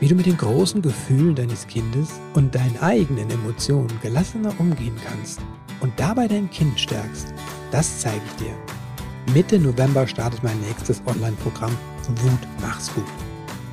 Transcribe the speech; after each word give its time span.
wie 0.00 0.08
du 0.08 0.14
mit 0.14 0.26
den 0.26 0.36
großen 0.36 0.82
Gefühlen 0.82 1.34
deines 1.34 1.66
Kindes 1.66 2.20
und 2.34 2.54
deinen 2.54 2.78
eigenen 2.78 3.30
Emotionen 3.30 3.98
gelassener 4.02 4.52
umgehen 4.58 4.96
kannst 5.04 5.40
und 5.80 5.92
dabei 5.98 6.28
dein 6.28 6.50
Kind 6.50 6.78
stärkst, 6.78 7.32
das 7.70 8.00
zeige 8.00 8.22
ich 8.26 8.44
dir. 8.46 8.54
Mitte 9.34 9.58
November 9.58 10.06
startet 10.06 10.42
mein 10.42 10.60
nächstes 10.60 11.02
Online-Programm 11.06 11.76
Wut 12.08 12.38
mach's 12.62 12.90
gut. 12.94 13.04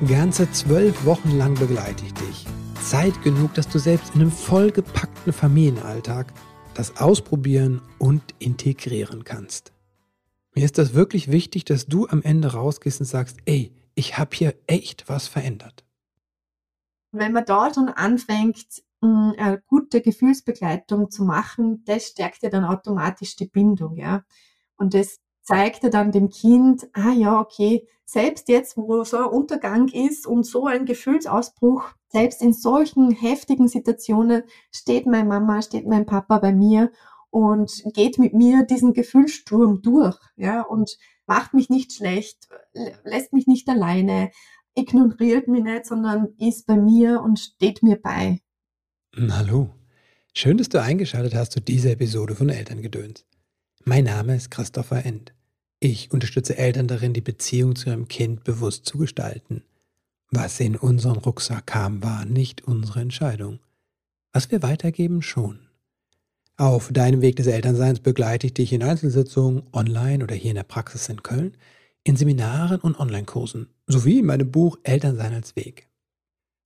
Ganze 0.06 0.50
zwölf 0.52 1.06
Wochen 1.06 1.38
lang 1.38 1.54
begleite 1.54 2.04
ich 2.04 2.12
dich. 2.14 2.46
Zeit 2.82 3.22
genug, 3.22 3.54
dass 3.54 3.66
du 3.68 3.78
selbst 3.78 4.14
in 4.14 4.20
einem 4.20 4.30
vollgepackten 4.30 5.32
Familienalltag 5.32 6.32
das 6.74 6.98
ausprobieren 6.98 7.80
und 7.98 8.22
integrieren 8.38 9.24
kannst. 9.24 9.72
Mir 10.54 10.64
ist 10.64 10.76
das 10.76 10.92
wirklich 10.92 11.30
wichtig, 11.30 11.64
dass 11.64 11.86
du 11.86 12.06
am 12.08 12.22
Ende 12.22 12.52
rausgehst 12.52 13.00
und 13.00 13.06
sagst, 13.06 13.38
ey, 13.46 13.72
ich 13.94 14.18
habe 14.18 14.36
hier 14.36 14.54
echt 14.66 15.08
was 15.08 15.26
verändert. 15.26 15.85
Wenn 17.12 17.32
man 17.32 17.44
dort 17.44 17.74
schon 17.74 17.88
anfängt, 17.88 18.82
hm, 19.02 19.34
eine 19.38 19.62
gute 19.66 20.00
Gefühlsbegleitung 20.00 21.10
zu 21.10 21.24
machen, 21.24 21.82
das 21.84 22.06
stärkt 22.08 22.42
ja 22.42 22.50
dann 22.50 22.64
automatisch 22.64 23.36
die 23.36 23.46
Bindung, 23.48 23.96
ja. 23.96 24.24
Und 24.76 24.94
das 24.94 25.18
zeigt 25.42 25.84
ja 25.84 25.90
dann 25.90 26.12
dem 26.12 26.28
Kind, 26.28 26.88
ah 26.92 27.12
ja, 27.12 27.40
okay, 27.40 27.86
selbst 28.04 28.48
jetzt, 28.48 28.76
wo 28.76 29.04
so 29.04 29.18
ein 29.18 29.24
Untergang 29.24 29.88
ist 29.88 30.26
und 30.26 30.44
so 30.44 30.66
ein 30.66 30.86
Gefühlsausbruch, 30.86 31.84
selbst 32.08 32.40
in 32.42 32.52
solchen 32.52 33.10
heftigen 33.10 33.68
Situationen 33.68 34.44
steht 34.72 35.06
meine 35.06 35.28
Mama, 35.28 35.62
steht 35.62 35.86
mein 35.86 36.06
Papa 36.06 36.38
bei 36.38 36.52
mir 36.52 36.90
und 37.30 37.82
geht 37.94 38.18
mit 38.18 38.32
mir 38.32 38.64
diesen 38.64 38.92
Gefühlssturm 38.92 39.82
durch, 39.82 40.18
ja, 40.36 40.62
und 40.62 40.98
macht 41.26 41.54
mich 41.54 41.68
nicht 41.68 41.92
schlecht, 41.92 42.48
lässt 43.04 43.32
mich 43.32 43.46
nicht 43.46 43.68
alleine, 43.68 44.30
ignoriert 44.76 45.48
mich 45.48 45.64
nicht, 45.64 45.86
sondern 45.86 46.28
ist 46.38 46.66
bei 46.66 46.76
mir 46.76 47.20
und 47.22 47.40
steht 47.40 47.82
mir 47.82 47.96
bei. 48.00 48.40
Hallo. 49.16 49.70
Schön, 50.34 50.58
dass 50.58 50.68
du 50.68 50.80
eingeschaltet 50.80 51.34
hast 51.34 51.52
zu 51.52 51.60
dieser 51.60 51.92
Episode 51.92 52.34
von 52.34 52.50
Elterngedöns. 52.50 53.24
Mein 53.84 54.04
Name 54.04 54.36
ist 54.36 54.50
Christopher 54.50 55.04
End. 55.06 55.32
Ich 55.80 56.12
unterstütze 56.12 56.58
Eltern 56.58 56.88
darin, 56.88 57.14
die 57.14 57.22
Beziehung 57.22 57.74
zu 57.74 57.88
ihrem 57.88 58.08
Kind 58.08 58.44
bewusst 58.44 58.84
zu 58.84 58.98
gestalten. 58.98 59.62
Was 60.30 60.60
in 60.60 60.76
unseren 60.76 61.16
Rucksack 61.16 61.66
kam, 61.66 62.02
war 62.02 62.24
nicht 62.26 62.64
unsere 62.66 63.00
Entscheidung. 63.00 63.60
Was 64.32 64.50
wir 64.50 64.62
weitergeben, 64.62 65.22
schon. 65.22 65.60
Auf 66.58 66.92
deinem 66.92 67.22
Weg 67.22 67.36
des 67.36 67.46
Elternseins 67.46 68.00
begleite 68.00 68.46
ich 68.46 68.54
dich 68.54 68.72
in 68.72 68.82
Einzelsitzungen, 68.82 69.62
online 69.72 70.24
oder 70.24 70.34
hier 70.34 70.50
in 70.50 70.56
der 70.56 70.64
Praxis 70.64 71.08
in 71.08 71.22
Köln, 71.22 71.56
in 72.02 72.16
Seminaren 72.16 72.80
und 72.80 72.98
Online-Kursen, 72.98 73.68
sowie 73.86 74.18
in 74.18 74.26
meinem 74.26 74.50
Buch 74.50 74.78
Elternsein 74.82 75.34
als 75.34 75.56
Weg. 75.56 75.88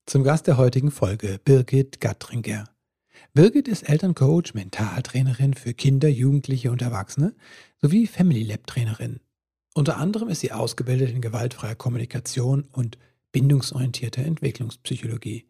Zum 0.07 0.25
Gast 0.25 0.47
der 0.47 0.57
heutigen 0.57 0.91
Folge 0.91 1.39
Birgit 1.45 2.01
Gattringer. 2.01 2.65
Birgit 3.35 3.69
ist 3.69 3.89
Elterncoach, 3.89 4.55
Mentaltrainerin 4.55 5.55
für 5.55 5.75
Kinder, 5.75 6.09
Jugendliche 6.09 6.71
und 6.71 6.83
Erwachsene 6.83 7.35
sowie 7.81 8.07
Family 8.07 8.43
Lab 8.43 8.67
Trainerin. 8.67 9.21
Unter 9.75 9.99
anderem 9.99 10.29
ist 10.29 10.41
sie 10.41 10.53
ausgebildet 10.53 11.11
in 11.11 11.21
gewaltfreier 11.21 11.77
Kommunikation 11.77 12.65
und 12.73 12.99
bindungsorientierter 13.33 14.25
Entwicklungspsychologie. 14.25 15.47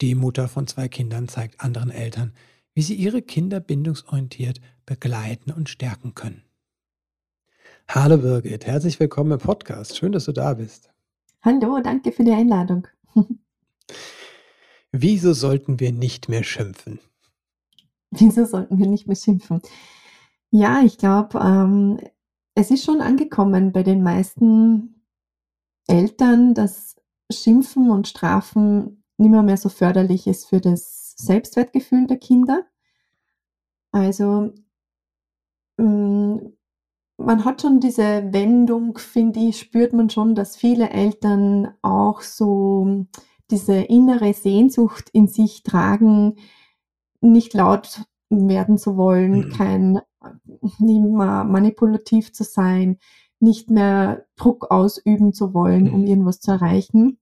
Die 0.00 0.14
Mutter 0.14 0.48
von 0.48 0.66
zwei 0.66 0.88
Kindern 0.88 1.28
zeigt 1.28 1.60
anderen 1.60 1.90
Eltern, 1.90 2.32
wie 2.72 2.82
sie 2.82 2.94
ihre 2.94 3.20
Kinder 3.20 3.60
bindungsorientiert 3.60 4.60
begleiten 4.86 5.50
und 5.50 5.68
stärken 5.68 6.14
können. 6.14 6.44
Hallo 7.88 8.18
Birgit, 8.18 8.66
herzlich 8.66 9.00
willkommen 9.00 9.32
im 9.32 9.38
Podcast. 9.38 9.98
Schön, 9.98 10.12
dass 10.12 10.24
du 10.24 10.32
da 10.32 10.54
bist. 10.54 10.90
Hallo, 11.48 11.80
danke 11.80 12.12
für 12.12 12.24
die 12.24 12.32
Einladung. 12.32 12.86
Wieso 14.92 15.32
sollten 15.32 15.80
wir 15.80 15.92
nicht 15.92 16.28
mehr 16.28 16.44
schimpfen? 16.44 16.98
Wieso 18.10 18.44
sollten 18.44 18.78
wir 18.78 18.86
nicht 18.86 19.06
mehr 19.06 19.16
schimpfen? 19.16 19.62
Ja, 20.50 20.82
ich 20.82 20.98
glaube, 20.98 21.38
ähm, 21.38 22.00
es 22.54 22.70
ist 22.70 22.84
schon 22.84 23.00
angekommen 23.00 23.72
bei 23.72 23.82
den 23.82 24.02
meisten 24.02 25.02
Eltern, 25.86 26.52
dass 26.52 26.96
Schimpfen 27.32 27.88
und 27.88 28.08
Strafen 28.08 29.02
nicht 29.16 29.30
mehr, 29.30 29.42
mehr 29.42 29.56
so 29.56 29.70
förderlich 29.70 30.26
ist 30.26 30.50
für 30.50 30.60
das 30.60 31.14
Selbstwertgefühl 31.16 32.06
der 32.08 32.18
Kinder. 32.18 32.66
Also 33.90 34.52
mm, 35.78 36.57
man 37.18 37.44
hat 37.44 37.62
schon 37.62 37.80
diese 37.80 38.32
Wendung, 38.32 38.96
finde 38.96 39.40
ich, 39.40 39.58
spürt 39.58 39.92
man 39.92 40.08
schon, 40.08 40.34
dass 40.34 40.56
viele 40.56 40.90
Eltern 40.90 41.74
auch 41.82 42.22
so 42.22 43.06
diese 43.50 43.74
innere 43.74 44.32
Sehnsucht 44.32 45.10
in 45.12 45.26
sich 45.26 45.62
tragen, 45.64 46.36
nicht 47.20 47.54
laut 47.54 48.02
werden 48.30 48.78
zu 48.78 48.96
wollen, 48.96 49.48
mhm. 49.48 49.50
kein 49.50 50.00
nicht 50.78 51.00
mehr 51.00 51.44
manipulativ 51.44 52.32
zu 52.32 52.44
sein, 52.44 52.98
nicht 53.40 53.70
mehr 53.70 54.26
Druck 54.36 54.70
ausüben 54.70 55.32
zu 55.32 55.54
wollen, 55.54 55.84
mhm. 55.84 55.94
um 55.94 56.04
irgendwas 56.04 56.40
zu 56.40 56.52
erreichen. 56.52 57.18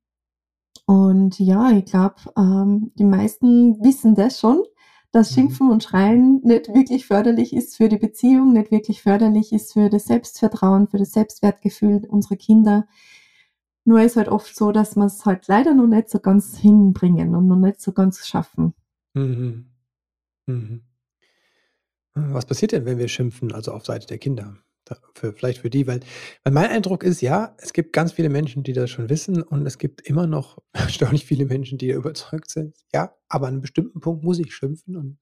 Und 0.86 1.38
ja, 1.38 1.70
ich 1.70 1.86
glaube, 1.86 2.16
ähm, 2.36 2.92
die 2.96 3.04
meisten 3.04 3.82
wissen 3.82 4.14
das 4.14 4.40
schon, 4.40 4.62
dass 5.16 5.30
mhm. 5.30 5.34
Schimpfen 5.34 5.70
und 5.70 5.82
Schreien 5.82 6.42
nicht 6.44 6.68
wirklich 6.68 7.06
förderlich 7.06 7.54
ist 7.54 7.76
für 7.76 7.88
die 7.88 7.96
Beziehung, 7.96 8.52
nicht 8.52 8.70
wirklich 8.70 9.02
förderlich 9.02 9.50
ist 9.50 9.72
für 9.72 9.88
das 9.88 10.04
Selbstvertrauen, 10.04 10.88
für 10.88 10.98
das 10.98 11.12
Selbstwertgefühl 11.12 12.04
unserer 12.06 12.36
Kinder. 12.36 12.86
Nur 13.86 14.02
ist 14.02 14.16
halt 14.16 14.28
oft 14.28 14.54
so, 14.54 14.72
dass 14.72 14.94
man 14.94 15.06
es 15.06 15.24
halt 15.24 15.48
leider 15.48 15.72
noch 15.72 15.86
nicht 15.86 16.10
so 16.10 16.18
ganz 16.18 16.58
hinbringen 16.58 17.34
und 17.34 17.46
noch 17.48 17.56
nicht 17.56 17.80
so 17.80 17.92
ganz 17.92 18.26
schaffen. 18.26 18.74
Mhm. 19.14 19.70
Mhm. 20.44 20.82
Was 22.14 22.44
passiert 22.44 22.72
denn, 22.72 22.84
wenn 22.84 22.98
wir 22.98 23.08
schimpfen, 23.08 23.52
also 23.52 23.72
auf 23.72 23.86
Seite 23.86 24.06
der 24.06 24.18
Kinder? 24.18 24.58
Für, 25.14 25.32
vielleicht 25.32 25.60
für 25.60 25.70
die, 25.70 25.86
weil, 25.86 26.00
weil 26.44 26.52
mein 26.52 26.70
Eindruck 26.70 27.02
ist, 27.02 27.20
ja, 27.20 27.54
es 27.58 27.72
gibt 27.72 27.92
ganz 27.92 28.12
viele 28.12 28.28
Menschen, 28.28 28.62
die 28.62 28.72
das 28.72 28.90
schon 28.90 29.08
wissen 29.08 29.42
und 29.42 29.66
es 29.66 29.78
gibt 29.78 30.02
immer 30.02 30.26
noch 30.26 30.58
erstaunlich 30.72 31.26
viele 31.26 31.46
Menschen, 31.46 31.78
die 31.78 31.90
überzeugt 31.90 32.50
sind. 32.50 32.76
Ja, 32.92 33.14
aber 33.28 33.48
an 33.48 33.54
einem 33.54 33.62
bestimmten 33.62 34.00
Punkt 34.00 34.22
muss 34.22 34.38
ich 34.38 34.54
schimpfen 34.54 34.96
und 34.96 35.18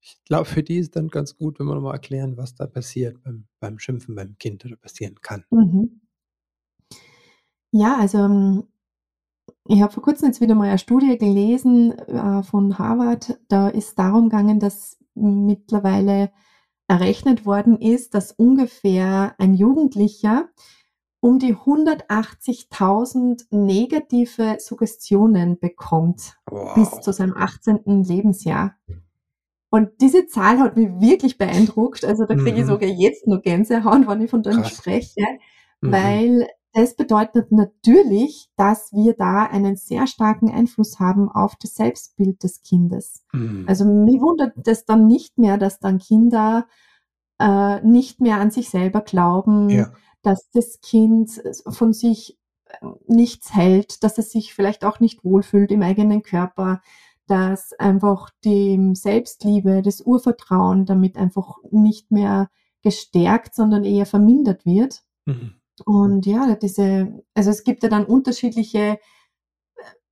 ich 0.00 0.22
glaube, 0.24 0.44
für 0.44 0.62
die 0.62 0.78
ist 0.78 0.94
dann 0.94 1.08
ganz 1.08 1.36
gut, 1.36 1.58
wenn 1.58 1.66
wir 1.66 1.74
nochmal 1.74 1.94
erklären, 1.94 2.36
was 2.36 2.54
da 2.54 2.66
passiert 2.66 3.22
beim, 3.24 3.46
beim 3.58 3.78
Schimpfen 3.78 4.14
beim 4.14 4.36
Kind 4.38 4.64
oder 4.64 4.76
passieren 4.76 5.16
kann. 5.20 5.44
Mhm. 5.50 6.00
Ja, 7.72 7.98
also 7.98 8.18
ähm, 8.18 8.64
ich 9.68 9.82
habe 9.82 9.92
vor 9.92 10.02
kurzem 10.02 10.28
jetzt 10.28 10.40
wieder 10.40 10.54
mal 10.54 10.68
eine 10.68 10.78
Studie 10.78 11.18
gelesen 11.18 11.92
äh, 11.92 12.42
von 12.42 12.78
Harvard. 12.78 13.38
Da 13.48 13.68
ist 13.68 13.98
darum 13.98 14.28
gegangen, 14.28 14.60
dass 14.60 14.98
mittlerweile 15.14 16.30
errechnet 16.88 17.46
worden 17.46 17.80
ist, 17.80 18.14
dass 18.14 18.32
ungefähr 18.32 19.34
ein 19.38 19.54
Jugendlicher 19.54 20.48
um 21.20 21.38
die 21.38 21.54
180.000 21.54 23.46
negative 23.50 24.56
Suggestionen 24.60 25.58
bekommt 25.58 26.36
wow. 26.48 26.74
bis 26.74 27.00
zu 27.00 27.12
seinem 27.12 27.36
18. 27.36 28.04
Lebensjahr. 28.04 28.76
Und 29.70 29.90
diese 30.00 30.26
Zahl 30.26 30.60
hat 30.60 30.76
mich 30.76 30.88
wirklich 31.00 31.38
beeindruckt. 31.38 32.04
Also 32.04 32.24
da 32.26 32.34
kriege 32.34 32.52
mhm. 32.52 32.58
ich 32.58 32.66
sogar 32.66 32.88
jetzt 32.88 33.26
noch 33.26 33.42
Gänsehaut, 33.42 34.06
wenn 34.06 34.22
ich 34.22 34.30
von 34.30 34.42
dem 34.42 34.64
spreche, 34.64 35.26
mhm. 35.80 35.92
weil 35.92 36.48
das 36.76 36.94
bedeutet 36.94 37.52
natürlich, 37.52 38.50
dass 38.58 38.92
wir 38.92 39.14
da 39.14 39.44
einen 39.44 39.76
sehr 39.76 40.06
starken 40.06 40.50
Einfluss 40.50 41.00
haben 41.00 41.30
auf 41.30 41.56
das 41.56 41.74
Selbstbild 41.74 42.42
des 42.42 42.60
Kindes. 42.60 43.24
Mhm. 43.32 43.64
Also 43.66 43.86
mir 43.86 44.20
wundert 44.20 44.68
es 44.68 44.84
dann 44.84 45.06
nicht 45.06 45.38
mehr, 45.38 45.56
dass 45.56 45.78
dann 45.78 45.98
Kinder 45.98 46.66
äh, 47.38 47.80
nicht 47.80 48.20
mehr 48.20 48.36
an 48.40 48.50
sich 48.50 48.68
selber 48.68 49.00
glauben, 49.00 49.70
ja. 49.70 49.90
dass 50.20 50.50
das 50.50 50.82
Kind 50.82 51.42
von 51.66 51.94
sich 51.94 52.38
äh, 52.66 52.86
nichts 53.06 53.54
hält, 53.54 54.04
dass 54.04 54.18
es 54.18 54.30
sich 54.30 54.52
vielleicht 54.52 54.84
auch 54.84 55.00
nicht 55.00 55.24
wohlfühlt 55.24 55.70
im 55.70 55.80
eigenen 55.80 56.22
Körper, 56.22 56.82
dass 57.26 57.72
einfach 57.72 58.28
die 58.44 58.92
Selbstliebe, 58.92 59.80
das 59.80 60.02
Urvertrauen 60.02 60.84
damit 60.84 61.16
einfach 61.16 61.56
nicht 61.70 62.10
mehr 62.10 62.50
gestärkt, 62.82 63.54
sondern 63.54 63.82
eher 63.82 64.04
vermindert 64.04 64.66
wird. 64.66 65.04
Mhm. 65.24 65.54
Und 65.84 66.26
ja, 66.26 66.56
diese, 66.56 67.22
also 67.34 67.50
es 67.50 67.64
gibt 67.64 67.82
ja 67.82 67.88
dann 67.88 68.04
unterschiedliche 68.04 68.78
äh, 68.78 68.98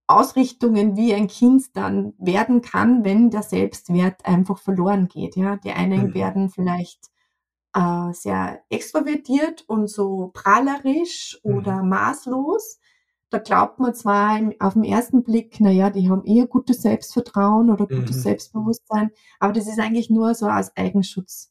Ausrichtungen, 0.06 0.96
wie 0.96 1.14
ein 1.14 1.28
Kind 1.28 1.76
dann 1.76 2.14
werden 2.18 2.60
kann, 2.60 3.04
wenn 3.04 3.30
der 3.30 3.42
Selbstwert 3.42 4.26
einfach 4.26 4.58
verloren 4.58 5.08
geht. 5.08 5.36
Ja, 5.36 5.56
die 5.56 5.72
einen 5.72 6.08
mhm. 6.08 6.14
werden 6.14 6.50
vielleicht 6.50 7.10
äh, 7.74 8.12
sehr 8.12 8.62
extrovertiert 8.68 9.64
und 9.66 9.88
so 9.88 10.30
prahlerisch 10.32 11.40
mhm. 11.42 11.56
oder 11.56 11.82
maßlos. 11.82 12.78
Da 13.30 13.38
glaubt 13.38 13.80
man 13.80 13.94
zwar 13.94 14.38
im, 14.38 14.54
auf 14.60 14.74
den 14.74 14.84
ersten 14.84 15.24
Blick, 15.24 15.58
naja, 15.58 15.90
die 15.90 16.08
haben 16.08 16.24
eher 16.24 16.46
gutes 16.46 16.82
Selbstvertrauen 16.82 17.70
oder 17.70 17.86
gutes 17.86 18.18
mhm. 18.18 18.20
Selbstbewusstsein, 18.20 19.10
aber 19.40 19.52
das 19.52 19.66
ist 19.66 19.80
eigentlich 19.80 20.08
nur 20.08 20.34
so 20.34 20.46
als 20.46 20.76
Eigenschutz. 20.76 21.50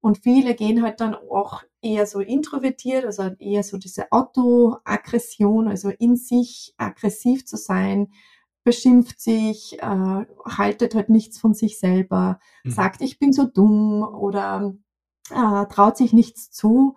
Und 0.00 0.18
viele 0.18 0.54
gehen 0.54 0.82
halt 0.82 1.00
dann 1.00 1.14
auch 1.14 1.62
eher 1.82 2.06
so 2.06 2.20
introvertiert, 2.20 3.04
also 3.04 3.24
eher 3.38 3.62
so 3.62 3.76
diese 3.76 4.10
Autoaggression, 4.12 5.68
also 5.68 5.90
in 5.90 6.16
sich 6.16 6.74
aggressiv 6.78 7.44
zu 7.44 7.56
sein, 7.56 8.08
beschimpft 8.64 9.20
sich, 9.20 9.78
äh, 9.82 10.26
haltet 10.46 10.94
halt 10.94 11.08
nichts 11.08 11.38
von 11.38 11.54
sich 11.54 11.78
selber, 11.78 12.40
mhm. 12.64 12.70
sagt, 12.70 13.02
ich 13.02 13.18
bin 13.18 13.32
so 13.32 13.44
dumm 13.44 14.02
oder 14.02 14.74
äh, 15.30 15.66
traut 15.66 15.96
sich 15.96 16.12
nichts 16.12 16.50
zu. 16.50 16.96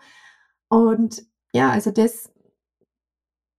Und 0.69 1.25
ja, 1.53 1.69
also 1.69 1.91
das, 1.91 2.31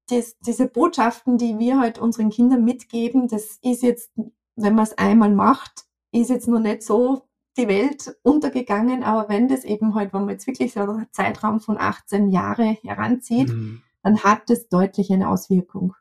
das, 0.09 0.39
diese 0.41 0.69
Botschaften, 0.69 1.39
die 1.39 1.59
wir 1.59 1.79
halt 1.79 1.99
unseren 1.99 2.31
Kindern 2.31 2.65
mitgeben, 2.65 3.29
das 3.29 3.59
ist 3.63 3.83
jetzt, 3.83 4.11
wenn 4.57 4.75
man 4.75 4.85
es 4.85 4.99
einmal 4.99 5.31
macht, 5.31 5.85
ist 6.13 6.31
jetzt 6.31 6.49
noch 6.49 6.61
nicht 6.61 6.83
so 6.83 7.29
die 7.57 7.69
Welt 7.69 8.17
untergegangen, 8.23 9.03
aber 9.03 9.29
wenn 9.29 9.49
das 9.49 9.65
eben 9.65 9.95
halt, 9.95 10.13
wenn 10.13 10.23
man 10.23 10.31
jetzt 10.31 10.47
wirklich 10.47 10.73
so 10.73 10.81
einen 10.81 11.07
Zeitraum 11.13 11.61
von 11.61 11.79
18 11.79 12.31
Jahre 12.31 12.77
heranzieht, 12.83 13.49
mhm. 13.49 13.83
dann 14.03 14.19
hat 14.19 14.51
das 14.51 14.69
deutlich 14.69 15.13
eine 15.13 15.29
Auswirkung. 15.29 15.95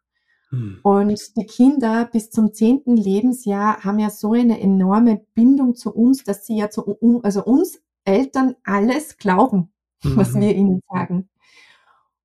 Mhm. 0.52 0.80
Und 0.84 1.38
die 1.38 1.46
Kinder 1.46 2.06
bis 2.06 2.30
zum 2.30 2.54
zehnten 2.54 2.96
Lebensjahr 2.96 3.84
haben 3.84 4.00
ja 4.00 4.10
so 4.10 4.34
eine 4.34 4.60
enorme 4.60 5.26
Bindung 5.34 5.76
zu 5.76 5.94
uns, 5.94 6.24
dass 6.24 6.46
sie 6.46 6.58
ja 6.58 6.70
zu 6.70 6.98
also 7.24 7.44
uns 7.44 7.82
Eltern 8.06 8.56
alles 8.64 9.18
glauben, 9.18 9.72
mhm. 10.04 10.18
was 10.18 10.34
wir 10.36 10.56
ihnen 10.56 10.82
sagen. 10.90 11.30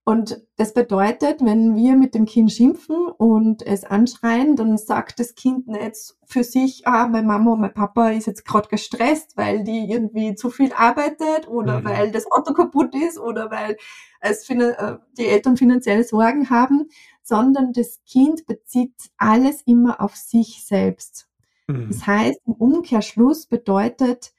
Und 0.08 0.43
das 0.56 0.72
bedeutet, 0.72 1.44
wenn 1.44 1.76
wir 1.76 1.94
mit 1.94 2.14
dem 2.14 2.25
Kind 2.25 2.50
schimpfen 2.50 3.08
und 3.08 3.60
es 3.60 3.84
anschreien, 3.84 4.56
dann 4.56 4.78
sagt 4.78 5.20
das 5.20 5.34
Kind 5.34 5.69
nicht 5.69 6.14
für 6.25 6.44
sich, 6.44 6.87
ah, 6.87 7.08
meine 7.08 7.26
Mama 7.26 7.52
und 7.52 7.60
mein 7.60 7.75
Papa 7.75 8.08
ist 8.08 8.26
jetzt 8.26 8.46
gerade 8.46 8.70
gestresst, 8.70 9.37
weil 9.37 9.64
die 9.64 9.93
irgendwie 9.93 10.34
zu 10.34 10.49
viel 10.49 10.72
arbeitet 10.72 11.46
oder 11.46 11.81
mhm. 11.81 11.84
weil 11.84 12.10
das 12.10 12.25
Auto 12.32 12.55
kaputt 12.55 12.94
ist 12.94 13.19
oder 13.19 13.50
weil 13.50 13.76
es 14.22 14.49
äh, 14.49 14.96
die 15.19 15.26
Eltern 15.26 15.58
finanzielle 15.58 16.05
Sorgen 16.05 16.49
haben, 16.49 16.88
sondern 17.22 17.75
das 17.75 18.00
Kind 18.06 18.46
bezieht 18.46 18.94
alles 19.19 19.61
immer 19.66 20.00
auf 20.00 20.16
sich 20.16 20.64
selbst. 20.64 21.28
Mhm. 21.66 21.88
Das 21.90 22.06
heißt, 22.06 22.40
im 22.46 22.54
Umkehrschluss 22.54 23.44
bedeutet 23.44 24.32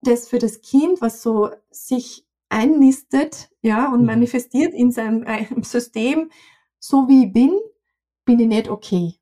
das 0.00 0.28
für 0.28 0.38
das 0.38 0.62
Kind, 0.62 1.02
was 1.02 1.20
so 1.20 1.50
sich 1.70 2.26
einnistet, 2.52 3.50
ja, 3.62 3.92
und 3.92 4.00
mhm. 4.00 4.06
manifestiert 4.06 4.74
in 4.74 4.92
seinem 4.92 5.24
äh, 5.24 5.46
System, 5.62 6.30
so 6.78 7.08
wie 7.08 7.26
ich 7.26 7.32
bin, 7.32 7.58
bin 8.24 8.38
ich 8.38 8.48
nicht 8.48 8.68
okay. 8.68 9.14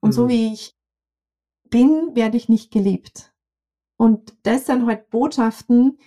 Und 0.00 0.10
mhm. 0.10 0.12
so 0.12 0.28
wie 0.28 0.52
ich 0.52 0.76
bin, 1.70 2.14
werde 2.14 2.36
ich 2.36 2.48
nicht 2.48 2.70
geliebt. 2.70 3.32
Und 3.96 4.36
das 4.42 4.66
sind 4.66 4.86
halt 4.86 5.10
Botschaften, 5.10 5.98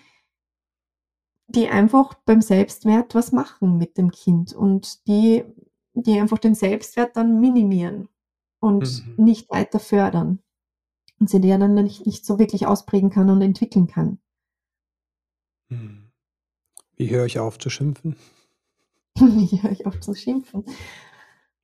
die 1.47 1.67
einfach 1.67 2.13
beim 2.25 2.41
Selbstwert 2.41 3.15
was 3.15 3.31
machen 3.31 3.77
mit 3.77 3.97
dem 3.97 4.11
Kind 4.11 4.53
und 4.53 5.07
die, 5.07 5.43
die 5.93 6.19
einfach 6.19 6.39
den 6.39 6.55
Selbstwert 6.55 7.15
dann 7.15 7.39
minimieren 7.39 8.09
und 8.59 9.05
mhm. 9.17 9.23
nicht 9.23 9.49
weiter 9.49 9.79
fördern. 9.79 10.39
Und 11.19 11.29
sie 11.29 11.39
der 11.39 11.57
dann 11.57 11.75
nicht, 11.75 12.05
nicht 12.05 12.25
so 12.25 12.39
wirklich 12.39 12.67
ausprägen 12.67 13.09
kann 13.09 13.29
und 13.29 13.41
entwickeln 13.41 13.87
kann. 13.87 14.19
Mhm. 15.69 16.04
Wie 16.95 17.09
höre 17.09 17.25
ich 17.25 17.39
auf 17.39 17.59
zu 17.59 17.69
schimpfen? 17.69 18.15
Wie 19.19 19.61
höre 19.61 19.71
ich 19.71 19.85
auf 19.85 19.99
zu 19.99 20.13
schimpfen? 20.13 20.65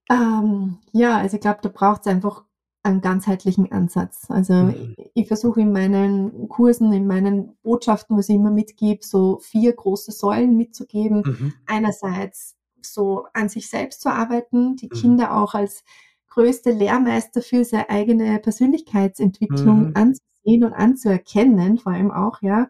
Ähm, 0.10 0.80
ja, 0.92 1.18
also 1.18 1.36
ich 1.36 1.42
glaube, 1.42 1.60
da 1.62 1.69
braucht 1.69 2.01
es 2.01 2.07
einfach 2.07 2.44
einen 2.83 3.01
ganzheitlichen 3.01 3.72
Ansatz. 3.72 4.25
Also 4.30 4.54
mhm. 4.54 4.95
ich, 4.98 5.12
ich 5.13 5.28
versuche 5.28 5.62
in 5.62 5.72
meinen 5.72 6.50
Kursen, 6.50 6.92
in 6.94 7.07
meinen 7.07 7.56
Botschaften, 7.63 8.18
was 8.18 8.30
ich 8.30 8.36
immer 8.36 8.51
mitgebe, 8.51 9.06
so 9.06 9.39
vier 9.39 9.74
große 9.74 10.12
Säulen 10.12 10.57
mitzugeben. 10.57 11.22
Mhm. 11.25 11.54
Einerseits 11.68 12.56
so 12.81 13.28
an 13.33 13.50
sich 13.50 13.69
selbst 13.69 14.01
zu 14.01 14.10
arbeiten, 14.10 14.75
die 14.75 14.88
mhm. 14.88 15.00
Kinder 15.00 15.38
auch 15.38 15.54
als 15.54 15.83
größte 16.30 16.72
Lehrmeister 16.72 17.42
für 17.42 17.63
seine 17.63 17.89
eigene 17.89 18.39
Persönlichkeitsentwicklung 18.39 19.89
mhm. 19.89 19.94
anzusehen 19.95 20.63
und 20.63 20.74
anzuerkennen, 20.74 21.78
vor 21.78 21.92
allem 21.92 22.12
auch, 22.12 22.42
ja 22.42 22.69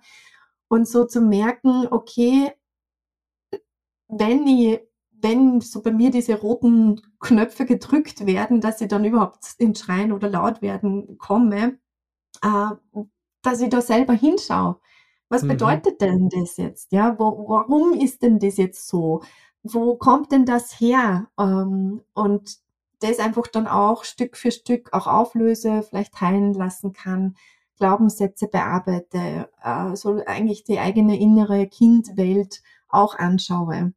und 0.71 0.87
so 0.87 1.03
zu 1.03 1.19
merken, 1.19 1.85
okay, 1.91 2.53
wenn 4.07 4.47
ich, 4.47 4.79
wenn 5.11 5.59
so 5.59 5.81
bei 5.81 5.91
mir 5.91 6.11
diese 6.11 6.39
roten 6.39 7.01
Knöpfe 7.19 7.65
gedrückt 7.65 8.25
werden, 8.25 8.61
dass 8.61 8.79
ich 8.79 8.87
dann 8.87 9.03
überhaupt 9.03 9.39
ins 9.57 9.81
Schreien 9.81 10.13
oder 10.13 10.29
laut 10.29 10.61
werden 10.61 11.17
komme, 11.17 11.77
äh, 12.41 13.01
dass 13.41 13.59
ich 13.59 13.69
da 13.69 13.81
selber 13.81 14.13
hinschaue. 14.13 14.79
Was 15.27 15.43
mhm. 15.43 15.49
bedeutet 15.49 15.99
denn 15.99 16.29
das 16.29 16.55
jetzt? 16.55 16.93
Ja, 16.93 17.19
wo, 17.19 17.49
warum 17.49 17.91
ist 17.91 18.23
denn 18.23 18.39
das 18.39 18.55
jetzt 18.55 18.87
so? 18.87 19.23
Wo 19.63 19.97
kommt 19.97 20.31
denn 20.31 20.45
das 20.45 20.79
her? 20.79 21.27
Ähm, 21.37 22.01
und 22.13 22.59
das 23.01 23.19
einfach 23.19 23.47
dann 23.47 23.67
auch 23.67 24.05
Stück 24.05 24.37
für 24.37 24.51
Stück 24.51 24.93
auch 24.93 25.07
auflöse, 25.07 25.83
vielleicht 25.83 26.21
heilen 26.21 26.53
lassen 26.53 26.93
kann, 26.93 27.35
Glaubenssätze 27.77 28.47
bearbeite, 28.47 29.49
äh, 29.63 29.95
so 29.95 30.21
eigentlich 30.25 30.63
die 30.63 30.79
eigene 30.79 31.19
innere 31.19 31.67
Kindwelt 31.67 32.61
auch 32.89 33.17
anschaue. 33.17 33.93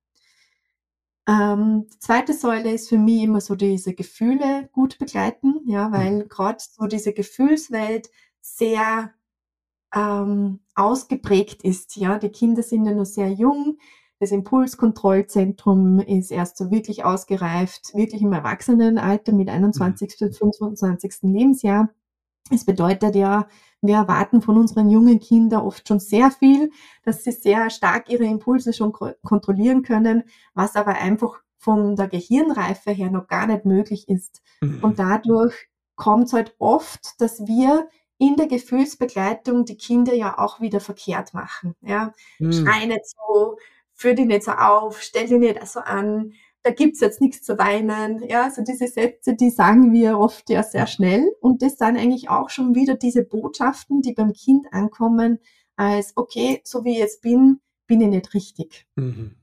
Ähm, 1.27 1.87
die 1.93 1.99
zweite 2.01 2.35
Säule 2.35 2.73
ist 2.73 2.89
für 2.89 2.99
mich 2.99 3.23
immer 3.23 3.41
so 3.41 3.55
diese 3.55 3.95
Gefühle 3.95 4.69
gut 4.73 4.99
begleiten, 4.99 5.61
ja, 5.67 5.91
weil 5.91 6.25
mhm. 6.25 6.29
gerade 6.29 6.59
so 6.61 6.87
diese 6.87 7.13
Gefühlswelt 7.13 8.11
sehr 8.41 9.11
ähm, 9.95 10.61
ausgeprägt 10.75 11.63
ist. 11.63 11.97
Ja, 11.97 12.19
die 12.19 12.29
Kinder 12.29 12.63
sind 12.63 12.85
ja 12.85 12.93
noch 12.93 13.07
sehr 13.07 13.31
jung. 13.31 13.79
Das 14.21 14.33
Impulskontrollzentrum 14.33 16.01
ist 16.01 16.31
erst 16.31 16.57
so 16.57 16.71
wirklich 16.71 17.05
ausgereift, 17.05 17.95
wirklich 17.95 18.23
im 18.23 18.33
Erwachsenenalter 18.33 19.33
mit 19.33 19.49
21. 19.49 20.17
bis 20.19 20.39
25. 20.39 21.15
Lebensjahr. 21.23 21.91
Es 22.51 22.65
bedeutet 22.65 23.15
ja, 23.15 23.47
wir 23.81 23.97
erwarten 23.97 24.43
von 24.43 24.57
unseren 24.57 24.89
jungen 24.89 25.21
Kindern 25.21 25.63
oft 25.63 25.87
schon 25.89 26.01
sehr 26.01 26.31
viel, 26.31 26.71
dass 27.05 27.25
sie 27.25 27.33
sehr 27.33 27.71
stark 27.71 28.09
ihre 28.09 28.25
Impulse 28.25 28.73
schon 28.73 28.93
kontrollieren 28.93 29.83
können, 29.83 30.25
was 30.55 30.77
aber 30.77 30.95
einfach 30.95 31.43
von 31.59 31.97
der 31.97 32.09
Gehirnreife 32.09 32.91
her 32.91 33.11
noch 33.11 33.27
gar 33.27 33.47
nicht 33.47 33.65
möglich 33.65 34.09
ist. 34.09 34.43
Mhm. 34.61 34.81
Und 34.83 34.99
dadurch 34.99 35.55
kommt 35.97 36.27
es 36.27 36.33
halt 36.33 36.55
oft, 36.59 37.21
dass 37.21 37.47
wir 37.47 37.89
in 38.19 38.37
der 38.37 38.47
Gefühlsbegleitung 38.47 39.65
die 39.65 39.77
Kinder 39.77 40.15
ja 40.15 40.39
auch 40.39 40.61
wieder 40.61 40.81
verkehrt 40.81 41.35
machen. 41.35 41.75
Ja? 41.81 42.13
Mhm. 42.39 42.53
Schrei 42.53 42.87
nicht 42.87 43.07
so, 43.07 43.59
führ 43.93 44.15
die 44.15 44.27
nicht 44.27 44.45
so 44.45 44.53
auf, 44.53 45.01
stell 45.01 45.27
die 45.27 45.39
nicht 45.39 45.67
so 45.67 45.81
an, 45.81 46.33
da 46.65 46.71
gibt's 46.71 47.01
jetzt 47.01 47.21
nichts 47.21 47.43
zu 47.43 47.59
weinen. 47.59 48.27
Ja, 48.27 48.45
also 48.45 48.63
diese 48.63 48.89
Sätze, 48.89 49.35
die 49.35 49.51
sagen 49.51 49.93
wir 49.93 50.19
oft 50.19 50.49
ja 50.49 50.63
sehr 50.63 50.87
schnell. 50.87 51.31
Und 51.41 51.61
das 51.61 51.77
sind 51.77 51.99
eigentlich 51.99 52.31
auch 52.31 52.49
schon 52.49 52.75
wieder 52.75 52.95
diese 52.95 53.23
Botschaften, 53.23 54.01
die 54.01 54.15
beim 54.15 54.33
Kind 54.33 54.67
ankommen, 54.73 55.39
als, 55.77 56.17
okay, 56.17 56.63
so 56.65 56.85
wie 56.85 56.93
ich 56.93 56.99
jetzt 56.99 57.21
bin, 57.21 57.61
bin 57.87 58.01
ich 58.01 58.09
nicht 58.09 58.33
richtig. 58.33 58.87
Mhm. 58.97 59.37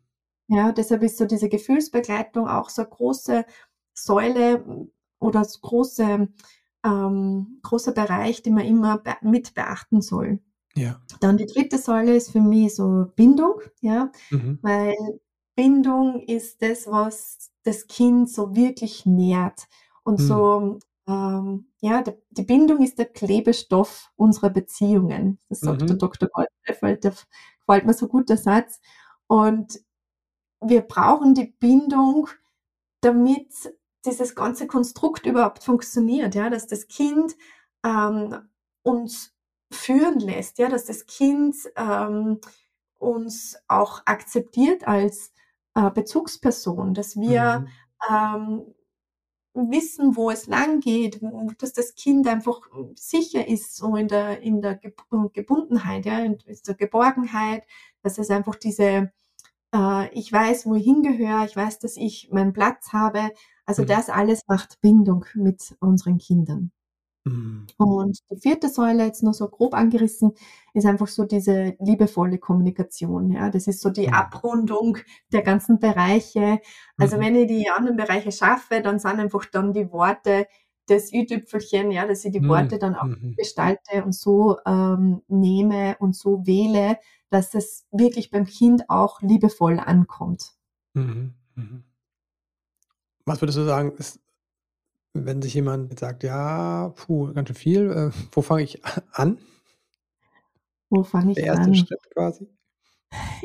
Ja, 0.48 0.72
deshalb 0.72 1.04
ist 1.04 1.18
so 1.18 1.26
diese 1.26 1.48
Gefühlsbegleitung 1.48 2.48
auch 2.48 2.70
so 2.70 2.82
eine 2.82 2.90
große 2.90 3.46
Säule 3.94 4.90
oder 5.20 5.46
so 5.46 5.60
große, 5.62 6.28
ähm, 6.84 7.60
großer 7.62 7.92
Bereich, 7.92 8.42
den 8.42 8.56
man 8.56 8.66
immer 8.66 9.04
mit 9.22 9.54
beachten 9.54 10.02
soll. 10.02 10.40
Ja. 10.76 11.00
Dann 11.20 11.38
die 11.38 11.46
dritte 11.46 11.78
Säule 11.78 12.16
ist 12.16 12.32
für 12.32 12.42
mich 12.42 12.74
so 12.74 13.12
Bindung, 13.16 13.62
ja, 13.82 14.12
mhm. 14.32 14.58
weil 14.64 14.96
Bindung 15.56 16.22
ist 16.22 16.62
das, 16.62 16.88
was 16.88 17.52
das 17.64 17.88
Kind 17.88 18.30
so 18.30 18.56
wirklich 18.56 19.06
nährt. 19.06 19.68
Und 20.04 20.20
mhm. 20.20 20.24
so, 20.24 20.80
ähm, 21.08 21.68
ja, 21.80 22.02
die, 22.02 22.14
die 22.30 22.44
Bindung 22.44 22.82
ist 22.82 22.98
der 22.98 23.06
Klebestoff 23.06 24.12
unserer 24.16 24.50
Beziehungen. 24.50 25.40
Das 25.50 25.60
sagt 25.60 25.82
mhm. 25.82 25.88
der 25.88 25.96
Dr. 25.98 26.30
Goldfeld, 26.30 27.04
der 27.04 27.12
gefällt 27.12 27.86
mir 27.86 27.94
so 27.94 28.08
gut, 28.08 28.30
der 28.30 28.38
Satz. 28.38 28.80
Und 29.28 29.80
wir 30.62 30.82
brauchen 30.82 31.34
die 31.34 31.56
Bindung, 31.60 32.28
damit 33.02 33.52
dieses 34.06 34.36
ganze 34.36 34.68
Konstrukt 34.68 35.26
überhaupt 35.26 35.64
funktioniert, 35.64 36.36
ja, 36.36 36.50
dass 36.50 36.68
das 36.68 36.88
Kind 36.88 37.36
ähm, 37.84 38.50
uns 38.84 39.34
führen 39.72 40.20
lässt, 40.20 40.58
ja, 40.60 40.70
dass 40.70 40.86
das 40.86 41.06
Kind 41.06 41.56
ähm, 41.76 42.40
uns 42.98 43.58
auch 43.68 44.02
akzeptiert 44.06 44.88
als 44.88 45.32
äh, 45.76 45.90
Bezugsperson, 45.92 46.94
dass 46.94 47.16
wir 47.16 47.60
mhm. 47.60 47.68
ähm, 48.10 48.76
wissen, 49.54 50.16
wo 50.16 50.32
es 50.32 50.48
lang 50.48 50.80
geht, 50.80 51.22
dass 51.60 51.74
das 51.74 51.96
Kind 51.96 52.28
einfach 52.28 52.62
sicher 52.96 53.48
ist, 53.48 53.76
so 53.76 53.96
in 53.96 54.08
der, 54.08 54.42
in 54.42 54.62
der 54.62 54.76
Gebundenheit, 54.76 56.06
ja, 56.06 56.20
in 56.20 56.38
der 56.66 56.76
Geborgenheit, 56.76 57.66
dass 58.02 58.18
es 58.18 58.30
einfach 58.30 58.56
diese, 58.56 59.12
äh, 59.76 60.10
ich 60.18 60.32
weiß, 60.32 60.66
wo 60.66 60.76
ich 60.76 60.86
hingehöre, 60.86 61.46
ich 61.46 61.56
weiß, 61.56 61.80
dass 61.80 61.98
ich 61.98 62.30
meinen 62.32 62.54
Platz 62.54 62.94
habe. 62.94 63.32
Also 63.66 63.84
mhm. 63.84 63.88
das 63.88 64.10
alles 64.10 64.42
macht 64.48 64.80
Bindung 64.82 65.26
mit 65.34 65.76
unseren 65.80 66.18
Kindern. 66.18 66.72
Mhm. 67.24 67.68
Und 67.78 68.20
die 68.32 68.40
vierte 68.40 68.70
Säule, 68.70 69.06
jetzt 69.06 69.22
nur 69.24 69.34
so 69.34 69.48
grob 69.48 69.74
angerissen, 69.74 70.32
ist 70.74 70.86
einfach 70.86 71.08
so 71.08 71.26
diese 71.26 71.76
liebevolle 71.80 72.40
Kommunikation. 72.40 73.32
Ja, 73.32 73.50
das 73.50 73.68
ist 73.68 73.82
so 73.82 73.90
die 73.90 74.08
mhm. 74.08 74.14
Abrundung 74.14 74.98
der 75.32 75.44
ganzen 75.44 75.80
Bereiche. 75.80 76.60
Also 76.98 77.18
mhm. 77.18 77.22
wenn 77.22 77.36
ich 77.36 77.48
die 77.48 77.70
anderen 77.70 77.98
Bereiche 77.98 78.32
schaffe, 78.32 78.82
dann 78.82 79.00
sind 79.00 79.20
einfach 79.20 79.46
dann 79.46 79.74
die 79.74 79.92
Worte 79.92 80.48
das 80.88 81.14
Ü-Tüpfelchen, 81.14 81.92
ja, 81.92 82.06
dass 82.06 82.26
ich 82.26 82.32
die 82.32 82.46
Worte 82.48 82.80
dann 82.80 82.96
auch 82.96 83.06
mhm. 83.06 83.36
gestalte 83.38 84.04
und 84.04 84.14
so 84.14 84.58
ähm, 84.66 85.22
nehme 85.28 85.96
und 86.00 86.16
so 86.16 86.46
wähle, 86.46 86.98
dass 87.30 87.54
es 87.54 87.86
wirklich 87.92 88.32
beim 88.32 88.46
Kind 88.46 88.90
auch 88.90 89.22
liebevoll 89.22 89.80
ankommt. 89.80 90.54
Mhm. 90.94 91.36
Mhm. 91.56 91.84
Was 93.26 93.42
würdest 93.42 93.60
du 93.60 93.64
sagen, 93.64 93.94
ist 93.98 94.21
wenn 95.14 95.42
sich 95.42 95.54
jemand 95.54 96.00
sagt: 96.00 96.24
„Ja, 96.24 96.90
puh, 96.96 97.34
ganz 97.34 97.50
schön 97.50 97.56
viel, 97.56 97.92
äh, 97.92 98.12
wo 98.32 98.42
fange 98.42 98.64
ich 98.64 98.82
an?“ 99.14 99.38
Wo 100.92 101.04
fange 101.04 101.32
Der 101.36 101.44
ich 101.44 101.46
erste 101.46 101.74
an? 101.74 101.74
Schritt 101.74 102.02
quasi? 102.14 102.52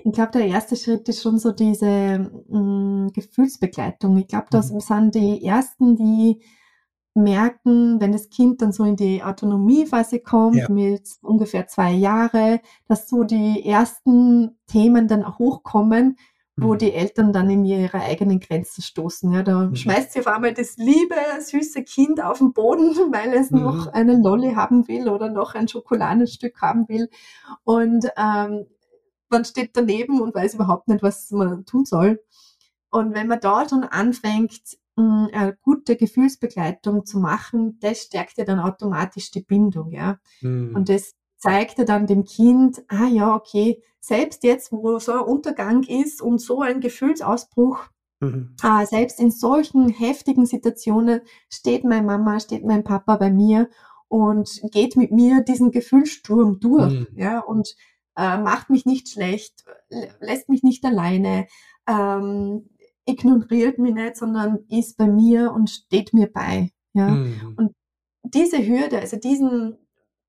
Ich 0.04 0.12
glaube, 0.12 0.32
der 0.32 0.46
erste 0.46 0.76
Schritt 0.76 1.08
ist 1.08 1.22
schon 1.22 1.38
so 1.38 1.52
diese, 1.52 2.30
hm, 2.48 3.10
Gefühlsbegleitung. 3.12 4.16
Ich 4.18 4.28
glaube, 4.28 4.46
das 4.50 4.68
Mhm. 4.68 4.78
sind 4.78 5.14
die 5.14 5.44
Ersten, 5.44 5.96
die 5.96 6.40
merken, 7.14 8.00
wenn 8.00 8.12
das 8.12 8.28
Kind 8.30 8.62
dann 8.62 8.72
so 8.72 8.84
in 8.84 8.96
die 8.96 9.22
Autonomiephase 9.22 10.20
kommt 10.20 10.56
Ja. 10.58 10.68
mit 10.68 11.08
ungefähr 11.22 11.66
2 11.66 11.92
Jahre, 11.92 12.60
dass 12.88 13.08
so 13.08 13.24
die 13.24 13.64
ersten 13.66 14.58
Themen 14.66 15.08
dann 15.08 15.24
auch 15.24 15.38
hochkommen, 15.38 16.18
wo 16.60 16.74
Mhm. 16.74 16.78
die 16.78 16.92
Eltern 16.92 17.32
dann 17.32 17.50
in 17.50 17.64
ihre 17.64 18.00
eigenen 18.00 18.40
Grenzen 18.40 18.82
stoßen. 18.82 19.32
Ja, 19.32 19.42
da 19.42 19.66
Mhm. 19.68 19.74
schmeißt 19.76 20.12
sich 20.12 20.20
auf 20.26 20.28
einmal 20.34 20.54
das 20.54 20.76
liebe, 20.78 21.14
süße 21.40 21.82
Kind 21.84 22.22
auf 22.22 22.40
'n 22.40 22.52
Boden, 22.52 22.90
weil 23.12 23.32
es 23.34 23.52
noch 23.52 23.86
Mhm. 23.86 23.90
einen 23.92 24.22
Lolli 24.22 24.54
haben 24.54 24.88
will 24.88 25.08
oder 25.08 25.28
noch 25.30 25.54
ein 25.54 25.68
Schokoladenstück 25.68 26.60
haben 26.62 26.88
will. 26.88 27.08
Und, 27.64 28.06
ähm, 28.18 28.66
man 29.30 29.44
steht 29.44 29.72
daneben 29.76 30.20
und 30.22 30.34
weiß 30.34 30.54
überhaupt 30.54 30.88
nicht, 30.88 31.02
was 31.02 31.30
man 31.32 31.64
tun 31.66 31.84
soll. 31.86 32.20
Und 32.90 33.14
wenn 33.14 33.28
man 33.28 33.40
da 33.40 33.68
schon 33.68 33.84
anfängt, 33.84 34.60
hm, 34.98 35.28
eine 35.32 35.56
gute 35.62 35.96
Gefühlsbegleitung 35.96 37.06
zu 37.06 37.18
machen, 37.20 37.78
das 37.80 38.02
stärkt 38.04 38.38
ja 38.38 38.44
dann 38.44 38.60
automatisch 38.60 39.30
die 39.32 39.42
Bindung, 39.42 39.90
ja. 39.92 40.18
Mhm. 40.42 40.74
Und 40.74 40.90
das 40.90 41.15
zeigt 41.38 41.78
ja 41.78 41.84
dann 41.84 42.06
dem 42.06 42.24
Kind: 42.24 42.82
„Ah 42.88 43.06
ja, 43.08 43.34
okay, 43.34 43.82
selbst 44.00 44.44
jetzt, 44.44 44.72
wo 44.72 44.98
so 44.98 45.12
ein 45.12 45.20
Untergang 45.20 45.82
ist 45.84 46.22
und 46.22 46.40
so 46.40 46.60
ein 46.62 46.80
Gefühlsausbruch, 46.80 47.78
Mhm. 48.20 48.56
äh, 48.62 48.86
selbst 48.86 49.20
in 49.20 49.30
solchen 49.30 49.88
heftigen 49.88 50.46
Situationen 50.46 51.20
steht 51.50 51.84
meine 51.84 52.06
Mama, 52.06 52.40
steht 52.40 52.64
mein 52.64 52.84
Papa 52.84 53.16
bei 53.16 53.30
mir 53.30 53.68
und 54.08 54.62
geht 54.72 54.96
mit 54.96 55.12
mir 55.12 55.42
diesen 55.42 55.70
Gefühlssturm 55.72 56.60
durch, 56.60 56.92
Mhm. 56.92 57.06
ja, 57.16 57.40
und, 57.40 57.76
äh, 58.16 58.38
macht 58.38 58.70
mich 58.70 58.86
nicht 58.86 59.08
schlecht, 59.10 59.64
lä 59.90 60.08
lässt 60.20 60.48
mich 60.48 60.62
nicht 60.62 60.84
alleine, 60.84 61.46
ähm, 61.88 62.68
ignoriert 63.06 63.78
mich 63.78 63.94
nicht, 63.94 64.16
sondern 64.16 64.60
ist 64.70 64.96
bei 64.96 65.06
mir 65.08 65.52
und 65.52 65.70
steht 65.70 66.12
mir 66.14 66.28
bei“, 66.32 66.70
ja? 66.94 67.10
Mhm. 67.12 67.54
Und 67.56 67.72
diese 68.24 68.58
Hürde, 68.66 69.00
also 69.00 69.16
diesen 69.18 69.78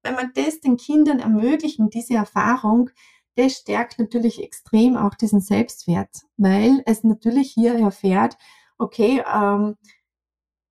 wenn 0.08 0.16
man 0.16 0.32
das 0.34 0.62
den 0.62 0.78
Kindern 0.78 1.20
ermöglichen, 1.20 1.90
diese 1.90 2.16
Erfahrung, 2.16 2.90
das 3.36 3.54
stärkt 3.54 4.00
natürlich 4.00 4.42
extrem 4.42 4.96
auch 4.98 5.14
diesen 5.16 5.42
Selbstwert, 5.42 6.24
weil 6.38 6.82
es 6.86 7.04
natürlich 7.04 7.52
hier 7.52 7.76
erfährt: 7.76 8.38
„Okay, 8.78 9.24
ähm, 9.32 9.76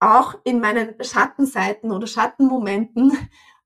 auch 0.01 0.35
in 0.45 0.61
meinen 0.61 0.95
Schattenseiten 1.03 1.93
oder 1.93 2.07
Schattenmomenten, 2.07 3.13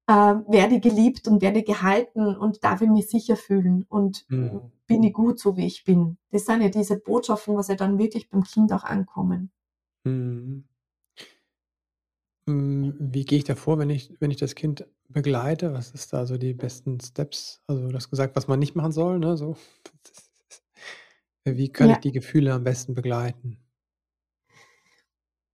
äh, 0.06 0.12
werde 0.12 0.76
ich 0.76 0.82
geliebt 0.82 1.28
und 1.28 1.42
werde 1.42 1.62
gehalten 1.62 2.36
und 2.36 2.64
darf 2.64 2.82
ich 2.82 2.88
mich 2.90 3.08
sicher 3.08 3.36
fühlen 3.36 3.86
und 3.88 4.26
Mhm. 4.28 4.62
bin 4.86 5.02
ich 5.04 5.12
gut, 5.12 5.38
so 5.38 5.56
wie 5.56 5.66
ich 5.66 5.84
bin.“ 5.84 6.18
Das 6.32 6.46
sind 6.46 6.62
ja 6.62 6.68
diese 6.68 6.98
Botschaften, 6.98 7.56
was 7.56 7.68
ja 7.68 7.76
dann 7.76 7.98
wirklich 7.98 8.28
beim 8.30 8.42
Kind 8.44 8.72
auch 8.72 8.84
ankommen. 8.84 9.50
Mhm. 10.04 10.64
Hm, 12.50 12.94
wie 12.98 13.24
gehe 13.24 13.38
ich 13.38 13.44
da 13.44 13.54
vor, 13.54 13.78
wenn 13.78 13.90
ich 13.90 14.16
wenn 14.20 14.30
ich 14.32 14.36
das 14.38 14.54
Kind 14.56 14.86
begleite? 15.08 15.72
Was 15.72 15.90
ist 15.92 16.12
da 16.12 16.26
so 16.26 16.36
die 16.36 16.52
besten 16.54 16.98
Steps? 17.00 17.62
Also, 17.68 17.88
du 17.88 17.94
hast 17.94 18.10
gesagt, 18.10 18.34
was 18.36 18.48
man 18.48 18.58
nicht 18.58 18.74
machen 18.74 18.92
soll, 18.92 19.18
ne, 19.18 19.36
so. 19.36 19.56
Wie 21.46 21.70
kann 21.72 21.90
ich 21.90 21.98
Ja. 21.98 22.00
die 22.00 22.12
Gefühle 22.12 22.52
am 22.54 22.64
besten 22.64 22.94
begleiten? 22.94 23.58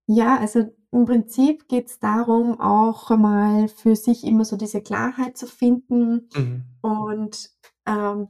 Ja, 0.09 0.39
also 0.39 0.73
im 0.93 1.05
Prinzip 1.05 1.67
geht's 1.69 1.99
darum, 1.99 2.61
auch 2.61 3.11
mal 3.11 3.67
für 3.67 3.97
sich 3.97 4.23
immer 4.25 4.45
so 4.45 4.57
diese 4.57 4.81
Klarheit 4.81 5.37
zu 5.37 5.47
finden 5.49 6.29
Mhm. 6.35 6.77
und, 6.81 7.51
ähm 7.87 8.29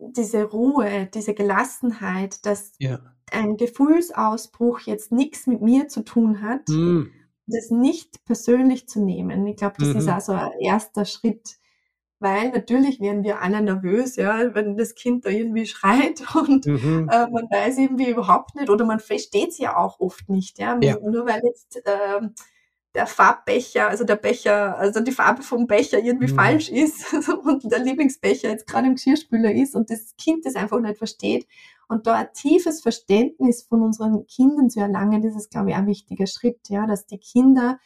diese 0.00 0.44
Ruhe, 0.44 1.06
diese 1.12 1.34
Gelassenheit, 1.34 2.44
dass 2.46 2.72
Ja. 2.80 3.17
Ein 3.32 3.56
Gefühlsausbruch 3.56 4.80
jetzt 4.80 5.12
nix 5.12 5.46
mit 5.46 5.60
mir 5.62 5.88
zu 5.88 6.02
tun 6.02 6.42
hat, 6.42 6.68
Mhm. 6.68 7.10
das 7.46 7.70
nicht 7.70 8.24
persönlich 8.24 8.88
zu 8.88 9.00
nehmen. 9.00 9.46
Ich 9.46 9.56
glaube, 9.56 9.76
das 9.78 9.88
ist 9.94 10.06
Mhm. 10.06 10.12
auch 10.12 10.20
so 10.20 10.32
ein 10.32 10.50
1. 10.60 11.04
Schritt, 11.06 11.56
weil 12.20 12.50
natürlich 12.50 13.00
werden 13.00 13.22
wir 13.24 13.40
alle 13.42 13.62
nervös, 13.62 14.16
ja, 14.16 14.54
wenn 14.54 14.76
das 14.76 14.94
Kind 14.94 15.24
da 15.24 15.30
irgendwie 15.30 15.66
schreit 15.66 16.20
und, 16.36 16.66
Mhm. 16.66 17.08
äh, 17.10 17.26
man 17.30 17.44
weiß 17.50 17.78
irgendwie 17.78 18.10
überhaupt 18.10 18.54
nicht 18.56 18.70
oder 18.70 18.84
man 18.84 19.00
versteht's 19.00 19.58
ja 19.58 19.76
auch 19.76 20.00
oft 20.00 20.28
nicht, 20.28 20.58
ja. 20.58 20.78
Ja. 20.82 20.96
Nur 21.00 21.26
weil 21.26 21.40
jetzt, 21.44 21.80
ähm, 21.86 22.34
der 22.94 23.06
Farbbecher 23.06 23.88
also 23.88 24.04
der 24.04 24.16
Becher 24.16 24.76
also 24.78 25.00
die 25.00 25.12
Farbe 25.12 25.42
vom 25.42 25.66
Becher 25.66 25.98
irgendwie 25.98 26.32
Mhm. 26.32 26.36
falsch 26.36 26.68
ist 26.70 27.12
und 27.44 27.70
der 27.70 27.80
Lieblingsbecher 27.80 28.48
jetzt 28.50 28.66
grade 28.66 28.86
im 28.88 28.94
Geschirrspüler 28.94 29.52
ist 29.52 29.74
und 29.74 29.90
das 29.90 30.14
Kind 30.16 30.44
das 30.46 30.56
einfach 30.56 30.80
nicht 30.80 30.98
versteht. 30.98 31.46
Und 31.88 32.06
da 32.06 32.14
ein 32.14 32.28
tiefes 32.34 32.82
Verständnis 32.82 33.62
von 33.62 33.82
unseren 33.82 34.26
Kindern 34.26 34.68
zu 34.70 34.80
erlangen, 34.80 35.22
das 35.22 35.34
ist, 35.36 35.50
glaube 35.50 35.70
ich, 35.70 35.76
ein 35.76 35.86
wichtiger 35.86 36.26
Schritt, 36.26 36.60
ja, 36.68 36.86
dass 36.86 37.06
die 37.06 37.18
Kinder 37.18 37.78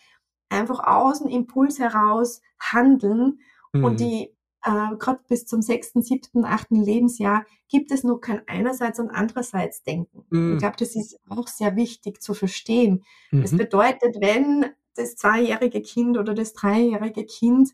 einfach 0.50 0.80
aus'm 0.80 1.28
Impuls 1.28 1.78
heraus 1.78 2.40
handeln 2.60 3.40
und 3.80 3.94
Mhm. 3.94 3.96
die 3.98 4.34
äh, 4.64 4.96
grad 4.98 5.26
bis 5.28 5.46
zum 5.46 5.60
6., 5.62 5.92
7., 6.02 6.44
8. 6.44 6.82
Lebensjahr 6.84 7.44
gibt 7.68 7.90
es 7.90 8.04
noch 8.04 8.18
kein 8.18 8.42
einerseits 8.46 9.00
und 9.00 9.10
andererseits 9.10 9.82
Denken. 9.82 10.24
Ich 10.30 10.30
Mhm. 10.30 10.58
glaube, 10.58 10.76
das 10.78 10.94
ist 10.96 11.18
auch 11.28 11.48
sehr 11.48 11.74
wichtig 11.76 12.22
zu 12.22 12.34
verstehen. 12.34 13.04
Das 13.40 13.52
Mhm. 13.52 13.56
bedeutet, 13.56 14.16
wenn 14.20 14.66
das 14.94 15.16
zweijährige 15.16 15.82
Kind 15.82 16.18
oder 16.18 16.34
das 16.34 16.52
dreijährige 16.54 17.24
Kind 17.26 17.70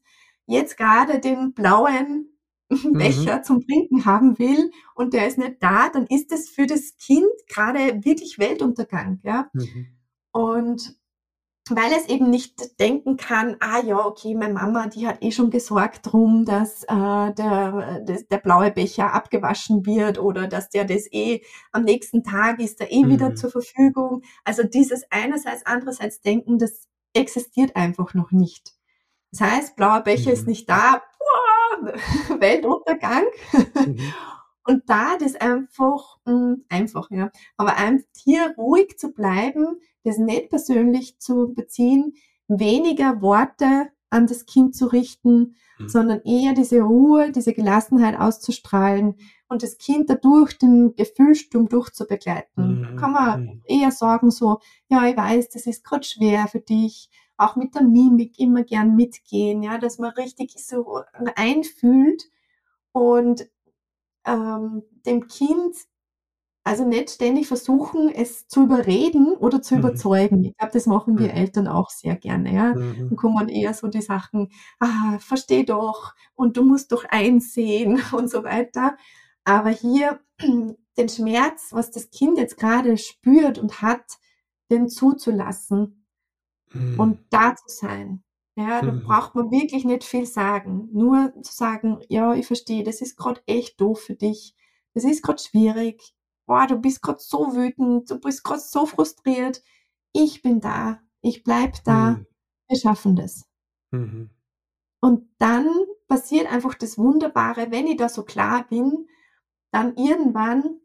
jetzt 0.46 0.76
grade 0.76 1.18
den 1.20 1.52
blauen 1.54 2.28
Mhm. 2.92 2.98
Becher 2.98 3.42
zum 3.42 3.60
Trinken 3.66 4.04
haben 4.04 4.38
will 4.38 4.70
und 4.94 5.14
der 5.14 5.26
ist 5.28 5.38
nicht 5.38 5.56
da, 5.62 5.88
dann 5.90 6.06
ist 6.06 6.32
das 6.32 6.48
für 6.48 6.66
das 6.66 6.96
Kind 6.98 7.26
grade 7.48 8.04
wirklich 8.04 8.38
Weltuntergang, 8.38 9.20
ja? 9.22 9.50
Mhm. 9.54 9.98
Und 10.32 10.96
weil 11.70 11.92
es 11.92 12.08
eben 12.08 12.30
nicht 12.30 12.80
denken 12.80 13.16
kann: 13.18 13.56
„Ah 13.60 13.80
ja, 13.82 14.04
okay, 14.06 14.34
meine 14.34 14.54
Mama, 14.54 14.86
die 14.88 15.06
hat 15.06 15.22
eh 15.22 15.30
schon 15.32 15.50
gesorgt 15.50 16.00
drum, 16.12 16.44
dass, 16.46 16.84
äh, 16.84 16.86
der 17.34 18.02
das 18.06 18.26
der 18.28 18.38
blaue 18.38 18.70
Becher 18.72 19.12
abgewaschen 19.14 19.84
wird 19.86 20.18
oder 20.18 20.46
dass 20.48 20.70
der 20.70 20.84
das 20.86 21.06
eh 21.12 21.42
am 21.72 21.84
nächsten 21.84 22.24
Tag 22.24 22.60
ist 22.60 22.80
er 22.80 22.90
eh 22.92 23.08
wieder 23.08 23.34
Mhm. 23.34 23.36
zur 23.36 23.50
Verfügung.“ 23.50 24.22
Also 24.44 24.62
dieses 24.64 25.04
einerseits, 25.10 25.66
andererseits 25.66 26.20
Denken, 26.22 26.58
das 26.58 26.88
existiert 27.18 27.76
einfach 27.76 28.14
noch 28.14 28.30
nicht. 28.32 28.72
Das 29.32 29.40
heißt, 29.42 29.76
blauer 29.76 30.00
Becher 30.00 30.32
ist 30.32 30.42
Mhm. 30.42 30.48
nicht 30.48 30.68
da, 30.70 31.02
boah, 31.18 31.92
Weltuntergang. 32.40 33.24
Mhm. 33.86 33.98
Und 34.64 34.88
da 34.88 35.16
das 35.18 35.34
einfach 35.36 36.18
hm, 36.26 36.64
einfach, 36.68 37.10
ja, 37.10 37.30
aber 37.56 37.76
einf 37.76 38.04
hier 38.16 38.54
ruhig 38.58 38.98
zu 38.98 39.12
bleiben, 39.12 39.80
das 40.04 40.18
nicht 40.18 40.50
persönlich 40.50 41.18
zu 41.18 41.54
beziehen, 41.54 42.14
weniger 42.48 43.22
Worte 43.22 43.88
an 44.10 44.26
das 44.26 44.46
Kind 44.46 44.74
zu 44.76 44.86
richten, 44.86 45.56
Mhm. 45.78 45.86
sondern 45.86 46.20
eher 46.22 46.52
diese 46.54 46.80
Ruhe, 46.82 47.32
diese 47.32 47.52
Gelassenheit 47.54 48.18
auszustrahlen 48.18 49.14
und 49.48 49.62
das 49.62 49.78
Kind 49.78 50.10
dadurch 50.10 50.58
den 50.58 50.94
Gefühlssturm 50.96 51.68
durchzubegleiten. 51.68 52.80
Da 52.82 52.92
Mhm. 52.92 52.96
kann 52.96 53.12
man 53.12 53.38
Mhm. 53.38 53.62
eher 53.64 53.90
sagen 53.90 54.30
so: 54.30 54.58
„Ja, 54.88 55.06
ich 55.08 55.16
weiß, 55.16 55.48
das 55.50 55.66
ist 55.66 55.84
grad 55.84 56.06
schwer 56.06 56.46
für 56.48 56.60
dich.“ 56.60 57.10
Auch 57.36 57.56
mit 57.56 57.74
der 57.74 57.82
Mimik 57.82 58.38
immer 58.38 58.64
gern 58.64 58.96
mitgehen, 58.96 59.62
ja, 59.62 59.78
dass 59.78 59.98
man 59.98 60.10
richtig 60.12 60.52
so 60.58 61.02
einfühlt 61.36 62.24
und, 62.92 63.48
ähm, 64.26 64.82
dem 65.06 65.28
Kind 65.28 65.76
also 66.68 66.84
nicht 66.86 67.10
ständig 67.10 67.48
versuchen, 67.48 68.10
es 68.10 68.46
zu 68.48 68.64
überreden 68.64 69.34
oder 69.36 69.62
zu 69.62 69.74
Mhm. 69.74 69.78
überzeugen. 69.78 70.44
Ich 70.44 70.56
glaube, 70.56 70.72
das 70.72 70.86
machen 70.86 71.18
wir 71.18 71.32
Mhm. 71.32 71.34
Eltern 71.34 71.68
auch 71.68 71.90
sehr 71.90 72.16
gerne, 72.16 72.54
ja. 72.54 72.78
Dann 73.08 73.16
Mhm. 73.16 73.18
kommen 73.18 73.48
eher 73.48 73.74
so 73.74 73.88
die 73.88 74.02
Sachen: 74.02 74.50
„Ah, 74.80 75.18
versteh 75.20 75.64
doch 75.64 76.14
und 76.34 76.56
du 76.56 76.64
musst 76.64 76.92
doch 76.92 77.04
einsehen“ 77.06 78.00
und 78.12 78.30
so 78.30 78.44
weiter. 78.44 78.96
Aber 79.44 79.70
hier 79.70 80.20
den 80.98 81.08
Schmerz, 81.08 81.68
was 81.72 81.90
das 81.90 82.10
Kind 82.10 82.38
jetzt 82.38 82.56
grade 82.58 82.98
spürt 82.98 83.58
und 83.58 83.82
hat, 83.82 84.04
den 84.70 84.88
zuzulassen 84.88 86.04
mhm. 86.74 86.96
und 86.96 87.20
da 87.30 87.54
zu 87.56 87.64
sein. 87.68 88.22
Ja, 88.56 88.82
da 88.82 88.90
mhm. 88.90 88.98
braucht 89.02 89.34
man 89.34 89.50
wirklich 89.50 89.84
nicht 89.84 90.04
viel 90.04 90.26
sagen. 90.26 90.88
Nur 90.92 91.32
zu 91.42 91.52
sagen, 91.54 92.00
ja, 92.08 92.34
ich 92.34 92.46
verstehe, 92.46 92.82
das 92.84 93.00
ist 93.00 93.16
gerade 93.16 93.40
echt 93.46 93.80
doof 93.80 94.00
für 94.00 94.14
dich. 94.16 94.54
Das 94.94 95.04
ist 95.04 95.22
gerade 95.22 95.40
schwierig. 95.42 96.14
Boah, 96.48 96.66
du 96.66 96.76
bist 96.76 97.02
gerade 97.02 97.20
so 97.20 97.54
wütend, 97.54 98.10
du 98.10 98.18
bist 98.18 98.42
gerade 98.42 98.60
so 98.60 98.86
frustriert. 98.86 99.62
Ich 100.12 100.40
bin 100.40 100.60
da, 100.60 100.98
ich 101.20 101.44
bleib 101.44 101.84
da, 101.84 102.12
mhm. 102.12 102.26
wir 102.68 102.78
schaffen 102.78 103.16
das. 103.16 103.44
Mhm. 103.90 104.30
Und 105.00 105.28
dann 105.36 105.68
passiert 106.08 106.50
einfach 106.50 106.72
das 106.72 106.96
Wunderbare, 106.96 107.70
wenn 107.70 107.86
ich 107.86 107.98
da 107.98 108.08
so 108.08 108.24
klar 108.24 108.66
bin, 108.66 109.06
dann 109.72 109.94
irgendwann 109.98 110.80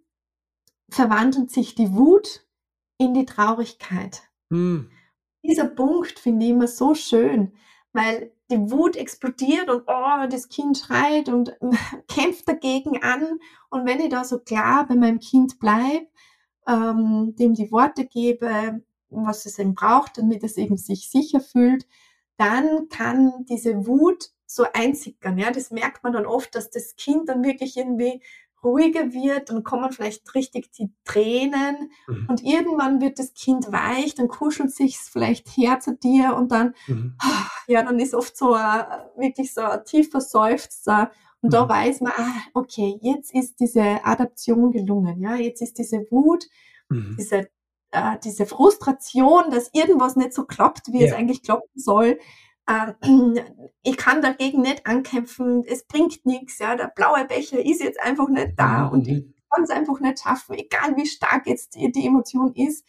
verwandelt 0.89 1.49
sich 1.49 1.75
die 1.75 1.93
Wut 1.93 2.45
in 2.97 3.13
die 3.13 3.25
Traurigkeit. 3.25 4.21
Mhm. 4.49 4.91
Dieser 5.45 5.67
Punkt 5.67 6.19
finde 6.19 6.45
ich 6.45 6.51
immer 6.51 6.67
so 6.67 6.93
schön, 6.93 7.53
weil 7.93 8.32
die 8.51 8.71
Wut 8.71 8.95
explodiert 8.95 9.69
und 9.69 9.83
oh, 9.87 10.27
das 10.29 10.49
Kind 10.49 10.77
schreit 10.77 11.29
und 11.29 11.57
kämpft 12.07 12.47
dagegen 12.47 13.01
an. 13.01 13.39
Und 13.69 13.85
wenn 13.85 13.99
ich 13.99 14.09
da 14.09 14.23
so 14.23 14.39
klar 14.39 14.87
bei 14.87 14.95
meinem 14.95 15.19
Kind 15.19 15.59
bleibe, 15.59 16.07
ähm, 16.67 17.35
dem 17.37 17.53
die 17.53 17.71
Worte 17.71 18.05
gebe, 18.05 18.81
was 19.09 19.45
es 19.45 19.59
eben 19.59 19.75
braucht, 19.75 20.17
damit 20.17 20.43
es 20.43 20.57
eben 20.57 20.77
sich 20.77 21.09
sicher 21.09 21.39
fühlt, 21.39 21.87
dann 22.37 22.89
kann 22.89 23.45
diese 23.47 23.85
Wut 23.85 24.29
so 24.45 24.65
einsickern. 24.73 25.37
Ja, 25.37 25.51
das 25.51 25.71
merkt 25.71 26.03
man 26.03 26.13
dann 26.13 26.25
oft, 26.25 26.55
dass 26.55 26.69
das 26.69 26.95
Kind 26.95 27.29
dann 27.29 27.43
wirklich 27.43 27.77
irgendwie 27.77 28.21
ruhiger 28.63 29.13
wird, 29.13 29.49
dann 29.49 29.63
kommen 29.63 29.91
vielleicht 29.91 30.33
richtig 30.35 30.71
die 30.71 30.91
Tränen 31.03 31.91
mhm. 32.07 32.27
und 32.29 32.43
irgendwann 32.43 33.01
wird 33.01 33.19
das 33.19 33.33
Kind 33.33 33.71
weich, 33.71 34.15
dann 34.15 34.27
kuschelt 34.27 34.71
sich 34.71 34.97
vielleicht 34.97 35.49
her 35.49 35.79
zu 35.79 35.95
dir 35.95 36.35
und 36.35 36.51
dann, 36.51 36.73
mhm. 36.87 37.17
ja, 37.67 37.83
dann 37.83 37.99
ist 37.99 38.13
oft 38.13 38.35
so 38.37 38.53
ein, 38.53 38.85
wirklich 39.17 39.53
so 39.53 39.61
ein 39.61 39.83
tiefer 39.85 40.21
Seufzer 40.21 41.11
und 41.41 41.49
mhm. 41.49 41.51
da 41.51 41.69
weiß 41.69 42.01
man, 42.01 42.13
ah, 42.15 42.41
okay, 42.53 42.97
jetzt 43.01 43.33
ist 43.33 43.59
diese 43.59 44.03
Adaption 44.05 44.71
gelungen, 44.71 45.19
ja, 45.19 45.35
jetzt 45.35 45.61
ist 45.61 45.77
diese 45.77 46.05
Wut, 46.09 46.45
mhm. 46.89 47.15
diese, 47.19 47.49
äh, 47.91 48.17
diese 48.23 48.45
Frustration, 48.45 49.51
dass 49.51 49.69
irgendwas 49.73 50.15
nicht 50.15 50.33
so 50.33 50.45
klappt, 50.45 50.87
wie 50.91 51.01
ja. 51.01 51.07
es 51.07 51.13
eigentlich 51.13 51.43
klappen 51.43 51.69
soll, 51.75 52.17
ich 53.83 53.97
kann 53.97 54.21
dagegen 54.21 54.61
nicht 54.61 54.85
ankämpfen, 54.85 55.63
es 55.65 55.85
bringt 55.85 56.25
nichts, 56.25 56.59
ja, 56.59 56.75
der 56.75 56.91
blaue 56.95 57.25
Becher 57.25 57.63
ist 57.63 57.81
jetzt 57.81 58.01
einfach 58.01 58.29
nicht 58.29 58.53
da 58.57 58.87
und 58.87 59.07
ich 59.07 59.25
kann 59.51 59.63
es 59.63 59.69
einfach 59.69 59.99
nicht 59.99 60.19
schaffen, 60.19 60.55
egal 60.55 60.95
wie 60.95 61.05
stark 61.05 61.45
jetzt 61.45 61.75
die, 61.75 61.91
die 61.91 62.05
Emotion 62.05 62.53
ist. 62.55 62.85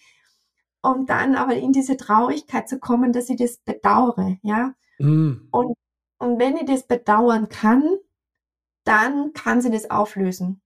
Und 0.83 1.09
dann 1.09 1.35
aber 1.35 1.55
in 1.57 1.73
diese 1.73 1.97
Traurigkeit 1.97 2.69
zu 2.69 2.79
kommen, 2.79 3.13
dass 3.13 3.31
ich 3.31 3.39
das 3.39 3.57
bedauere, 3.57 4.37
ja. 4.43 4.75
Mhm. 4.99 5.49
Und, 5.51 5.75
und 6.19 6.39
wenn 6.39 6.57
ich 6.57 6.67
das 6.67 6.87
bedauern 6.87 7.49
kann, 7.49 7.97
dann 8.85 9.33
kann 9.33 9.63
sie 9.63 9.71
das 9.71 9.91
auflösen. 9.91 10.61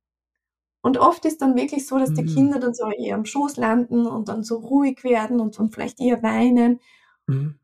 Und 0.81 0.99
oft 0.99 1.25
ist 1.25 1.41
dann 1.41 1.57
wirklich 1.57 1.87
so, 1.87 1.99
dass 1.99 2.13
die 2.13 2.23
mhm. 2.23 2.35
Kinder 2.35 2.59
dann 2.59 2.75
so 2.75 2.91
eher 2.91 3.15
am 3.15 3.25
Schoß 3.25 3.57
landen 3.57 4.07
und 4.07 4.29
dann 4.29 4.43
so 4.43 4.57
ruhig 4.57 5.05
werden 5.05 5.41
und, 5.41 5.59
und 5.59 5.73
vielleicht 5.73 6.01
eher 6.01 6.23
weinen. 6.23 6.81
Mhm. 7.27 7.59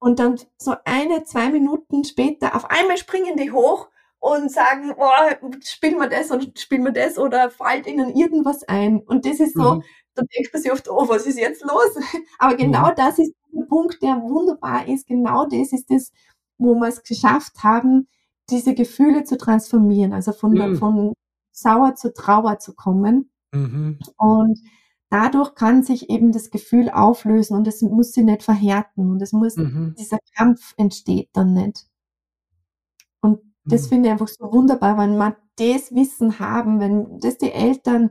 Und 0.00 0.18
dann 0.20 0.38
so 0.58 0.74
eine, 0.84 1.24
zwei 1.24 1.50
Minuten 1.50 2.04
später, 2.04 2.54
auf 2.54 2.70
einmal 2.70 2.96
springen 2.96 3.36
die 3.36 3.50
hoch 3.50 3.88
und 4.20 4.50
sagen, 4.50 4.94
oh, 4.96 5.50
spielen 5.62 5.98
wir 5.98 6.08
das 6.08 6.30
und 6.30 6.58
spielen 6.58 6.84
wir 6.84 6.92
das 6.92 7.18
oder 7.18 7.50
fällt 7.50 7.86
ihnen 7.86 8.14
irgendwas 8.14 8.64
ein. 8.64 9.00
Und 9.00 9.26
das 9.26 9.40
ist 9.40 9.54
so, 9.54 9.76
mhm. 9.76 9.82
da 10.14 10.22
denkt 10.22 10.52
man 10.52 10.62
sich 10.62 10.72
oft, 10.72 10.88
oh, 10.88 11.08
was 11.08 11.26
ist 11.26 11.38
jetzt 11.38 11.62
los? 11.62 11.96
Aber 12.38 12.56
genau 12.56 12.90
mhm. 12.90 12.94
das 12.96 13.18
ist 13.18 13.32
der 13.52 13.66
Punkt, 13.66 14.02
der 14.02 14.16
wunderbar 14.22 14.86
ist. 14.88 15.06
Genau 15.06 15.46
das 15.46 15.72
ist 15.72 15.90
das, 15.90 16.12
wo 16.58 16.74
wir 16.74 16.88
es 16.88 17.02
geschafft 17.02 17.62
haben, 17.62 18.08
diese 18.50 18.74
Gefühle 18.74 19.24
zu 19.24 19.36
transformieren, 19.36 20.12
also 20.12 20.32
von, 20.32 20.52
mhm. 20.52 20.76
von 20.76 21.14
sauer 21.52 21.94
zu 21.94 22.12
Trauer 22.12 22.58
zu 22.58 22.74
kommen. 22.74 23.30
Mhm. 23.52 23.98
Und 24.16 24.58
dadurch 25.10 25.54
kann 25.54 25.82
sich 25.82 26.10
eben 26.10 26.32
das 26.32 26.50
Gefühl 26.50 26.90
auflösen 26.90 27.56
und 27.56 27.66
es 27.66 27.82
muss 27.82 28.12
sie 28.12 28.22
nicht 28.22 28.42
verhärten 28.42 29.10
und 29.10 29.22
es 29.22 29.32
muss, 29.32 29.56
mhm. 29.56 29.94
dieser 29.98 30.18
Kampf 30.36 30.74
entsteht 30.76 31.30
dann 31.32 31.54
nicht. 31.54 31.86
Und 33.20 33.40
das 33.64 33.84
mhm. 33.84 33.88
finde 33.88 34.08
ich 34.08 34.12
einfach 34.12 34.28
so 34.28 34.52
wunderbar, 34.52 34.98
wenn 34.98 35.16
man 35.16 35.34
das 35.56 35.94
Wissen 35.94 36.38
haben, 36.38 36.80
wenn 36.80 37.18
das 37.20 37.38
die 37.38 37.52
Eltern 37.52 38.10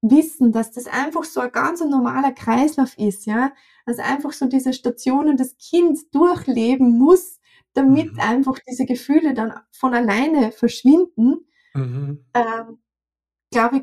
wissen, 0.00 0.52
dass 0.52 0.70
das 0.70 0.86
einfach 0.86 1.24
so 1.24 1.40
ein 1.40 1.52
ganz 1.52 1.80
normaler 1.80 2.32
Kreislauf 2.32 2.96
ist, 2.98 3.26
ja, 3.26 3.52
dass 3.84 3.98
einfach 3.98 4.32
so 4.32 4.46
diese 4.46 4.72
Stationen 4.72 5.36
des 5.36 5.56
Kindes 5.58 6.08
durchleben 6.10 6.98
muss, 6.98 7.40
damit 7.74 8.12
mhm. 8.12 8.20
einfach 8.20 8.58
diese 8.68 8.86
Gefühle 8.86 9.34
dann 9.34 9.52
von 9.72 9.94
alleine 9.94 10.52
verschwinden, 10.52 11.46
mhm. 11.74 12.24
ähm, 12.34 12.78
glaube 13.50 13.78
ich, 13.78 13.82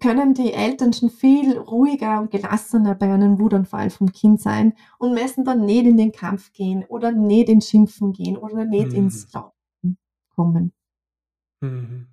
können 0.00 0.34
die 0.34 0.52
Eltern 0.52 0.92
schon 0.92 1.10
viel 1.10 1.56
ruhiger 1.56 2.20
und 2.20 2.30
gelassener 2.30 2.94
bei 2.94 3.12
einem 3.12 3.38
Wutanfall 3.38 3.90
vom 3.90 4.12
Kind 4.12 4.40
sein 4.40 4.74
und 4.98 5.14
müssen 5.14 5.44
dann 5.44 5.64
nicht 5.64 5.86
in 5.86 5.96
den 5.96 6.12
Kampf 6.12 6.52
gehen 6.52 6.84
oder 6.88 7.12
nicht 7.12 7.48
ins 7.48 7.68
Schimpfen 7.68 8.12
gehen 8.12 8.36
oder 8.36 8.64
nicht 8.64 8.88
mhm. 8.88 8.96
ins 8.96 9.32
Lauten 9.32 9.98
kommen. 10.34 10.72
Mhm. 11.60 12.08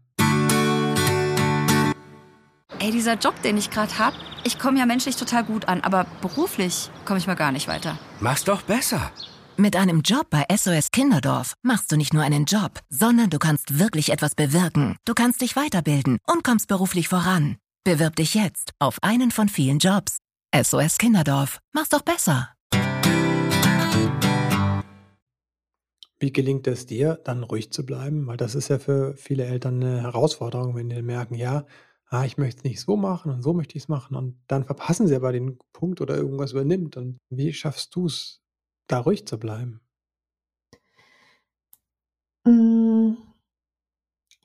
Ey, 2.80 2.92
dieser 2.92 3.16
Job, 3.16 3.42
den 3.44 3.58
ich 3.58 3.70
gerade 3.70 3.98
habe, 3.98 4.16
ich 4.44 4.60
komme 4.60 4.78
ja 4.78 4.86
menschlich 4.86 5.16
total 5.16 5.46
gut 5.46 5.68
an, 5.68 5.82
aber 5.82 6.06
beruflich 6.22 6.92
komme 7.06 7.18
ich 7.18 7.28
mal 7.28 7.36
gar 7.36 7.52
nicht 7.52 7.68
weiter. 7.68 7.98
Mach's 8.20 8.44
doch 8.44 8.62
besser. 8.62 9.12
Mit 9.56 9.76
einem 9.76 10.02
Job 10.02 10.28
bei 10.30 10.46
SOS 10.54 10.92
Kinderdorf 10.92 11.54
machst 11.62 11.92
du 11.92 11.96
nicht 11.96 12.14
nur 12.14 12.24
einen 12.24 12.46
Job, 12.46 12.80
sondern 12.90 13.30
du 13.30 13.38
kannst 13.40 13.80
wirklich 13.80 14.12
etwas 14.12 14.36
bewirken. 14.36 14.98
Du 15.06 15.14
kannst 15.14 15.42
dich 15.42 15.56
weiterbilden 15.56 16.18
und 16.28 16.44
kommst 16.44 16.68
beruflich 16.68 17.08
voran. 17.08 17.58
Bewirb 17.86 18.16
dich 18.16 18.34
jetzt 18.34 18.72
auf 18.80 18.98
einen 19.02 19.30
von 19.30 19.50
vielen 19.50 19.78
Jobs. 19.78 20.20
SOS 20.56 20.98
Kinderdorf. 20.98 21.60
Mach's 21.74 21.90
doch 21.90 22.02
besser. 22.02 22.56
Wie 26.18 26.32
gelingt 26.32 26.66
es 26.68 26.86
dir, 26.86 27.20
dann 27.26 27.44
ruhig 27.44 27.74
zu 27.74 27.86
bleiben? 27.86 28.26
Weil 28.26 28.38
das 28.38 28.56
ist 28.56 28.70
ja 28.70 28.80
für 28.80 29.18
viele 29.18 29.44
Eltern 29.44 29.84
eine 29.84 30.02
Herausforderung, 30.02 30.78
wenn 30.78 30.88
die 30.88 31.02
merken, 31.02 31.36
ja, 31.36 31.66
ah, 32.08 32.24
ich 32.24 32.38
möchte 32.38 32.60
es 32.60 32.64
nicht 32.64 32.80
so 32.80 32.96
machen 32.96 33.34
und 33.34 33.42
so 33.42 33.52
möchte 33.52 33.76
ich 33.76 33.84
es 33.84 33.90
machen 33.90 34.16
und 34.16 34.42
dann 34.48 34.64
verpassen 34.64 35.10
sie 35.10 35.16
aber 35.18 35.34
den 35.34 35.60
Punkt 35.74 36.00
oder 36.00 36.16
irgendwas 36.16 36.54
übernimmt. 36.54 36.96
Und 36.96 37.20
wie 37.30 37.52
schaffst 37.52 37.94
du 37.96 38.06
es, 38.06 38.42
da 38.88 39.00
ruhig 39.00 39.28
zu 39.28 39.38
bleiben? 39.38 39.82
Mmh. 42.46 43.33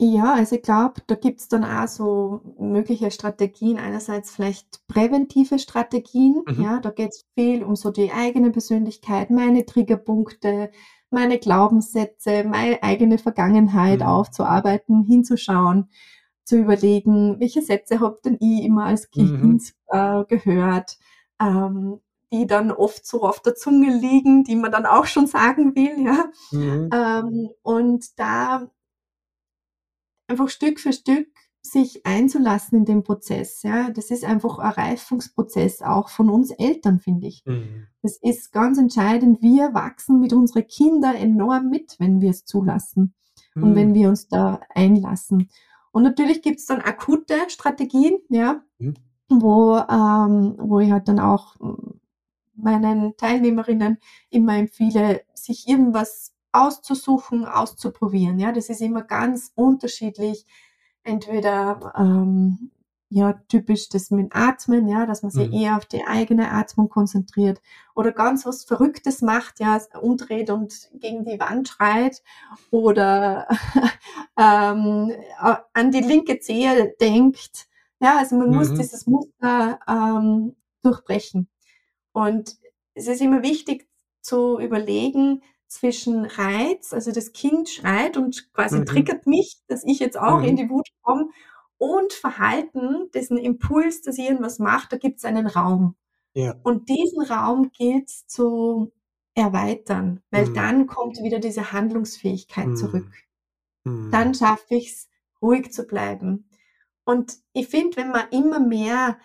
Ja, 0.00 0.34
also 0.34 0.54
ich 0.54 0.62
glaube, 0.62 1.02
da 1.08 1.16
gibt's 1.16 1.48
dann 1.48 1.64
auch 1.64 1.88
so 1.88 2.40
mögliche 2.56 3.10
Strategien. 3.10 3.78
Einerseits 3.78 4.30
vielleicht 4.30 4.86
präventive 4.86 5.58
Strategien, 5.58 6.44
Mhm. 6.46 6.62
ja, 6.62 6.78
da 6.78 6.90
geht's 6.90 7.24
viel 7.36 7.64
um 7.64 7.74
so 7.74 7.90
die 7.90 8.12
eigene 8.12 8.50
Persönlichkeit, 8.52 9.30
meine 9.30 9.66
Triggerpunkte, 9.66 10.70
meine 11.10 11.38
Glaubenssätze, 11.40 12.44
meine 12.44 12.80
eigene 12.84 13.18
Vergangenheit 13.18 13.98
Mhm. 14.00 14.06
aufzuarbeiten, 14.06 15.02
hinzuschauen, 15.04 15.88
zu 16.44 16.58
überlegen, 16.58 17.40
welche 17.40 17.62
Sätze 17.62 17.98
habe 17.98 18.20
denn 18.24 18.36
ich 18.40 18.62
immer 18.64 18.84
als 18.84 19.08
Mhm. 19.16 19.40
Kind, 19.40 19.74
äh, 19.88 20.24
gehört, 20.26 20.96
ähm, 21.40 22.00
die 22.32 22.46
dann 22.46 22.70
oft 22.70 23.04
so 23.04 23.22
auf 23.22 23.40
der 23.40 23.54
Zunge 23.56 23.92
liegen, 23.96 24.44
die 24.44 24.54
man 24.56 24.70
dann 24.70 24.86
auch 24.86 25.06
schon 25.06 25.26
sagen 25.26 25.74
will, 25.74 26.04
ja. 26.06 26.26
Mhm. 26.52 26.90
Ähm, 26.92 27.48
und 27.62 28.18
da 28.20 28.70
einfach 30.28 30.48
Stück 30.48 30.80
für 30.80 30.92
Stück 30.92 31.28
sich 31.62 32.06
einzulassen 32.06 32.78
in 32.78 32.84
den 32.84 33.02
Prozess. 33.02 33.62
Ja, 33.62 33.90
das 33.90 34.10
ist 34.10 34.24
einfach 34.24 34.58
ein 34.58 34.70
Reifungsprozess 34.70 35.82
auch 35.82 36.08
von 36.08 36.30
uns 36.30 36.50
Eltern, 36.50 37.00
finde 37.00 37.26
ich. 37.26 37.44
Mhm. 37.44 37.86
Das 38.02 38.16
ist 38.16 38.52
ganz 38.52 38.78
entscheidend. 38.78 39.42
Wir 39.42 39.74
wachsen 39.74 40.20
mit 40.20 40.32
unseren 40.32 40.66
Kindern 40.66 41.14
enorm 41.14 41.68
mit, 41.68 41.96
wenn 41.98 42.20
wir 42.20 42.30
es 42.30 42.44
zulassen 42.44 43.14
mhm. 43.54 43.62
und 43.62 43.74
wenn 43.74 43.94
wir 43.94 44.08
uns 44.08 44.28
da 44.28 44.60
einlassen. 44.74 45.50
Und 45.90 46.02
natürlich 46.02 46.42
gibt 46.42 46.60
es 46.60 46.66
dann 46.66 46.80
akute 46.80 47.34
Strategien, 47.48 48.18
ja, 48.28 48.62
mhm. 48.78 48.94
wo, 49.28 49.76
ähm, 49.76 50.56
wo 50.58 50.80
ich 50.80 50.90
halt 50.90 51.08
dann 51.08 51.18
auch 51.18 51.56
meinen 52.54 53.16
Teilnehmerinnen 53.16 53.98
immer 54.30 54.56
empfehle, 54.56 55.22
sich 55.34 55.68
irgendwas 55.68 56.34
auszusuchen, 56.52 57.44
auszuprobieren. 57.44 58.38
Ja, 58.38 58.52
das 58.52 58.68
ist 58.68 58.80
immer 58.80 59.02
ganz 59.02 59.52
unterschiedlich. 59.54 60.46
Entweder 61.02 61.94
ähm, 61.96 62.70
ja 63.10 63.34
typisch 63.48 63.88
das 63.88 64.10
mit 64.10 64.34
Atmen, 64.34 64.88
ja, 64.88 65.06
dass 65.06 65.22
man 65.22 65.30
sich 65.30 65.48
mhm. 65.48 65.54
eher 65.54 65.76
auf 65.76 65.86
die 65.86 66.04
eigene 66.04 66.50
Atmung 66.50 66.88
konzentriert 66.88 67.60
oder 67.94 68.12
ganz 68.12 68.44
was 68.44 68.64
Verrücktes 68.64 69.22
macht, 69.22 69.60
ja, 69.60 69.80
umdreht 70.00 70.50
und 70.50 70.90
gegen 70.94 71.24
die 71.24 71.40
Wand 71.40 71.68
schreit 71.68 72.22
oder 72.70 73.48
ähm, 74.38 75.12
an 75.72 75.90
die 75.90 76.00
linke 76.00 76.38
Zehe 76.40 76.94
denkt. 77.00 77.68
Ja, 78.00 78.18
also 78.18 78.36
man 78.36 78.50
mhm. 78.50 78.56
muss 78.56 78.74
dieses 78.74 79.06
Muster 79.06 79.80
ähm, 79.88 80.56
durchbrechen. 80.82 81.48
Und 82.12 82.56
es 82.94 83.06
ist 83.06 83.20
immer 83.20 83.42
wichtig, 83.42 83.88
zu 84.20 84.58
überlegen 84.58 85.42
zwischen 85.68 86.24
Reiz, 86.24 86.92
also 86.92 87.12
das 87.12 87.32
Kind 87.32 87.68
schreit 87.68 88.16
und 88.16 88.52
quasi 88.54 88.80
Mhm. 88.80 88.86
triggert 88.86 89.26
mich, 89.26 89.58
dass 89.68 89.84
ich 89.84 89.98
jetzt 90.00 90.18
auch 90.18 90.42
in 90.42 90.52
Mhm. 90.52 90.56
die 90.56 90.70
Wut 90.70 90.88
komme 91.02 91.28
und 91.78 92.12
Verhalten, 92.12 93.10
diesen 93.14 93.36
Impuls, 93.38 94.02
dass 94.02 94.18
ich 94.18 94.24
irgendwas 94.26 94.58
mache, 94.58 94.88
da 94.90 94.96
gibt's 94.96 95.24
einen 95.24 95.46
Raum. 95.46 95.94
Ja. 96.34 96.54
Und 96.62 96.88
diesen 96.88 97.22
Raum 97.22 97.70
gilt's 97.72 98.26
zu 98.26 98.92
erweitern, 99.34 100.20
weil 100.30 100.46
Mhm. 100.46 100.54
dann 100.54 100.86
kommt 100.86 101.18
wieder 101.22 101.38
diese 101.38 101.72
Handlungsfähigkeit 101.72 102.76
zurück. 102.76 103.10
Mhm. 103.84 104.10
Dann 104.10 104.34
schaffe 104.34 104.74
ich's, 104.76 105.08
ruhig 105.42 105.72
zu 105.72 105.84
bleiben. 105.86 106.48
Und 107.04 107.38
ich 107.52 107.68
finde, 107.68 107.96
wenn 107.98 108.10
man 108.10 108.28
immer 108.30 108.60
mehr 108.60 109.18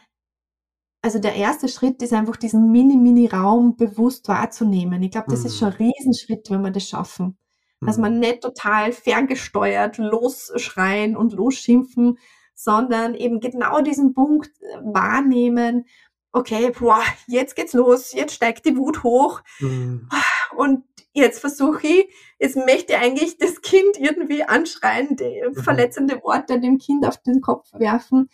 also 1.04 1.20
der 1.20 1.36
erste 1.36 1.68
Schritt 1.68 2.02
ist 2.02 2.14
einfach 2.14 2.38
diesen 2.38 2.72
mini, 2.72 2.96
mini 2.98 3.28
Raum 3.28 3.76
bewusst 3.76 4.28
wahrzunehmen. 4.30 5.04
Ich 5.04 5.12
glaube, 5.12 5.28
das 5.30 5.46
ist 5.46 5.60
schon 5.60 5.74
ein 5.74 5.76
Mhm. 5.80 5.92
Riesenschritt, 5.92 6.50
wenn 6.50 6.62
wir 6.64 6.72
das 6.72 6.88
schaffen. 6.88 7.38
Dass 7.82 7.98
man 7.98 8.14
Mhm. 8.14 8.20
nicht 8.22 8.42
total 8.42 8.94
ferngesteuert 8.94 9.98
losschreien 9.98 11.18
und 11.18 11.34
losschimpfen, 11.34 12.18
sondern 12.56 13.14
eben 13.16 13.40
genau 13.42 13.82
diesen 13.82 14.14
Punkt 14.14 14.52
äh, 14.62 14.78
wahrnehmen. 14.84 15.86
Okay, 16.32 16.72
boah, 16.72 17.02
jetzt 17.28 17.56
geht's 17.56 17.74
los, 17.74 18.14
jetzt 18.14 18.34
steigt 18.36 18.66
die 18.66 18.78
Wut 18.78 19.04
hoch 19.04 19.42
Mhm. 19.60 20.08
und 20.56 20.84
jetzt 21.12 21.40
versuche 21.40 21.86
ich, 21.86 22.08
jetzt 22.40 22.56
möchte 22.56 22.94
ich 22.94 23.00
eigentlich 23.00 23.38
das 23.38 23.62
Kind 23.62 24.00
irgendwie 24.00 24.44
anschreien, 24.44 25.18
Mhm. 25.20 25.56
verletzende 25.56 26.22
Worte 26.24 26.60
dem 26.62 26.78
Kind 26.78 27.06
auf 27.06 27.18
den 27.18 27.42
Kopf 27.42 27.70
werfen. 27.74 28.30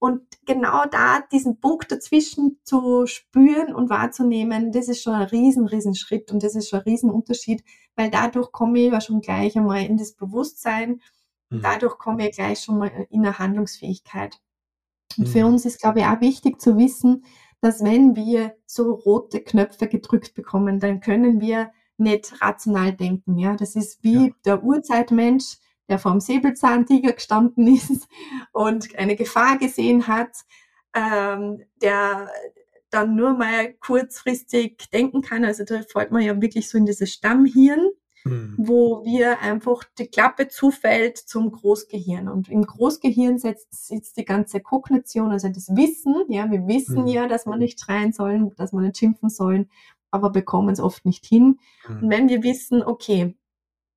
Und 0.00 0.22
genau 0.46 0.84
da 0.90 1.20
diesen 1.32 1.58
Punkt 1.60 1.90
dazwischen 1.90 2.58
zu 2.64 3.06
spüren 3.06 3.74
und 3.74 3.90
wahrzunehmen, 3.90 4.70
das 4.72 4.88
ist 4.88 5.02
schon 5.02 5.14
ein 5.14 5.26
riesen, 5.26 5.66
riesen 5.66 5.94
Schritt 5.96 6.30
und 6.32 6.42
das 6.42 6.54
ist 6.54 6.68
schon 6.68 6.80
ein 6.80 6.84
riesen 6.84 7.10
Unterschied, 7.10 7.64
weil 7.96 8.10
dadurch 8.10 8.52
komme 8.52 8.78
ich 8.80 8.92
ja 8.92 9.00
schon 9.00 9.20
gleich 9.20 9.56
einmal 9.56 9.84
in 9.84 9.96
das 9.96 10.12
Bewusstsein 10.12 11.00
Mhm. 11.50 11.60
dadurch 11.62 11.98
komme 11.98 12.28
ich 12.28 12.36
gleich 12.36 12.60
schon 12.60 12.78
mal 12.78 13.06
in 13.10 13.24
eine 13.24 13.38
Handlungsfähigkeit. 13.38 14.38
Und 15.18 15.28
für 15.28 15.40
Mhm. 15.40 15.46
uns 15.46 15.64
ist, 15.64 15.80
glaube 15.80 16.00
ich, 16.00 16.06
auch 16.06 16.20
wichtig 16.20 16.60
zu 16.60 16.76
wissen, 16.76 17.24
dass 17.60 17.82
wenn 17.82 18.14
wir 18.16 18.56
so 18.66 18.92
rote 18.92 19.40
Knöpfe 19.42 19.88
gedrückt 19.88 20.34
bekommen, 20.34 20.80
dann 20.80 21.00
können 21.00 21.40
wir 21.40 21.72
nicht 21.96 22.40
rational 22.40 22.92
denken. 22.94 23.38
Ja, 23.38 23.56
das 23.56 23.74
ist 23.74 24.02
wie 24.04 24.26
Ja. 24.26 24.32
der 24.44 24.62
Urzeitmensch, 24.62 25.56
der 25.88 25.98
vorm 25.98 26.20
Säbelzahntiger 26.20 27.12
gestanden 27.12 27.66
ist 27.76 28.08
und 28.52 28.96
eine 28.98 29.16
Gefahr 29.16 29.58
gesehen 29.58 30.06
hat, 30.06 30.30
ähm, 30.94 31.62
der 31.82 32.28
dann 32.90 33.14
nur 33.16 33.34
mal 33.34 33.74
kurzfristig 33.74 34.88
denken 34.92 35.20
kann. 35.20 35.44
Also 35.44 35.64
da 35.64 35.82
fällt 35.82 36.10
man 36.10 36.22
ja 36.22 36.40
wirklich 36.40 36.68
so 36.68 36.78
in 36.78 36.86
dieses 36.86 37.12
Stammhirn 37.12 37.90
Mhm. 38.24 38.56
wo 38.58 39.04
wir 39.04 39.38
einfach 39.40 39.84
die 39.96 40.08
Klappe 40.08 40.48
zufällt 40.48 41.16
zum 41.16 41.52
Großgehirn. 41.52 42.28
Und 42.28 42.48
im 42.48 42.66
Großgehirn 42.66 43.38
sitzt, 43.38 43.86
sitzt 43.86 44.16
die 44.16 44.24
ganze 44.24 44.60
Kognition, 44.60 45.30
also 45.30 45.48
das 45.48 45.68
Wissen. 45.76 46.14
Ja, 46.28 46.50
wir 46.50 46.66
wissen 46.66 47.02
Mhm. 47.02 47.06
ja, 47.06 47.28
dass 47.28 47.46
wir 47.46 47.56
nicht 47.56 47.80
schreien 47.80 48.12
sollen, 48.12 48.52
dass 48.56 48.72
wir 48.72 48.80
nicht 48.80 48.98
schimpfen 48.98 49.30
sollen, 49.30 49.70
aber 50.10 50.30
bekommen 50.30 50.70
es 50.70 50.80
oft 50.80 51.06
nicht 51.06 51.24
hin. 51.26 51.60
Und 51.88 52.02
Mhm. 52.02 52.10
wenn 52.10 52.28
wir 52.28 52.42
wissen, 52.42 52.82
okay, 52.82 53.36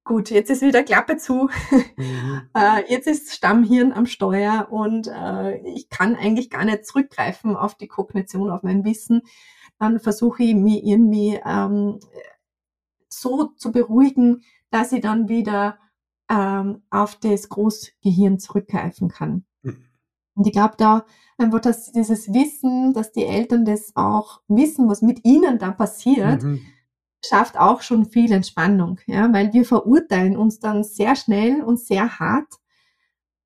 gut, 0.04 0.30
jetzt 0.32 0.50
ist 0.50 0.62
wieder 0.62 0.84
Klappe 0.84 1.18
zu, 1.18 1.50
Mhm. 1.98 2.42
äh, 2.56 2.84
jetzt 2.92 3.08
ist 3.08 3.34
Stammhirn 3.34 3.94
am 3.94 4.06
Steuer 4.06 4.68
und 4.72 5.08
äh, 5.08 5.58
ich 5.68 5.90
kann 5.90 6.16
eigentlich 6.16 6.50
gar 6.50 6.66
nicht 6.66 6.86
zurückgreifen 6.86 7.56
auf 7.56 7.76
die 7.76 7.88
Kognition, 7.88 8.50
auf 8.50 8.64
mein 8.64 8.84
Wissen, 8.86 9.22
dann 9.80 10.00
versuche 10.00 10.44
ich 10.44 10.56
mich 10.56 10.84
irgendwie 10.84 11.40
ähm, 11.46 12.00
so 13.10 13.46
zu 13.58 13.72
beruhigen, 13.72 14.44
dass 14.70 14.92
ich 14.92 15.02
dann 15.02 15.28
wieder 15.30 15.78
ähm, 16.30 16.84
auf 16.90 17.16
das 17.18 17.50
Großgehirn 17.50 18.40
zurückgreifen 18.40 19.10
kann. 19.10 19.46
Mhm. 19.64 19.86
Und 20.36 20.48
ich 20.48 20.54
glaube 20.54 20.76
da 20.78 21.06
einfach, 21.38 21.60
dass 21.60 21.92
dieses 21.92 22.34
Wissen, 22.34 22.94
dass 22.94 23.12
die 23.12 23.26
Eltern 23.26 23.66
das 23.66 23.92
auch 23.96 24.42
wissen, 24.48 24.88
was 24.88 25.02
mit 25.02 25.26
ihnen 25.26 25.60
da 25.60 25.72
passiert, 25.72 26.44
Mhm. 26.44 26.62
Schafft 27.26 27.58
auch 27.58 27.82
schon 27.82 28.06
viel 28.06 28.32
Entspannung, 28.32 29.00
ja, 29.08 29.32
weil 29.34 29.54
wir 29.54 29.66
verurteilen 29.66 30.38
uns 30.38 30.60
dann 30.60 30.84
sehr 30.84 31.16
schnell 31.16 31.64
und 31.64 31.80
sehr 31.80 32.20
hart. 32.20 32.48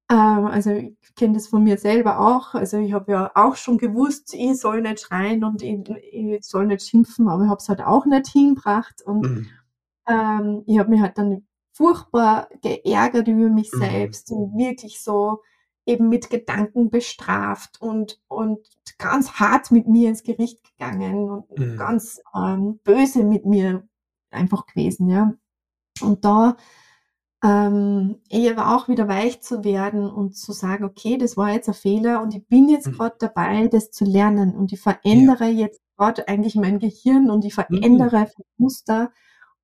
Ähm, 0.10 0.46
also 0.46 0.72
ich 0.72 0.96
kenne 1.16 1.34
das 1.34 1.48
von 1.48 1.64
mir 1.64 1.78
selber 1.78 2.20
auch. 2.20 2.54
Also 2.54 2.78
ich 2.78 2.94
habe 2.94 3.12
ja 3.12 3.32
auch 3.36 3.56
schon 3.56 3.78
gewusst, 3.78 4.34
ich 4.34 4.60
soll 4.60 4.82
nicht 4.82 5.00
schreien 5.02 5.44
und 5.44 5.62
ich, 5.64 5.80
ich 6.12 6.44
soll 6.44 6.68
nicht 6.68 6.84
schimpfen, 6.88 7.28
aber 7.28 7.44
ich 7.46 7.50
habe 7.50 7.60
es 7.60 7.70
halt 7.70 7.82
auch 7.82 8.06
nicht 8.06 8.28
hingebracht 8.28 9.02
und 9.04 9.28
Mhm. 9.28 9.48
ähm, 10.08 10.64
ich 10.68 10.80
habe 10.80 10.90
mich 10.92 11.02
halt 11.02 11.18
dann 11.18 11.48
furchtbar 11.74 12.50
geärgert 12.62 13.28
über 13.28 13.50
mich 13.50 13.72
Mhm. 13.74 13.80
selbst 13.80 14.32
und 14.32 14.58
wirklich 14.58 15.02
so 15.04 15.42
eben 15.86 16.10
mit 16.10 16.30
Gedanken 16.30 16.90
bestraft 16.90 17.82
und, 17.82 18.20
und 18.28 18.60
ganz 18.98 19.34
hart 19.34 19.72
mit 19.72 19.88
mir 19.88 20.10
ins 20.10 20.24
Gericht 20.24 20.64
gegangen 20.64 21.30
und 21.30 21.50
Mhm. 21.58 21.76
ganz 21.78 22.22
ähm, 22.36 22.80
böse 22.84 23.24
mit 23.24 23.46
mir 23.46 23.88
einfach 24.32 24.66
gewesen, 24.66 25.10
ja. 25.10 25.34
Und 26.02 26.26
da 26.26 26.58
ähm, 27.44 28.22
eher 28.30 28.76
auch 28.76 28.88
wieder 28.88 29.08
weich 29.08 29.42
zu 29.42 29.64
werden 29.64 30.10
und 30.10 30.36
zu 30.36 30.52
sagen, 30.52 30.84
okay, 30.86 31.18
das 31.18 31.38
war 31.38 31.52
jetzt 31.52 31.68
ein 31.68 31.74
Fehler 31.76 32.22
und 32.22 32.34
ich 32.36 32.48
bin 32.48 32.70
jetzt 32.70 32.88
Mhm. 32.88 32.94
gerade 32.94 33.16
dabei, 33.20 33.68
das 33.68 33.92
zu 33.92 34.06
lernen 34.06 34.56
und 34.56 34.74
ich 34.74 34.82
verändere 34.82 35.46
jetzt 35.46 35.82
gerade 35.98 36.28
eigentlich 36.28 36.56
mein 36.56 36.80
Gehirn 36.80 37.30
und 37.30 37.46
ich 37.46 37.54
Mhm. 37.70 37.82
verändere 37.82 38.30
Muster 38.58 39.12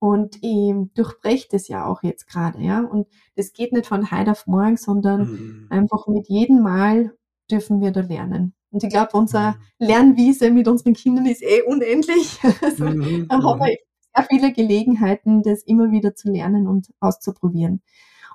und 0.01 0.37
ich 0.43 0.73
durchbreche 0.95 1.47
das 1.51 1.69
ja 1.69 1.85
auch 1.87 2.03
jetzt 2.03 2.27
gerade, 2.27 2.61
ja. 2.61 2.81
Und 2.81 3.07
das 3.37 3.53
geht 3.53 3.73
nicht 3.73 3.87
von 3.87 4.11
heute 4.11 4.31
auf 4.31 4.47
morgen, 4.47 4.77
sondern 4.77 5.31
Mhm. 5.31 5.67
einfach 5.69 6.07
mit 6.07 6.27
jedem 6.29 6.61
Mal 6.63 7.15
dürfen 7.51 7.81
wir 7.81 7.91
da 7.91 8.01
lernen. 8.01 8.55
Und 8.71 8.83
ich 8.83 8.89
glaube, 8.89 9.17
unsere 9.17 9.51
Mhm. 9.79 9.87
Lernwiese 9.87 10.51
mit 10.51 10.67
unseren 10.67 10.93
Kindern 10.95 11.27
ist 11.27 11.43
eh 11.43 11.61
unendlich. 11.63 12.39
Also, 12.63 12.85
Mhm. 12.85 13.27
da 13.29 13.35
haben 13.37 13.59
Mhm. 13.59 13.65
wir 13.65 13.77
sehr 14.15 14.25
viele 14.29 14.53
Gelegenheiten, 14.53 15.43
das 15.43 15.63
immer 15.63 15.91
wieder 15.91 16.15
zu 16.15 16.29
lernen 16.31 16.67
und 16.67 16.89
auszuprobieren. 16.99 17.81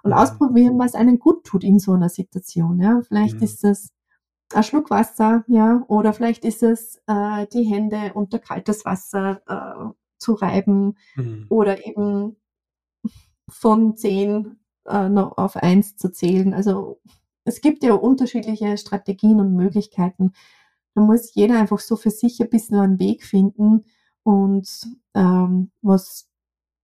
Und 0.05 0.13
Mhm. 0.13 0.19
ausprobieren, 0.19 0.79
was 0.79 0.95
einen 0.97 1.19
gut 1.21 1.45
tut 1.45 1.65
in 1.65 1.79
so 1.81 1.93
einer 1.95 2.11
Situation. 2.11 2.81
Ja, 2.81 3.01
vielleicht 3.09 3.41
Mhm. 3.41 3.45
ist 3.45 3.65
es 3.65 3.91
ein 4.55 4.63
Schluck 4.65 4.91
Wasser, 4.91 5.45
ja, 5.49 5.85
oder 5.89 6.13
vielleicht 6.15 6.45
ist 6.45 6.63
es 6.65 7.03
äh, 7.09 7.47
die 7.53 7.65
Hände 7.65 8.13
unter 8.15 8.39
kaltes 8.41 8.85
Wasser 8.87 9.43
äh, 9.49 9.93
zu 10.19 10.35
reiben 10.35 10.97
Mhm. 11.17 11.47
oder 11.49 11.87
eben 11.87 12.37
von 13.49 13.97
zehn 13.97 14.59
äh, 14.87 15.09
noch 15.09 15.37
auf 15.39 15.57
eins 15.57 15.97
zu 15.97 16.11
zählen. 16.11 16.53
Also 16.55 17.01
es 17.45 17.61
gibt 17.61 17.83
ja 17.85 17.95
unterschiedliche 17.95 18.77
Strategien 18.77 19.41
und 19.41 19.55
Möglichkeiten. 19.55 20.33
Da 20.95 21.03
muss 21.03 21.35
jeder 21.35 21.59
einfach 21.59 21.79
so 21.79 21.97
für 21.97 22.11
sich 22.11 22.41
ein 22.41 22.51
bisschen 22.51 22.79
einen 22.79 22.99
Weg 22.99 23.25
finden 23.25 23.85
und 24.25 24.69
ähm, 25.15 25.71
was, 25.83 26.29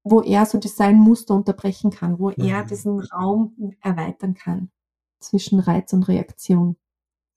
wo 0.04 0.20
er 0.20 0.46
so 0.46 0.60
sein 0.62 0.96
Muster 0.96 1.34
unterbrechen 1.34 1.90
kann, 1.90 2.18
wo 2.18 2.30
er 2.30 2.62
Mhm. 2.62 2.68
diesen 2.68 3.00
Raum 3.00 3.74
erweitern 3.80 4.34
kann 4.34 4.70
zwischen 5.20 5.58
Reiz 5.60 5.92
und 5.92 6.04
Reaktion. 6.08 6.76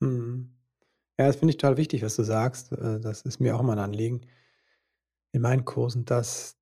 Mhm. 0.02 0.52
Ja, 1.18 1.28
das 1.28 1.38
finde 1.38 1.52
ich 1.52 1.58
total 1.58 1.78
wichtig, 1.78 2.04
was 2.04 2.16
du 2.16 2.24
sagst. 2.24 2.74
Äh, 2.74 3.00
Das 3.00 3.22
ist 3.22 3.40
mir 3.40 3.56
auch 3.56 3.62
immer 3.62 3.74
ein 3.74 3.80
Anliegen 3.80 4.22
in 5.36 5.42
meinen 5.44 5.66
Kursen, 5.66 6.06
dass 6.06 6.58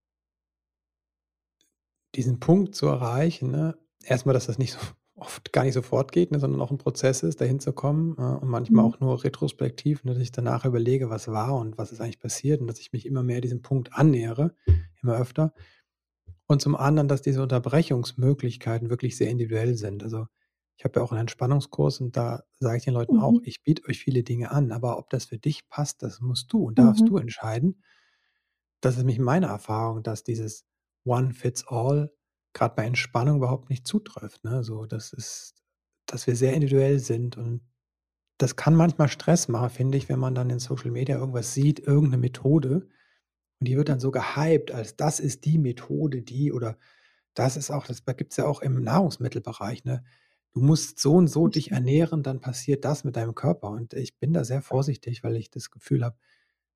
diesen 2.16 2.40
Punkt 2.40 2.76
zu 2.76 2.88
erreichen, 2.88 3.52
ne? 3.52 3.78
Erstmal, 4.04 4.34
dass 4.34 4.48
das 4.48 4.58
nicht 4.58 4.74
so 4.74 4.80
oft 5.16 5.54
gar 5.54 5.64
nicht 5.64 5.74
sofort 5.74 6.12
geht, 6.12 6.32
ne, 6.32 6.40
sondern 6.40 6.62
auch 6.62 6.72
ein 6.72 6.78
Prozess 6.78 7.24
ist, 7.24 7.40
dahin 7.40 7.60
zu 7.60 7.72
kommen, 7.74 8.16
äh, 8.18 8.22
und 8.22 8.50
manchmal 8.50 8.84
Mhm. 8.84 8.86
auch 8.86 9.00
nur 9.00 9.24
retrospektiv, 9.24 10.04
ne, 10.04 10.14
dass 10.14 10.22
ich 10.22 10.32
danach 10.32 10.66
überlege, 10.66 11.10
was 11.10 11.28
war 11.28 11.56
und 11.56 11.78
was 11.78 11.92
ist 11.92 12.02
eigentlich 12.02 12.20
passiert 12.20 12.62
und 12.62 12.68
dass 12.68 12.80
ich 12.80 12.92
mich 12.94 13.06
immer 13.06 13.24
mehr 13.24 13.42
diesem 13.42 13.62
Punkt 13.62 13.94
annähere, 13.94 14.56
immer 15.02 15.16
öfter. 15.18 15.54
Und 16.48 16.62
zum 16.62 16.76
anderen, 16.76 17.08
dass 17.08 17.22
diese 17.22 17.42
Unterbrechungsmöglichkeiten 17.44 18.90
wirklich 18.90 19.18
sehr 19.18 19.30
individuell 19.30 19.76
sind. 19.76 20.04
Also, 20.04 20.28
ich 20.78 20.86
habe 20.86 21.00
ja 21.00 21.06
auch 21.06 21.12
einen 21.12 21.22
Entspannungskurs 21.22 22.02
und 22.02 22.18
da 22.18 22.44
sage 22.60 22.78
ich 22.78 22.84
den 22.86 22.94
Leuten 22.96 23.18
auch: 23.18 23.36
Mhm. 23.36 23.46
„Ich 23.46 23.64
biete 23.64 23.84
euch 23.90 24.00
viele 24.00 24.24
Dinge 24.24 24.52
an, 24.52 24.72
aber 24.72 24.98
ob 25.00 25.10
das 25.10 25.26
für 25.26 25.38
dich 25.40 25.70
passt, 25.70 26.04
das 26.04 26.22
musst 26.22 26.52
du 26.54 26.66
und 26.66 26.80
darfst 26.80 27.08
Mhm. 27.08 27.10
du 27.10 27.18
entscheiden.“ 27.18 27.84
Das 28.84 28.96
ist 28.96 28.98
nämlich 29.00 29.18
meine 29.20 29.46
Erfahrung, 29.46 30.04
dass 30.04 30.26
dieses 30.26 30.66
One 31.06 31.34
fits 31.34 31.66
all 31.70 32.12
grad 32.54 32.76
bei 32.76 32.84
Entspannung 32.86 33.38
überhaupt 33.38 33.70
nicht 33.70 33.88
zutrifft, 33.88 34.44
ne? 34.44 34.62
So, 34.66 34.86
das 34.86 35.14
ist 35.14 35.56
dass 36.06 36.28
wir 36.28 36.36
sehr 36.36 36.54
individuell 36.54 37.00
sind 37.00 37.38
und 37.38 37.62
das 38.40 38.56
kann 38.58 38.76
manchmal 38.76 39.10
Stress 39.10 39.48
machen, 39.50 39.70
finde 39.72 39.98
ich, 39.98 40.10
wenn 40.10 40.20
man 40.20 40.36
dann 40.36 40.50
in 40.52 40.60
Social 40.60 40.92
Media 40.92 41.18
irgendwas 41.18 41.54
sieht, 41.54 41.80
irgend 41.82 42.12
'ne 42.12 42.18
Methode 42.18 42.88
und 43.62 43.68
die 43.70 43.78
wird 43.78 43.90
dann 43.90 44.00
so 44.02 44.12
gehypt 44.12 44.72
als 44.72 44.98
das 44.98 45.20
ist 45.22 45.46
die 45.46 45.58
Methode, 45.60 46.22
die 46.24 46.54
oder 46.54 46.78
das 47.36 47.58
ist 47.58 47.72
auch 47.72 47.88
das 47.88 48.06
gibt's 48.18 48.38
ja 48.38 48.46
auch 48.48 48.62
im 48.62 48.84
Nahrungsmittelbereich, 48.84 49.86
ne? 49.86 50.04
Du 50.54 50.62
musst 50.62 51.00
so 51.00 51.16
und 51.16 51.28
so 51.30 51.48
dich 51.50 51.72
ernähren, 51.72 52.24
dann 52.24 52.42
passiert 52.42 52.86
das 52.86 53.04
mit 53.06 53.16
deinem 53.18 53.36
Körper 53.36 53.70
und 53.72 53.94
ich 53.96 54.20
bin 54.20 54.34
da 54.34 54.44
sehr 54.46 54.62
vorsichtig, 54.64 55.24
weil 55.24 55.36
ich 55.38 55.52
das 55.52 55.72
Gefühl 55.72 56.06
habe, 56.06 56.18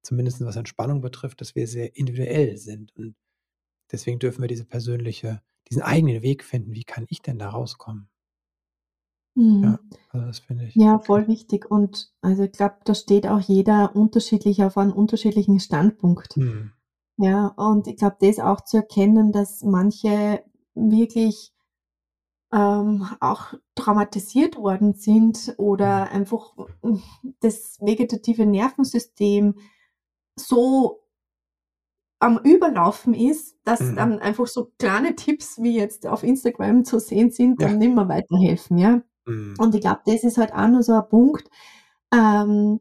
zumindest 0.07 0.41
was 0.45 0.55
Entspannung 0.55 1.01
betrifft, 1.01 1.41
dass 1.41 1.55
wir 1.55 1.67
sehr 1.67 1.95
individuell 1.97 2.57
sind. 2.57 2.95
Und 2.95 3.15
deswegen 3.91 4.19
dürfen 4.19 4.41
wir 4.41 4.47
diese 4.49 4.65
persönliche, 4.65 5.41
diesen 5.69 5.83
eigenen 5.83 6.21
Weg 6.23 6.43
finden. 6.43 6.73
Wie 6.73 6.83
kann 6.85 7.05
ich 7.09 7.21
denn 7.21 7.39
da 7.39 7.49
rauskommen? 7.49 8.09
Mhm. 9.35 9.63
Ja, 9.63 9.79
also 10.09 10.25
das 10.25 10.39
finde 10.39 10.65
ich. 10.65 10.75
Ja, 10.75 10.99
voll 10.99 11.27
wichtig. 11.27 11.69
Und 11.69 12.11
also 12.21 12.43
ich 12.43 12.51
glaube, 12.51 12.75
da 12.85 12.93
steht 12.95 13.27
auch 13.27 13.39
jeder 13.39 13.95
unterschiedlich 13.95 14.63
auf 14.63 14.77
einem 14.77 14.93
unterschiedlichen 14.93 15.59
Standpunkt. 15.59 16.35
Hm. 16.35 16.71
Ja, 17.17 17.47
und 17.57 17.87
ich 17.87 17.97
glaube, 17.97 18.17
das 18.21 18.39
auch 18.39 18.61
zu 18.61 18.77
erkennen, 18.77 19.31
dass 19.31 19.63
manche 19.63 20.43
wirklich 20.75 21.51
ähm, 22.51 23.05
auch 23.19 23.53
traumatisiert 23.75 24.57
worden 24.57 24.93
sind 24.93 25.53
oder 25.57 26.05
Mhm. 26.05 26.11
einfach 26.11 26.55
mm, 26.81 26.97
das 27.41 27.77
vegetative 27.81 28.45
Nervensystem 28.45 29.55
so 30.37 31.01
am 32.19 32.39
Überlaufen 32.43 33.13
ist, 33.13 33.57
dass 33.63 33.79
Mhm. 33.81 33.95
dann 33.95 34.19
einfach 34.19 34.47
so 34.47 34.71
kleine 34.79 35.15
Tipps 35.15 35.61
wie 35.61 35.75
jetzt 35.77 36.07
auf 36.07 36.23
Instagram 36.23 36.83
zu 36.83 36.99
sehen 36.99 37.29
sind, 37.31 37.61
Ja. 37.61 37.67
dann 37.67 37.77
nicht 37.77 37.93
mehr 37.93 38.07
weiterhelfen, 38.09 38.77
ja. 38.77 39.01
Mhm. 39.25 39.55
Und 39.59 39.75
ich 39.75 39.81
glaube, 39.81 40.01
das 40.05 40.23
ist 40.23 40.37
halt 40.37 40.53
auch 40.53 40.67
nur 40.67 40.81
so 40.83 40.93
ein 40.93 41.07
Punkt, 41.09 41.47
ähm, 42.13 42.79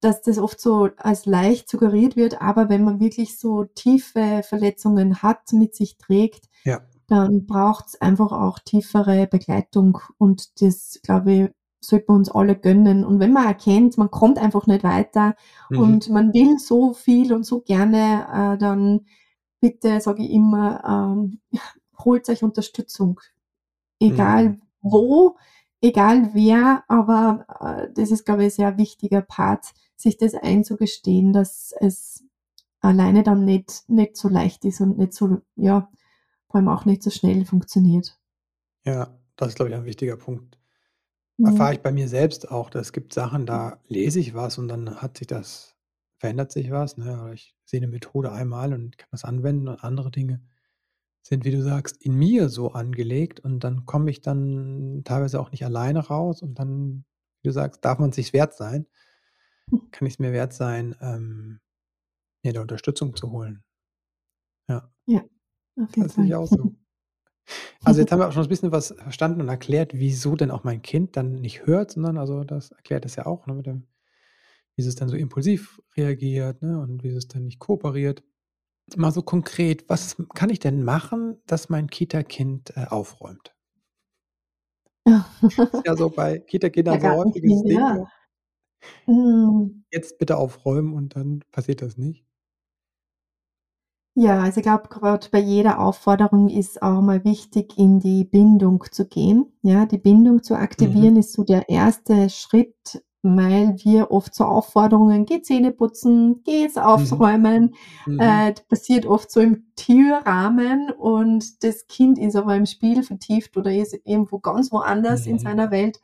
dass 0.00 0.22
das 0.22 0.38
oft 0.38 0.60
so 0.60 0.88
als 0.98 1.26
leicht 1.26 1.68
suggeriert 1.70 2.16
wird, 2.16 2.40
aber 2.40 2.68
wenn 2.70 2.84
man 2.84 3.00
wirklich 3.00 3.38
so 3.38 3.64
tiefe 3.64 4.42
Verletzungen 4.44 5.22
hat, 5.22 5.52
mit 5.52 5.74
sich 5.74 5.98
trägt, 5.98 6.46
Ja. 6.64 6.82
dann 7.08 7.46
braucht 7.46 7.86
es 7.88 8.00
einfach 8.00 8.32
auch 8.32 8.58
tiefere 8.60 9.26
Begleitung 9.26 9.98
und 10.18 10.62
das, 10.62 11.00
glaube 11.02 11.32
ich, 11.32 11.50
sollte 11.80 12.06
man 12.08 12.18
uns 12.18 12.30
alle 12.30 12.56
gönnen. 12.56 13.04
Und 13.04 13.20
wenn 13.20 13.32
man 13.32 13.46
erkennt, 13.46 13.98
man 13.98 14.10
kommt 14.10 14.38
einfach 14.38 14.66
nicht 14.66 14.84
weiter 14.84 15.34
Mhm. 15.70 15.78
und 15.78 16.08
man 16.10 16.32
will 16.34 16.58
so 16.58 16.92
viel 16.94 17.32
und 17.32 17.44
so 17.44 17.60
gerne, 17.60 18.54
äh, 18.56 18.58
dann 18.58 19.06
bitte, 19.60 20.00
sage 20.00 20.22
ich 20.24 20.30
immer, 20.30 20.82
ähm, 20.86 21.40
holt 22.04 22.28
euch 22.28 22.42
Unterstützung. 22.42 23.20
Egal 24.00 24.50
Mhm. 24.50 24.62
wo, 24.82 25.36
egal 25.80 26.30
wer, 26.34 26.84
aber 26.88 27.46
äh, 27.60 27.92
das 27.94 28.10
ist, 28.10 28.24
glaube 28.26 28.42
ich, 28.44 28.52
ein 28.54 28.56
sehr 28.56 28.78
wichtiger 28.78 29.22
Part, 29.22 29.66
sich 29.96 30.18
das 30.18 30.34
einzugestehen, 30.34 31.32
dass 31.32 31.72
es 31.80 32.24
alleine 32.80 33.22
dann 33.22 33.44
nicht, 33.44 33.84
nicht 33.88 34.16
so 34.16 34.28
leicht 34.28 34.64
ist 34.64 34.80
und 34.80 34.98
nicht 34.98 35.14
so, 35.14 35.38
ja, 35.56 35.90
vor 36.48 36.56
allem 36.58 36.68
auch 36.68 36.84
nicht 36.84 37.02
so 37.02 37.10
schnell 37.10 37.44
funktioniert. 37.46 38.18
Ja, 38.84 39.18
das 39.36 39.48
ist, 39.48 39.54
glaube 39.56 39.70
ich, 39.70 39.76
ein 39.76 39.84
wichtiger 39.84 40.16
Punkt. 40.16 40.58
Mhm. 41.38 41.46
Erfahre 41.46 41.74
ich 41.74 41.80
bei 41.80 41.92
mir 41.92 42.08
selbst 42.08 42.50
auch, 42.50 42.70
dass 42.70 42.88
es 42.88 42.92
gibt 42.92 43.12
Sachen, 43.14 43.46
da 43.46 43.80
lese 43.88 44.18
ich 44.20 44.34
was 44.34 44.58
und 44.58 44.68
dann 44.68 44.96
hat 45.00 45.16
sich 45.18 45.26
das, 45.28 45.76
verändert 46.18 46.50
sich 46.52 46.70
was, 46.70 46.96
ne? 46.96 47.30
Ich 47.34 47.54
sehe 47.64 47.78
eine 47.80 47.88
Methode 47.88 48.32
einmal 48.32 48.72
und 48.74 48.98
kann 48.98 49.08
das 49.12 49.24
anwenden 49.24 49.68
und 49.68 49.84
andere 49.84 50.10
Dinge 50.10 50.42
sind, 51.22 51.44
wie 51.44 51.52
du 51.52 51.62
sagst, 51.62 52.02
in 52.04 52.14
mir 52.16 52.48
so 52.50 52.72
angelegt 52.72 53.40
und 53.40 53.60
dann 53.64 53.86
komme 53.86 54.10
ich 54.10 54.22
dann 54.22 55.02
teilweise 55.04 55.40
auch 55.40 55.52
nicht 55.52 55.64
alleine 55.64 56.00
raus 56.06 56.42
und 56.42 56.58
dann, 56.58 57.04
wie 57.42 57.48
du 57.48 57.52
sagst, 57.52 57.84
darf 57.84 57.98
man 58.00 58.10
es 58.10 58.16
sich 58.16 58.32
wert 58.34 58.54
sein, 58.54 58.86
Mhm. 59.72 59.86
kann 59.90 60.06
ich 60.06 60.14
es 60.14 60.18
mir 60.20 60.30
wert 60.32 60.52
sein, 60.52 60.94
ähm, 61.00 61.60
mir 62.44 62.52
da 62.54 62.62
Unterstützung 62.62 63.16
zu 63.16 63.32
holen. 63.32 63.64
Ja, 64.68 64.90
Ja, 65.06 65.22
das 65.98 66.14
sehe 66.14 66.26
ich 66.26 66.34
auch 66.34 66.46
so. 66.48 66.74
Also 67.84 68.00
jetzt 68.00 68.12
haben 68.12 68.20
wir 68.20 68.28
auch 68.28 68.32
schon 68.32 68.42
ein 68.44 68.48
bisschen 68.48 68.72
was 68.72 68.94
verstanden 68.98 69.40
und 69.40 69.48
erklärt, 69.48 69.92
wieso 69.94 70.36
denn 70.36 70.50
auch 70.50 70.64
mein 70.64 70.82
Kind 70.82 71.16
dann 71.16 71.40
nicht 71.40 71.66
hört, 71.66 71.92
sondern 71.92 72.18
also 72.18 72.44
das 72.44 72.70
erklärt 72.72 73.04
es 73.04 73.16
ja 73.16 73.26
auch, 73.26 73.46
ne, 73.46 73.54
mit 73.54 73.66
dem, 73.66 73.86
wie 74.76 74.82
es 74.86 74.94
dann 74.96 75.08
so 75.08 75.16
impulsiv 75.16 75.80
reagiert, 75.96 76.62
ne, 76.62 76.80
und 76.80 77.02
wie 77.04 77.10
es 77.10 77.28
dann 77.28 77.44
nicht 77.44 77.58
kooperiert. 77.60 78.22
Mal 78.96 79.12
so 79.12 79.22
konkret, 79.22 79.84
was 79.88 80.16
kann 80.34 80.50
ich 80.50 80.60
denn 80.60 80.84
machen, 80.84 81.38
dass 81.46 81.68
mein 81.70 81.88
Kita-Kind 81.88 82.76
äh, 82.76 82.86
aufräumt? 82.88 83.54
Ist 85.72 85.86
ja 85.86 85.96
so 85.96 86.10
bei 86.10 86.36
Ja, 86.36 86.40
Kita-Kindern 86.40 87.00
so 87.00 87.08
ganz 87.08 87.24
häufiges 87.26 87.62
Ding, 87.64 87.78
ja. 87.78 88.06
Mhm. 89.06 89.84
Jetzt 89.92 90.18
bitte 90.18 90.36
aufräumen 90.36 90.94
und 90.94 91.16
dann 91.16 91.40
passiert 91.52 91.82
das 91.82 91.96
nicht. 91.96 92.25
Ja, 94.18 94.40
also 94.42 94.58
ich 94.60 94.62
glaube, 94.62 94.88
gerade 94.88 95.28
bei 95.30 95.38
jeder 95.38 95.78
Aufforderung 95.78 96.48
ist 96.48 96.80
auch 96.80 97.02
mal 97.02 97.22
wichtig, 97.24 97.76
in 97.76 98.00
die 98.00 98.24
Bindung 98.24 98.82
zu 98.90 99.06
gehen. 99.06 99.52
Ja, 99.62 99.84
die 99.84 99.98
Bindung 99.98 100.42
zu 100.42 100.54
Mhm. 100.54 100.60
aktivieren 100.62 101.16
ist 101.16 101.32
so 101.34 101.44
der 101.44 101.68
erste 101.68 102.30
Schritt, 102.30 103.02
weil 103.22 103.74
wir 103.84 104.10
oft 104.10 104.34
so 104.34 104.44
Aufforderungen, 104.44 105.26
geh 105.26 105.42
Zähne 105.42 105.70
putzen, 105.70 106.40
geh 106.44 106.62
jetzt 106.62 106.78
Mhm. 106.94 107.22
aufräumen, 107.22 107.74
Mhm. 108.06 108.16
äh, 108.16 108.52
passiert 108.70 109.04
oft 109.04 109.30
so 109.30 109.40
im 109.40 109.66
Türrahmen 109.76 110.90
und 110.92 111.62
das 111.62 111.86
Kind 111.86 112.18
ist 112.18 112.36
aber 112.36 112.56
im 112.56 112.64
Spiel 112.64 113.02
vertieft 113.02 113.58
oder 113.58 113.70
ist 113.74 113.98
irgendwo 114.04 114.38
ganz 114.38 114.72
woanders 114.72 115.26
in 115.26 115.34
Mhm. 115.34 115.38
seiner 115.38 115.70
Welt. 115.70 116.00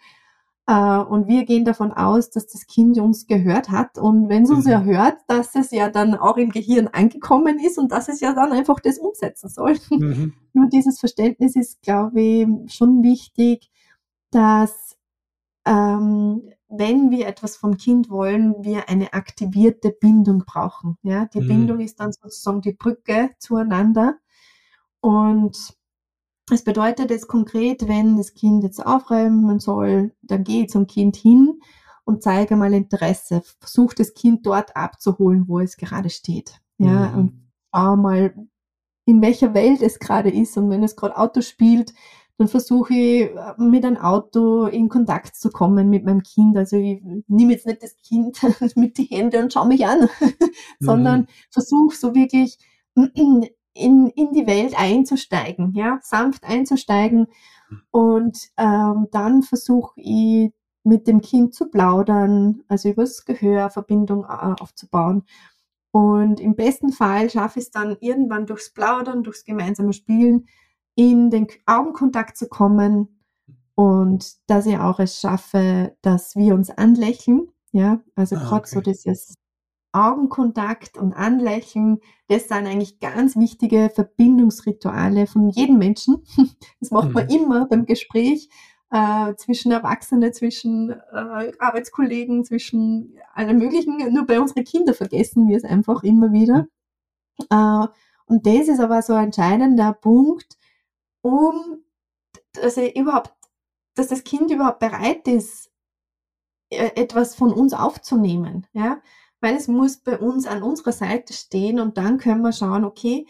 Äh, 0.66 0.98
und 0.98 1.27
wir 1.29 1.44
gehen 1.44 1.64
davon 1.64 1.92
aus, 1.92 2.31
dass 2.31 2.46
das 2.46 2.66
Kind 2.66 2.98
uns 2.98 3.27
gehört 3.27 3.70
hat. 3.70 3.98
Und 3.98 4.29
wenn 4.29 4.44
es 4.44 4.51
uns 4.51 4.66
ja 4.66 4.81
Mhm. 4.81 4.85
hört, 4.87 5.16
dass 5.29 5.55
es 5.57 5.70
ja 5.72 5.88
dann 5.90 6.14
auch 6.14 6.37
im 6.37 6.51
Gehirn 6.51 6.88
angekommen 6.88 7.59
ist 7.59 7.79
und 7.79 7.90
dass 7.92 8.09
es 8.09 8.20
ja 8.20 8.33
dann 8.35 8.53
einfach 8.53 8.81
das 8.81 8.98
umsetzen 8.98 9.48
soll. 9.48 9.75
Mhm. 9.90 10.35
Nur 10.55 10.68
dieses 10.68 11.01
Verständnis 11.01 11.57
ist, 11.57 11.83
glaube 11.83 12.20
ich, 12.20 12.46
schon 12.75 13.03
wichtig, 13.03 13.70
dass 14.31 14.96
ähm, 15.66 16.51
wenn 16.68 17.11
wir 17.11 17.27
etwas 17.29 17.57
vom 17.57 17.77
Kind 17.77 18.11
wollen, 18.11 18.55
wir 18.64 18.88
eine 18.88 19.12
aktivierte 19.14 19.90
Bindung 19.92 20.44
brauchen. 20.46 20.98
Ja, 21.03 21.27
die 21.27 21.40
Mhm. 21.42 21.48
Bindung 21.48 21.81
ist 21.81 22.01
dann 22.01 22.12
sozusagen 22.12 22.62
die 22.62 22.72
Brücke 22.72 23.31
zueinander. 23.38 24.16
Und 25.01 25.75
es 26.50 26.64
bedeutet 26.64 27.11
jetzt 27.11 27.28
konkret, 27.28 27.88
wenn 27.88 28.16
das 28.16 28.35
Kind 28.35 28.64
jetzt 28.64 28.85
aufräumen 28.85 29.61
soll, 29.61 30.12
dann 30.22 30.44
gehe 30.44 30.64
ich 30.64 30.70
zum 30.70 30.87
Kind 30.87 31.16
hin 31.16 31.61
und 32.05 32.22
zeige 32.22 32.57
mal 32.57 32.72
Interesse. 32.74 33.42
Versuche 33.61 33.94
das 33.96 34.14
Kind 34.14 34.44
dort 34.46 34.76
abzuholen, 34.76 35.44
wo 35.48 35.61
es 35.61 35.76
gerade 35.76 36.11
steht. 36.11 36.61
Ja, 36.78 37.11
Mhm. 37.11 37.18
und 37.18 37.50
schau 37.74 37.96
mal, 37.96 38.35
in 39.07 39.22
welcher 39.22 39.55
Welt 39.55 39.83
es 39.83 39.98
gerade 39.98 40.31
ist. 40.31 40.57
Und 40.57 40.70
wenn 40.70 40.83
es 40.83 40.96
gerade 40.96 41.16
Auto 41.16 41.40
spielt, 41.42 41.92
dann 42.38 42.48
versuche 42.48 42.94
ich 42.94 43.22
äh, 43.31 43.55
mit 43.59 43.85
einem 43.85 43.98
Auto 43.98 44.66
in 44.66 44.88
Kontakt 44.88 45.37
zu 45.37 45.50
kommen 45.50 45.90
mit 45.90 46.05
meinem 46.05 46.22
Kind. 46.22 46.57
Also 46.57 46.76
ich 46.76 47.02
nehme 47.28 47.52
jetzt 47.52 47.66
nicht 47.66 47.83
das 47.83 47.96
Kind 47.98 48.38
mit 48.76 48.98
die 48.98 49.05
Hände 49.05 49.38
und 49.42 49.52
schau 49.52 49.64
mich 49.64 49.87
an, 49.87 50.09
sondern 50.81 51.20
Mhm. 51.22 51.26
versuche 51.50 51.94
so 51.96 52.14
wirklich 52.14 52.59
in, 53.74 54.08
in 54.08 54.32
die 54.32 54.46
Welt 54.46 54.78
einzusteigen, 54.78 55.72
ja, 55.74 55.98
sanft 56.02 56.44
einzusteigen. 56.44 57.26
Und 57.90 58.50
ähm, 58.58 59.08
dann 59.12 59.42
versuche 59.42 59.92
ich 59.96 60.52
mit 60.85 61.06
dem 61.06 61.20
Kind 61.20 61.54
zu 61.54 61.70
plaudern, 61.70 62.62
also 62.68 62.90
übers 62.90 63.24
Gehör 63.24 63.70
Verbindung 63.70 64.24
äh, 64.24 64.54
aufzubauen. 64.61 65.24
Und 65.92 66.40
im 66.40 66.54
besten 66.56 66.92
Fall 66.92 67.30
schaffe 67.30 67.61
ich 67.61 67.66
es 67.66 67.70
dann 67.70 67.96
irgendwann 68.00 68.46
durchs 68.46 68.72
Plaudern, 68.72 69.22
durchs 69.22 69.44
gemeinsame 69.44 69.92
Spielen 69.92 70.46
in 70.94 71.30
den 71.30 71.46
Augenkontakt 71.66 72.37
zu 72.37 72.48
kommen 72.48 73.20
und 73.74 74.37
dass 74.46 74.66
ich 74.66 74.78
auch 74.78 74.98
es 75.00 75.20
schaffe, 75.20 75.96
dass 76.02 76.37
wir 76.37 76.54
uns 76.54 76.70
anlächeln. 76.70 77.48
Ja, 77.72 78.00
also 78.14 78.37
Ah, 78.37 78.40
gerade 78.40 78.68
so 78.68 78.78
okay. 78.78 78.92
dieses 78.92 79.35
Augenkontakt 79.92 80.96
und 80.98 81.12
Anlächeln, 81.14 82.00
das 82.28 82.48
sind 82.48 82.66
eigentlich 82.66 83.00
ganz 83.00 83.37
wichtige 83.37 83.90
Verbindungsrituale 83.94 85.26
von 85.26 85.50
jedem 85.50 85.78
Menschen. 85.78 86.24
Das 86.81 86.90
macht 86.90 87.14
man 87.14 87.24
Mhm. 87.24 87.31
immer 87.31 87.66
beim 87.66 87.87
Gespräch 87.87 88.48
äh, 88.90 89.35
zwischen 89.37 89.72
Erwachsenen, 89.72 90.33
zwischen 90.33 90.90
äh, 90.90 91.52
Arbeitskollegen, 91.59 92.44
zwischen 92.44 93.18
allem 93.35 93.59
Möglichen. 93.59 93.96
Nur 94.12 94.26
bei 94.26 94.40
unseren 94.40 94.64
Kindern 94.64 94.94
vergessen 94.94 95.48
wir 95.48 95.57
es 95.57 95.64
einfach 95.64 96.02
immer 96.02 96.28
Mhm. 96.28 96.33
wieder. 96.33 96.66
Äh, 97.50 97.87
und 98.26 98.46
das 98.46 98.68
ist 98.68 98.81
aber 98.81 99.02
so 99.02 99.14
ein 99.14 99.26
entscheidender 99.26 99.92
Punkt, 99.94 100.59
um 101.22 101.83
dass 102.55 102.76
er 102.78 102.96
überhaupt, 102.96 103.35
dass 103.94 104.09
das 104.09 104.24
Kind 104.24 104.50
überhaupt 104.50 104.81
bereit 104.81 105.28
ist, 105.28 105.70
äh, 106.70 106.90
etwas 106.96 107.35
von 107.35 107.52
uns 107.52 107.74
aufzunehmen, 107.74 108.66
ja, 108.72 109.00
weil 109.42 109.57
es 109.57 109.68
muss 109.68 109.98
bei 109.98 110.18
uns 110.18 110.46
an 110.46 110.62
unserer 110.62 110.92
Seite 110.92 111.35
stehen 111.35 111.81
und 111.81 111.98
dann 111.98 112.18
können 112.18 112.42
wir 112.42 112.52
schauen, 112.52 112.85
okay, 112.85 113.26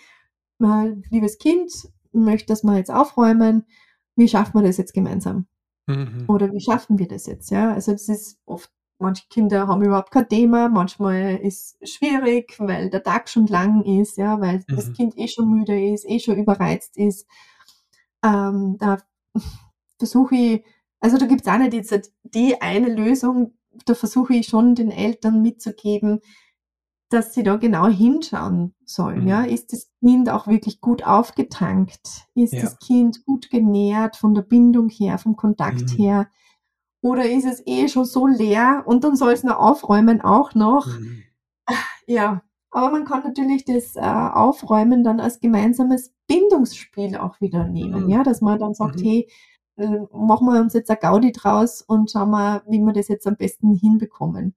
mal, 0.58 1.02
liebes 1.10 1.38
Kind, 1.38 1.72
möchte 2.12 2.46
das 2.48 2.62
mal 2.62 2.76
jetzt 2.78 2.90
aufräumen, 2.92 3.64
wie 4.16 4.28
schaffen 4.28 4.60
wir 4.60 4.66
das 4.66 4.76
jetzt 4.76 4.94
gemeinsam? 4.94 5.46
Mhm. 5.86 6.26
Oder 6.28 6.52
wie 6.52 6.60
schaffen 6.60 6.98
wir 6.98 7.08
das 7.08 7.26
jetzt, 7.26 7.50
ja? 7.50 7.72
Also 7.72 7.92
das 7.92 8.08
ist 8.08 8.38
oft, 8.46 8.70
manche 8.98 9.24
Kinder 9.30 9.66
haben 9.66 9.82
überhaupt 9.82 10.12
kein 10.12 10.28
Thema, 10.28 10.68
manchmal 10.68 11.36
ist 11.36 11.76
es 11.80 11.90
schwierig, 11.90 12.54
weil 12.60 12.90
der 12.90 13.02
Tag 13.02 13.28
schon 13.28 13.46
lang 13.48 13.82
ist, 13.82 14.16
ja, 14.18 14.40
weil 14.40 14.64
das 14.68 14.88
Mhm. 14.88 14.92
Kind 14.92 15.18
eh 15.18 15.28
schon 15.28 15.50
müde 15.50 15.92
ist, 15.92 16.04
eh 16.08 16.20
schon 16.20 16.36
überreizt 16.36 16.96
ist. 16.96 17.26
Ähm, 18.24 18.76
da 18.78 18.98
versuche 19.98 20.34
ich, 20.36 20.64
also 21.00 21.18
da 21.18 21.26
gibt 21.26 21.42
es 21.42 21.48
auch 21.48 21.58
nicht 21.58 21.72
jetzt 21.74 22.12
die 22.22 22.60
eine 22.60 22.94
Lösung, 22.94 23.54
da 23.86 23.94
versuche 23.94 24.34
ich 24.34 24.46
schon 24.46 24.74
den 24.74 24.90
Eltern 24.90 25.42
mitzugeben, 25.42 26.20
dass 27.10 27.34
sie 27.34 27.42
da 27.42 27.56
genau 27.56 27.86
hinschauen 27.88 28.74
sollen. 28.86 29.22
Mhm. 29.22 29.28
Ja, 29.28 29.42
ist 29.42 29.72
das 29.72 29.90
Kind 30.00 30.30
auch 30.30 30.46
wirklich 30.46 30.80
gut 30.80 31.04
aufgetankt? 31.06 32.26
Ist 32.34 32.54
Ja. 32.54 32.62
das 32.62 32.78
Kind 32.78 33.24
gut 33.26 33.50
genährt 33.50 34.16
von 34.16 34.34
der 34.34 34.42
Bindung 34.42 34.88
her, 34.88 35.18
vom 35.18 35.36
Kontakt 35.36 35.92
Mhm. 35.92 35.96
her? 36.02 36.28
Oder 37.02 37.28
ist 37.28 37.44
es 37.44 37.62
eh 37.66 37.88
schon 37.88 38.04
so 38.04 38.26
leer 38.26 38.84
und 38.86 39.04
dann 39.04 39.16
soll 39.16 39.32
es 39.32 39.42
noch 39.42 39.58
aufräumen 39.58 40.20
auch 40.22 40.54
noch? 40.54 40.86
Mhm. 40.86 41.22
Ja, 42.06 42.42
aber 42.70 42.90
man 42.90 43.04
kann 43.04 43.22
natürlich 43.24 43.64
das 43.64 43.96
äh, 43.96 44.00
Aufräumen 44.00 45.04
dann 45.04 45.20
als 45.20 45.40
gemeinsames 45.40 46.14
Bindungsspiel 46.26 47.16
auch 47.16 47.40
wieder 47.40 47.66
nehmen, 47.66 48.04
Mhm. 48.04 48.10
ja, 48.10 48.22
dass 48.22 48.40
man 48.40 48.58
dann 48.58 48.74
sagt, 48.74 48.96
Mhm. 49.00 49.04
hey, 49.04 49.28
machen 49.76 50.46
wir 50.46 50.60
uns 50.60 50.74
jetzt 50.74 50.90
ein 50.90 50.98
Gaudi 51.00 51.32
draus 51.32 51.82
und 51.82 52.10
schauen 52.10 52.30
wir, 52.30 52.62
wie 52.68 52.80
wir 52.80 52.92
das 52.92 53.08
jetzt 53.08 53.26
am 53.26 53.36
besten 53.36 53.74
hinbekommen. 53.74 54.54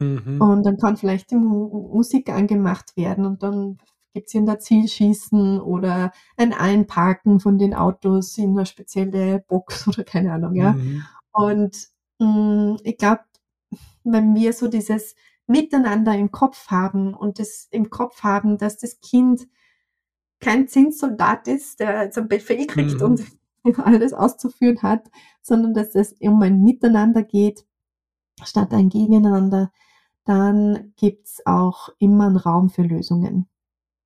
Mhm. 0.00 0.40
Und 0.40 0.64
dann 0.64 0.76
kann 0.78 0.96
vielleicht 0.96 1.30
die 1.30 1.36
Mu 1.36 1.90
Musik 1.94 2.30
angemacht 2.30 2.96
werden 2.96 3.26
und 3.26 3.42
dann 3.42 3.78
gibt's 4.14 4.34
in 4.34 4.46
der 4.46 4.58
Zielschießen 4.58 5.60
oder 5.60 6.12
ein 6.36 6.52
Einparken 6.52 7.40
von 7.40 7.58
den 7.58 7.74
Autos 7.74 8.36
in 8.38 8.50
eine 8.50 8.66
spezielle 8.66 9.40
Box 9.48 9.86
oder 9.88 10.04
keine 10.04 10.32
Ahnung, 10.32 10.54
ja. 10.54 10.72
Mhm. 10.72 11.04
Und 11.32 11.88
mh, 12.18 12.76
ich 12.84 12.98
glaube, 12.98 13.22
wenn 14.04 14.34
wir 14.34 14.52
so 14.52 14.68
dieses 14.68 15.14
Miteinander 15.46 16.14
im 16.16 16.30
Kopf 16.30 16.68
haben 16.68 17.14
und 17.14 17.38
das 17.38 17.68
im 17.70 17.90
Kopf 17.90 18.22
haben, 18.22 18.58
dass 18.58 18.78
das 18.78 19.00
Kind 19.00 19.48
kein 20.40 20.68
Zinssoldat 20.68 21.48
ist, 21.48 21.80
der 21.80 22.04
jetzt 22.04 22.18
ein 22.18 22.28
Befehl 22.28 22.66
kriegt 22.66 22.96
Mhm. 23.00 23.02
und 23.02 23.22
alles 23.84 24.12
auszuführen 24.14 24.82
hat, 24.82 25.10
sondern 25.42 25.74
dass 25.74 25.94
es 25.94 26.14
um 26.20 26.40
ein 26.42 26.62
Miteinander 26.62 27.22
geht, 27.22 27.64
statt 28.44 28.72
ein 28.74 28.88
Gegeneinander, 28.90 29.72
dann 30.26 30.92
gibt's 30.96 31.42
auch 31.46 31.90
immer 31.98 32.26
einen 32.28 32.36
Raum 32.38 32.70
für 32.70 32.82
Lösungen. 32.82 33.48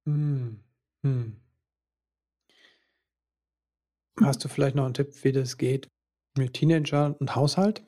Mhm. 0.07 0.61
Mhm. 1.03 1.37
Hast 4.23 4.43
du 4.45 4.49
vielleicht 4.49 4.77
noch 4.77 4.85
einen 4.87 4.95
Tipp, 4.95 5.13
wie 5.25 5.33
das 5.33 5.59
geht 5.59 5.91
mit 6.39 6.55
Teenager 6.55 7.15
und 7.21 7.35
Haushalt? 7.37 7.85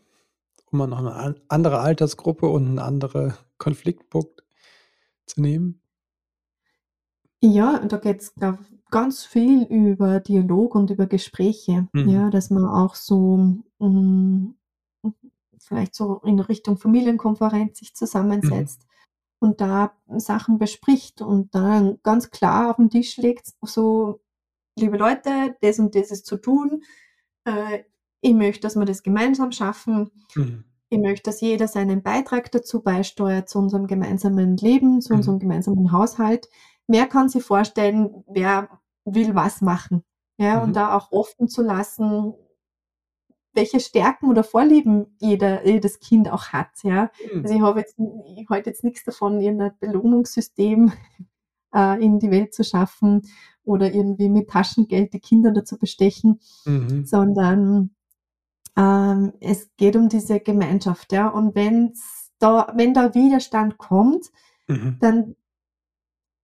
Um 0.73 0.79
mal 0.79 0.87
noch 0.89 0.99
eine 1.01 1.15
an 1.15 1.41
andere 1.49 1.81
Altersgruppe 1.81 2.49
und 2.49 2.67
'n 2.69 2.79
andere 2.81 3.39
Konfliktpunkt 3.59 4.45
zu 5.27 5.41
nehmen? 5.43 5.81
Ja, 7.43 7.79
da 7.87 7.99
geht's 7.99 8.35
da 8.35 8.59
ganz 8.91 9.25
viel 9.25 9.63
über 9.65 10.19
Dialog 10.19 10.75
und 10.75 10.91
über 10.91 11.07
Gespräche, 11.07 11.87
Mhm. 11.95 12.01
ja, 12.03 12.31
dass 12.31 12.51
man 12.51 12.65
auch 12.67 12.97
so, 12.97 13.37
hm, 13.79 14.55
vielleicht 15.59 15.95
so 15.95 16.21
in 16.25 16.41
Richtung 16.41 16.79
Familienkonferenz 16.79 17.79
sich 17.79 17.95
Mhm. 18.43 18.69
zusammensetzt 18.75 18.87
und 19.41 19.61
da 19.61 19.93
Sachen 20.09 20.59
bespricht 20.59 21.23
und 21.23 21.55
dann 21.55 21.99
ganz 22.05 22.31
klar 22.31 22.71
auf 22.71 22.79
'n 22.81 22.91
Tisch 22.91 23.17
legt, 23.19 23.49
so: 23.63 24.21
„Liebe 24.79 24.99
Leute, 24.99 25.57
das 25.63 25.79
und 25.81 25.95
das 25.97 26.11
ist 26.13 26.27
zu 26.27 26.39
tun. 26.39 26.83
Äh, 27.47 27.85
ich 28.23 28.35
möchte, 28.35 28.63
dass 28.63 28.77
wir 28.77 28.87
das 28.87 29.03
gemeinsam 29.05 29.53
schaffen. 29.53 30.11
Mhm. 30.37 30.69
Ich 30.91 30.99
möchte, 31.01 31.25
dass 31.31 31.41
jeder 31.43 31.69
seinen 31.69 32.03
Beitrag 32.03 32.53
dazu 32.53 32.83
beisteuert 32.83 33.49
zu 33.51 33.59
unserem 33.61 33.87
gemeinsamen 33.89 34.57
Leben, 34.59 35.03
zu 35.03 35.15
unserem 35.15 35.39
Mhm. 35.39 35.41
gemeinsamen 35.41 35.93
Haushalt. 35.93 36.49
Wer 36.89 37.07
kann 37.07 37.29
sich 37.29 37.45
vorstellen, 37.45 38.25
wer 38.27 38.81
will 39.05 39.35
was 39.35 39.61
machen?“ 39.61 40.05
Ja, 40.39 40.63
und 40.63 40.71
Mhm. 40.71 40.75
da 40.75 40.97
auch 40.97 41.13
offen 41.13 41.47
zu 41.49 41.63
lassen, 41.63 42.33
welche 43.55 43.81
Stärken 43.81 44.29
oder 44.29 44.45
Vorlieben 44.45 45.17
jeder 45.21 45.67
jedes 45.67 46.01
Kind 46.01 46.31
auch 46.31 46.49
hat, 46.49 46.69
ja. 46.85 47.11
Mhm. 47.35 47.43
Also, 47.43 47.55
ich 47.57 47.63
habe 47.63 47.81
jetzt 47.81 47.97
ich 48.37 48.49
halte 48.51 48.71
jetzt 48.71 48.85
nix 48.85 49.05
davon, 49.05 49.41
irgendein 49.41 49.73
Belohnungssystem, 49.81 50.93
äh, 51.75 52.05
in 52.05 52.19
die 52.21 52.31
Welt 52.33 52.55
zu 52.55 52.65
schaffen 52.65 53.23
oder 53.65 53.93
irgendwie 53.93 54.29
mit 54.31 54.51
Taschengeld 54.51 55.13
die 55.15 55.21
Kinder 55.21 55.53
dazu 55.53 55.79
bestechen, 55.79 56.41
Mhm. 56.67 57.05
sondern, 57.07 57.91
ähm, 58.77 59.33
es 59.41 59.71
geht 59.79 59.97
um 59.97 60.09
diese 60.11 60.41
Gemeinschaft, 60.41 61.13
ja. 61.13 61.29
Und 61.29 61.55
wenn's 61.57 62.31
da 62.41 62.73
wenn 62.77 62.95
da 62.95 63.15
Widerstand 63.15 63.79
kommt, 63.79 64.27
Mhm. 64.69 64.99
dann 65.01 65.37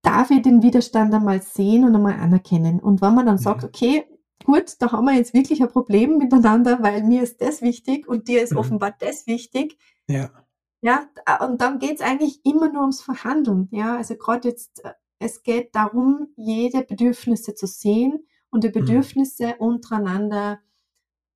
darf 0.05 0.31
ich 0.31 0.43
den 0.43 0.63
Widerstand 0.63 1.15
einmal 1.15 1.43
sehen 1.43 1.85
und 1.85 1.95
einmal 1.97 2.15
anerkennen. 2.21 2.81
Und 2.81 3.03
wenn 3.03 3.15
man 3.15 3.27
dann 3.27 3.39
sagt: 3.39 3.65
Mhm. 3.65 3.69
„Okay, 3.69 4.07
gut, 4.45 4.77
da 4.81 4.93
haben 4.93 5.07
wir 5.07 5.15
jetzt 5.15 5.35
wirklich 5.35 5.63
ein 5.63 5.69
Problem 5.71 6.19
miteinander, 6.19 6.83
weil 6.83 7.03
mir 7.05 7.23
ist 7.23 7.41
das 7.41 7.63
wichtig 7.63 8.09
und 8.09 8.29
dir 8.29 8.43
ist 8.43 8.55
Mhm. 8.55 8.57
offenbar 8.57 8.95
das 8.99 9.27
wichtig.“ 9.27 9.79
Ja. 10.09 10.45
Ja, 10.83 11.09
und 11.41 11.61
dann 11.61 11.79
geht's 11.79 12.03
eigentlich 12.03 12.45
immer 12.45 12.71
nur 12.71 12.83
ums 12.83 13.01
Verhandeln, 13.03 13.69
ja. 13.71 13.97
Also, 13.97 14.17
grad 14.17 14.45
jetzt, 14.45 14.85
äh, 14.85 14.93
es 15.19 15.43
geht 15.43 15.75
darum, 15.75 16.29
jede 16.37 16.83
Bedürfnisse 16.85 17.55
zu 17.55 17.67
sehen 17.67 18.27
und 18.51 18.65
die 18.65 18.69
Mhm. 18.79 18.81
Bedürfnisse 18.81 19.57
untereinander, 19.59 20.61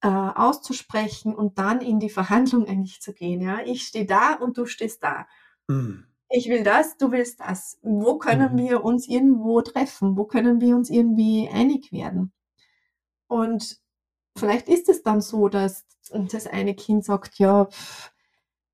äh, 0.03 0.09
auszusprechen 0.09 1.35
und 1.37 1.59
dann 1.59 1.81
in 1.83 2.01
die 2.01 2.11
Verhandlung 2.11 2.67
eigentlich 2.67 3.01
zu 3.03 3.15
gehen, 3.15 3.41
ja. 3.43 3.61
Ich 3.65 3.85
stehe 3.87 4.07
da 4.07 4.35
und 4.35 4.59
du 4.59 4.67
stehst 4.67 5.03
da. 5.05 5.27
Mhm. 5.69 6.09
Ich 6.31 6.49
will 6.51 6.63
das, 6.63 6.97
du 6.99 7.11
willst 7.11 7.41
das. 7.41 7.79
Wo 7.83 8.19
können 8.19 8.53
Mhm. 8.55 8.59
wir 8.59 8.85
uns 8.85 9.09
irgendwo 9.09 9.63
treffen? 9.63 10.17
Wo 10.17 10.25
können 10.25 10.61
wir 10.61 10.77
uns 10.77 10.91
irgendwie 10.91 11.49
einig 11.53 11.91
werden? 11.91 12.33
Und 13.29 13.79
vielleicht 14.39 14.69
ist 14.69 14.89
es 14.89 15.03
dann 15.03 15.21
so, 15.23 15.49
dass 15.49 15.87
das 16.13 16.47
eine 16.49 16.75
Kind 16.75 17.05
sagt: 17.05 17.39
„Ja, 17.39 17.69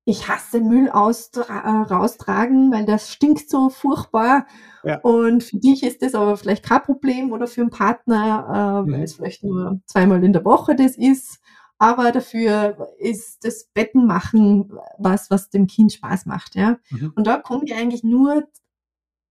ich 0.05 0.27
hasse 0.29 0.61
Müll 0.61 0.87
äh, 0.87 0.91
raustragen, 0.93 2.71
weil 2.71 2.85
das 2.85 3.11
stinkt 3.11 3.49
so 3.49 3.69
furchtbar.“ 3.69 4.45
Ja. 4.83 5.01
Und 5.01 5.43
für 5.43 5.57
dich 5.57 5.83
ist 5.83 6.01
das 6.03 6.15
aber 6.15 6.37
vielleicht 6.37 6.63
kein 6.65 6.83
Problem 6.83 7.31
oder 7.31 7.47
für 7.47 7.61
'n 7.61 7.69
Partner, 7.71 8.83
äh, 8.87 8.91
weil 8.91 8.99
Mhm. 8.99 9.03
es 9.03 9.13
vielleicht 9.15 9.43
nur 9.43 9.81
zweimal 9.87 10.23
in 10.23 10.33
der 10.33 10.45
Woche 10.45 10.75
das 10.75 10.97
ist, 10.97 11.39
aber 11.79 12.11
dafür 12.11 12.89
ist 12.99 13.45
das 13.45 13.65
Bettenmachen 13.73 14.71
was, 14.97 15.29
was 15.31 15.49
dem 15.49 15.67
Kind 15.67 15.93
Spaß 15.93 16.25
macht, 16.27 16.55
ja. 16.55 16.77
Mhm. 16.91 17.13
Und 17.15 17.27
da 17.27 17.37
komme 17.37 17.63
ich 17.65 17.75
eigentlich 17.75 18.03
nur 18.03 18.47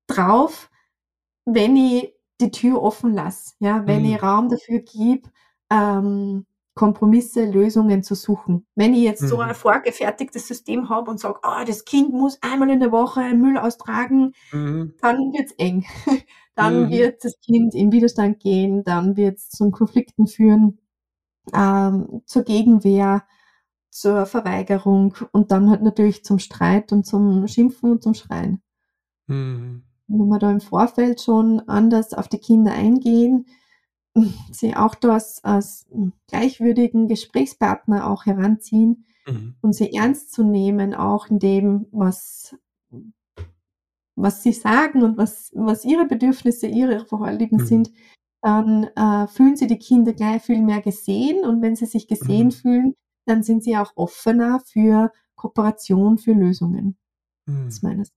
drauf, 0.09 0.71
wenn 1.47 1.77
ich 1.77 2.15
die 2.41 2.51
Tür 2.53 2.83
offen 2.83 3.15
lasse, 3.15 3.55
ja, 3.61 3.87
wenn 3.87 4.05
ich 4.05 4.15
Mhm. 4.15 4.19
Raum 4.21 4.49
dafür 4.51 4.81
gebe, 4.81 5.31
ähm, 5.71 6.47
Kompromisse, 6.75 7.47
Lösungen 7.47 8.03
zu 8.05 8.15
suchen. 8.17 8.67
Wenn 8.77 8.95
ich 8.95 9.03
jetzt 9.03 9.29
so 9.29 9.41
ein 9.41 9.51
Mhm. 9.51 9.55
vorgefertigtes 9.55 10.49
System 10.49 10.89
habe 10.91 11.11
und 11.11 11.21
sage: 11.21 11.41
„Ah, 11.43 11.65
das 11.65 11.85
Kind 11.85 12.13
muss 12.13 12.39
einmal 12.43 12.71
in 12.71 12.81
der 12.81 12.93
Woche 12.93 13.23
Müll 13.35 13.59
austragen“, 13.59 14.35
Mhm. 14.53 14.95
dann 15.03 15.17
wird's 15.33 15.53
eng. 15.59 15.85
Dann 16.57 16.89
Mhm. 16.89 16.91
wird 16.91 17.25
das 17.25 17.35
Kind 17.41 17.75
in 17.75 17.93
Widerstand 17.93 18.41
gehen, 18.41 18.85
dann 18.85 19.17
wird's 19.17 19.51
zu 19.51 19.71
Konflikten 19.73 20.27
führen, 20.29 20.79
ähm, 21.53 22.23
zur 22.27 22.43
Gegenwehr, 22.45 23.25
zur 23.91 24.27
Verweigerung 24.27 25.15
und 25.33 25.51
dann 25.53 25.71
halt 25.71 25.83
natürlich 25.83 26.25
zum 26.25 26.39
Streit 26.39 26.93
und 26.93 27.07
zum 27.07 27.47
Schimpfen 27.49 27.93
und 27.93 28.03
zum 28.03 28.15
Schreien. 28.15 28.63
Mhm. 29.27 29.85
Wenn 30.09 30.29
wir 30.29 30.39
da 30.39 30.51
im 30.51 30.61
Vorfeld 30.61 31.21
schon 31.23 31.61
anders 31.69 32.13
auf 32.15 32.29
die 32.29 32.39
Kinder 32.39 32.73
eingehen, 32.73 33.47
sie 34.53 34.77
auch 34.77 34.95
da 34.95 35.15
als 35.15 35.43
als, 35.45 35.87
gleichwürdigen 36.29 37.09
Gesprächspartner 37.09 38.09
auch 38.11 38.27
heranziehen 38.27 39.05
Mhm. 39.27 39.55
und 39.63 39.73
sie 39.75 39.93
ernst 39.95 40.33
zu 40.35 40.45
nehmen, 40.45 40.95
auch 40.95 41.29
in 41.29 41.39
dem, 41.39 41.87
was 41.93 42.57
was 44.17 44.43
sie 44.43 44.53
sagen 44.53 45.03
und 45.03 45.17
was 45.19 45.51
was 45.55 45.85
ihre 45.85 46.07
Bedürfnisse, 46.07 46.67
ihre 46.67 47.05
Vorlieben 47.07 47.59
Mhm. 47.59 47.67
sind, 47.67 47.93
dann, 48.45 48.85
äh, 48.97 49.29
fühlen 49.29 49.57
sich 49.57 49.69
die 49.69 49.79
Kinder 49.79 50.15
gleich 50.15 50.43
viel 50.45 50.63
mehr 50.63 50.83
gesehen 50.83 51.45
und 51.45 51.63
wenn 51.63 51.77
sie 51.77 51.87
sich 51.87 52.09
gesehen 52.09 52.49
Mhm. 52.49 52.53
fühlen, 52.53 52.95
dann 53.27 53.43
sind 53.43 53.65
sie 53.65 53.77
auch 53.79 53.93
offener 53.97 54.61
für 54.67 55.13
Kooperation, 55.37 56.19
für 56.19 56.33
Lösungen. 56.35 56.99
Aus 57.69 57.83
Mhm. 57.83 57.83
meiner 57.83 58.05
Sicht. 58.07 58.17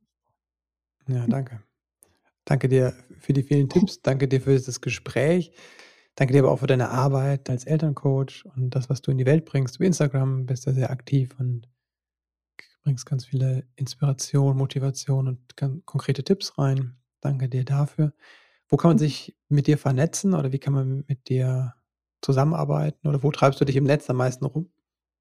Ja, 1.07 1.25
danke. 1.27 1.61
Danke 2.45 2.69
dir 2.69 2.93
für 3.19 3.33
die 3.33 3.43
vielen 3.43 3.69
Tipps. 3.69 4.01
Danke 4.03 4.27
dir 4.27 4.41
für 4.41 4.51
dieses 4.53 4.81
Gespräch. 4.81 5.51
Danke 6.15 6.33
dir 6.33 6.39
aber 6.41 6.51
auch 6.51 6.59
für 6.59 6.67
deine 6.67 6.89
Arbeit 6.89 7.49
als 7.49 7.65
Elterncoach 7.65 8.45
und 8.55 8.71
das, 8.71 8.89
was 8.89 9.01
du 9.01 9.11
in 9.11 9.17
die 9.19 9.25
Welt 9.27 9.45
bringst. 9.45 9.77
Über 9.77 9.85
Instagram 9.85 10.45
bist 10.47 10.67
du 10.67 10.73
sehr 10.73 10.91
aktiv 10.91 11.35
und 11.39 11.69
bringst 12.83 13.05
ganz 13.05 13.25
viele 13.25 13.67
Inspiration, 13.75 14.57
Motivation 14.57 15.27
und 15.27 15.55
konkrete 15.85 16.23
Tipps 16.23 16.57
rein. 16.57 16.97
Danke 17.21 17.49
dir 17.49 17.65
dafür. 17.65 18.13
Wo 18.69 18.77
kann 18.77 18.89
man 18.89 18.95
Mhm. 18.97 18.99
sich 18.99 19.35
mit 19.49 19.67
dir 19.67 19.77
vernetzen 19.77 20.33
oder 20.33 20.51
wie 20.51 20.59
kann 20.59 20.73
man 20.73 21.03
mit 21.07 21.29
dir 21.29 21.73
zusammenarbeiten 22.21 23.07
oder 23.07 23.23
wo 23.23 23.31
treibst 23.31 23.61
du 23.61 23.65
dich 23.65 23.75
im 23.75 23.83
Netz 23.85 24.09
am 24.09 24.17
meisten 24.17 24.45
rum? 24.45 24.69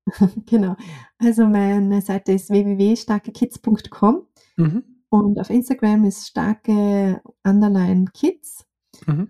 Genau. 0.46 0.76
Also, 1.18 1.46
meine 1.46 2.00
Seite 2.02 2.32
ist 2.32 2.50
www.starkekids.com 2.50 4.26
Mhm. 4.56 4.82
und 5.10 5.38
auf 5.40 5.50
Instagram 5.50 6.04
ist 6.04 6.26
starke_kids. 7.44 8.64
Mhm. 9.06 9.28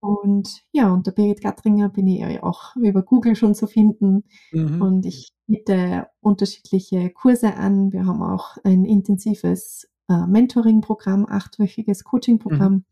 Und 0.00 0.62
ja, 0.72 0.92
unter 0.92 1.10
Birgit 1.12 1.40
Gattringer 1.42 1.88
bin 1.88 2.06
ich 2.06 2.20
ja 2.20 2.42
auch 2.42 2.76
über 2.76 3.02
Google 3.02 3.34
schon 3.34 3.54
zu 3.54 3.66
finden 3.66 4.24
Mhm. 4.52 4.80
und 4.82 5.06
ich 5.06 5.32
biete 5.46 6.08
unterschiedliche 6.20 7.10
Kurse 7.10 7.54
an. 7.54 7.92
Wir 7.92 8.04
haben 8.06 8.22
auch 8.22 8.56
ein 8.64 8.84
intensives 8.84 9.88
äh, 10.08 10.26
Mentoring-Programm, 10.26 11.26
achtwöchiges 11.28 12.04
Coaching-Programm. 12.04 12.84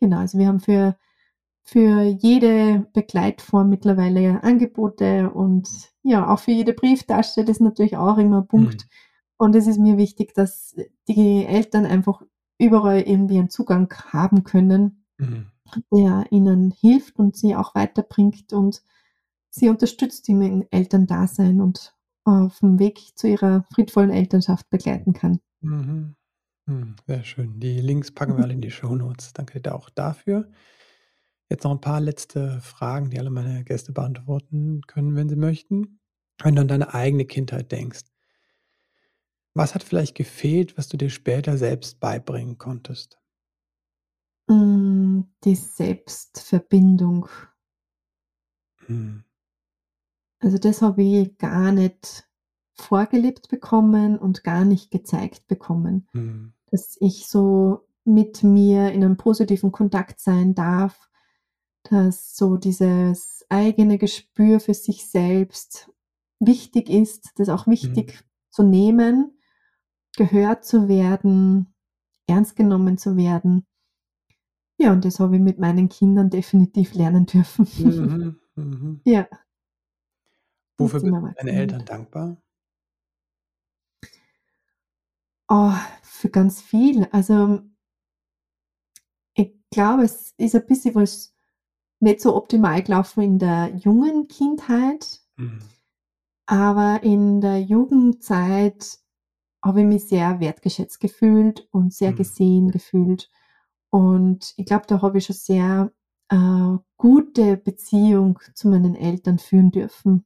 Genau, 0.00 0.18
also 0.18 0.38
wir 0.38 0.46
haben 0.46 0.60
für, 0.60 0.96
für 1.62 2.02
jede 2.02 2.86
Begleitform 2.92 3.68
mittlerweile 3.68 4.42
Angebote 4.42 5.30
und 5.30 5.68
ja, 6.02 6.28
auch 6.28 6.38
für 6.38 6.52
jede 6.52 6.72
Brieftasche, 6.72 7.44
das 7.44 7.56
ist 7.56 7.60
natürlich 7.60 7.96
auch 7.96 8.18
immer 8.18 8.42
ein 8.42 8.48
Punkt. 8.48 8.84
Mhm. 8.84 8.88
Und 9.38 9.54
es 9.54 9.66
ist 9.66 9.78
mir 9.78 9.96
wichtig, 9.96 10.34
dass 10.34 10.74
die 11.06 11.44
Eltern 11.44 11.86
einfach 11.86 12.22
überall 12.58 13.00
irgendwie 13.00 13.38
einen 13.38 13.50
Zugang 13.50 13.92
haben 14.12 14.42
können, 14.42 15.04
mhm. 15.16 15.46
der 15.92 16.26
ihnen 16.30 16.72
hilft 16.72 17.18
und 17.18 17.36
sie 17.36 17.54
auch 17.54 17.74
weiterbringt 17.74 18.52
und 18.52 18.82
sie 19.50 19.68
unterstützt 19.68 20.28
im 20.28 20.66
Elterndasein 20.70 21.60
und 21.60 21.94
auf 22.24 22.58
dem 22.58 22.78
Weg 22.78 23.16
zu 23.16 23.28
ihrer 23.28 23.64
friedvollen 23.72 24.10
Elternschaft 24.10 24.68
begleiten 24.70 25.12
kann. 25.12 25.40
Mhm. 25.60 26.14
Hm, 26.68 26.96
sehr 27.06 27.24
schön. 27.24 27.58
Die 27.60 27.80
Links 27.80 28.10
packen 28.10 28.36
wir 28.36 28.44
alle 28.44 28.52
in 28.52 28.60
die 28.60 28.70
Show 28.70 28.94
Notes. 28.94 29.32
Danke 29.32 29.58
dir 29.58 29.74
auch 29.74 29.88
dafür. 29.88 30.50
Jetzt 31.48 31.64
noch 31.64 31.70
ein 31.70 31.80
paar 31.80 32.02
letzte 32.02 32.60
Fragen, 32.60 33.08
die 33.08 33.18
alle 33.18 33.30
meine 33.30 33.64
Gäste 33.64 33.92
beantworten 33.92 34.82
können, 34.86 35.16
wenn 35.16 35.30
sie 35.30 35.36
möchten. 35.36 35.98
Wenn 36.42 36.56
du 36.56 36.60
an 36.60 36.68
deine 36.68 36.92
eigene 36.92 37.24
Kindheit 37.24 37.72
denkst, 37.72 38.02
was 39.54 39.74
hat 39.74 39.82
vielleicht 39.82 40.14
gefehlt, 40.14 40.76
was 40.76 40.88
du 40.88 40.98
dir 40.98 41.08
später 41.08 41.56
selbst 41.56 42.00
beibringen 42.00 42.58
konntest? 42.58 43.18
Hm, 44.50 45.26
die 45.44 45.54
Selbstverbindung. 45.54 47.28
Hm. 48.86 49.20
Also 50.40 50.58
das 50.58 50.82
habe 50.82 51.02
ich 51.02 51.38
gar 51.38 51.72
nicht 51.72 52.28
vorgelebt 52.74 53.48
bekommen 53.48 54.18
und 54.18 54.44
gar 54.44 54.66
nicht 54.66 54.90
gezeigt 54.90 55.46
bekommen. 55.48 56.06
Mhm 56.12 56.52
dass 56.70 56.96
ich 57.00 57.26
so 57.26 57.86
mit 58.04 58.42
mir 58.42 58.90
in 58.92 59.04
einem 59.04 59.16
positiven 59.16 59.72
Kontakt 59.72 60.20
sein 60.20 60.54
darf, 60.54 61.08
dass 61.84 62.36
so 62.36 62.56
dieses 62.56 63.44
eigene 63.48 63.98
Gespür 63.98 64.60
für 64.60 64.74
sich 64.74 65.06
selbst 65.06 65.90
wichtig 66.40 66.88
ist, 66.88 67.32
das 67.36 67.48
auch 67.48 67.66
wichtig 67.66 68.14
mhm. 68.14 68.24
zu 68.50 68.62
nehmen, 68.62 69.38
gehört 70.16 70.64
zu 70.64 70.88
werden, 70.88 71.74
ernst 72.26 72.56
genommen 72.56 72.98
zu 72.98 73.16
werden. 73.16 73.66
Ja, 74.78 74.92
und 74.92 75.04
das 75.04 75.18
habe 75.18 75.36
ich 75.36 75.42
mit 75.42 75.58
meinen 75.58 75.88
Kindern 75.88 76.30
definitiv 76.30 76.94
lernen 76.94 77.26
dürfen. 77.26 77.66
Mhm, 77.78 78.36
mhm. 78.54 79.00
Ja. 79.04 79.28
Wofür 80.76 81.00
sind 81.00 81.12
deine 81.36 81.50
Eltern 81.50 81.84
dankbar? 81.84 82.40
Oh, 85.48 85.72
für 86.02 86.28
ganz 86.28 86.60
viel. 86.60 87.06
Also 87.10 87.60
ich 89.34 89.54
glaube, 89.70 90.04
es 90.04 90.34
ist 90.36 90.54
ein 90.54 90.66
bisschen 90.66 90.94
was 90.94 91.34
nicht 92.00 92.20
so 92.20 92.36
optimal 92.36 92.82
gelaufen 92.82 93.22
in 93.22 93.38
der 93.38 93.74
jungen 93.76 94.28
Kindheit, 94.28 95.20
mhm. 95.36 95.60
aber 96.46 97.02
in 97.02 97.40
der 97.40 97.60
Jugendzeit 97.60 98.98
habe 99.64 99.80
ich 99.80 99.86
mich 99.86 100.08
sehr 100.08 100.38
wertgeschätzt 100.38 101.00
gefühlt 101.00 101.66
und 101.72 101.92
sehr 101.92 102.12
mhm. 102.12 102.16
gesehen 102.16 102.70
gefühlt. 102.70 103.30
Und 103.90 104.52
ich 104.56 104.66
glaube, 104.66 104.84
da 104.86 105.02
habe 105.02 105.18
ich 105.18 105.26
schon 105.26 105.36
sehr 105.36 105.92
äh, 106.30 106.76
gute 106.96 107.56
Beziehung 107.56 108.38
zu 108.54 108.68
meinen 108.68 108.94
Eltern 108.94 109.38
führen 109.38 109.70
dürfen. 109.70 110.24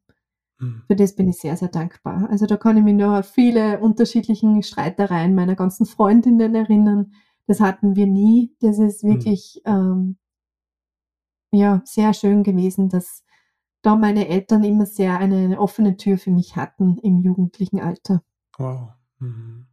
Mhm. 0.62 0.82
Für 0.86 0.96
das 0.96 1.14
bin 1.14 1.28
ich 1.28 1.38
sehr, 1.38 1.56
sehr 1.56 1.68
dankbar. 1.68 2.28
Also 2.30 2.46
da 2.46 2.56
kann 2.56 2.76
ich 2.76 2.84
mich 2.84 2.94
noch 2.94 3.24
viele 3.24 3.80
unterschiedlichen 3.80 4.62
Streitereien 4.62 5.34
meiner 5.34 5.56
ganzen 5.56 5.86
Freundinnen 5.86 6.54
erinnern. 6.54 7.12
Das 7.46 7.60
hatten 7.60 7.96
wir 7.96 8.06
nie. 8.06 8.54
Das 8.60 8.78
ist 8.78 9.02
mhm. 9.04 9.08
wirklich 9.08 9.60
ähm, 9.64 10.16
ja 11.50 11.82
sehr 11.84 12.14
schön 12.14 12.44
gewesen, 12.44 12.88
dass 12.88 13.24
da 13.82 13.96
meine 13.96 14.28
Eltern 14.28 14.62
immer 14.62 14.86
sehr 14.86 15.18
eine 15.18 15.60
offene 15.60 15.96
Tür 15.96 16.16
für 16.16 16.30
mich 16.30 16.54
hatten 16.56 16.98
im 16.98 17.20
jugendlichen 17.20 17.80
Alter. 17.80 18.22
Wow. 18.56 18.92
Mhm. 19.18 19.66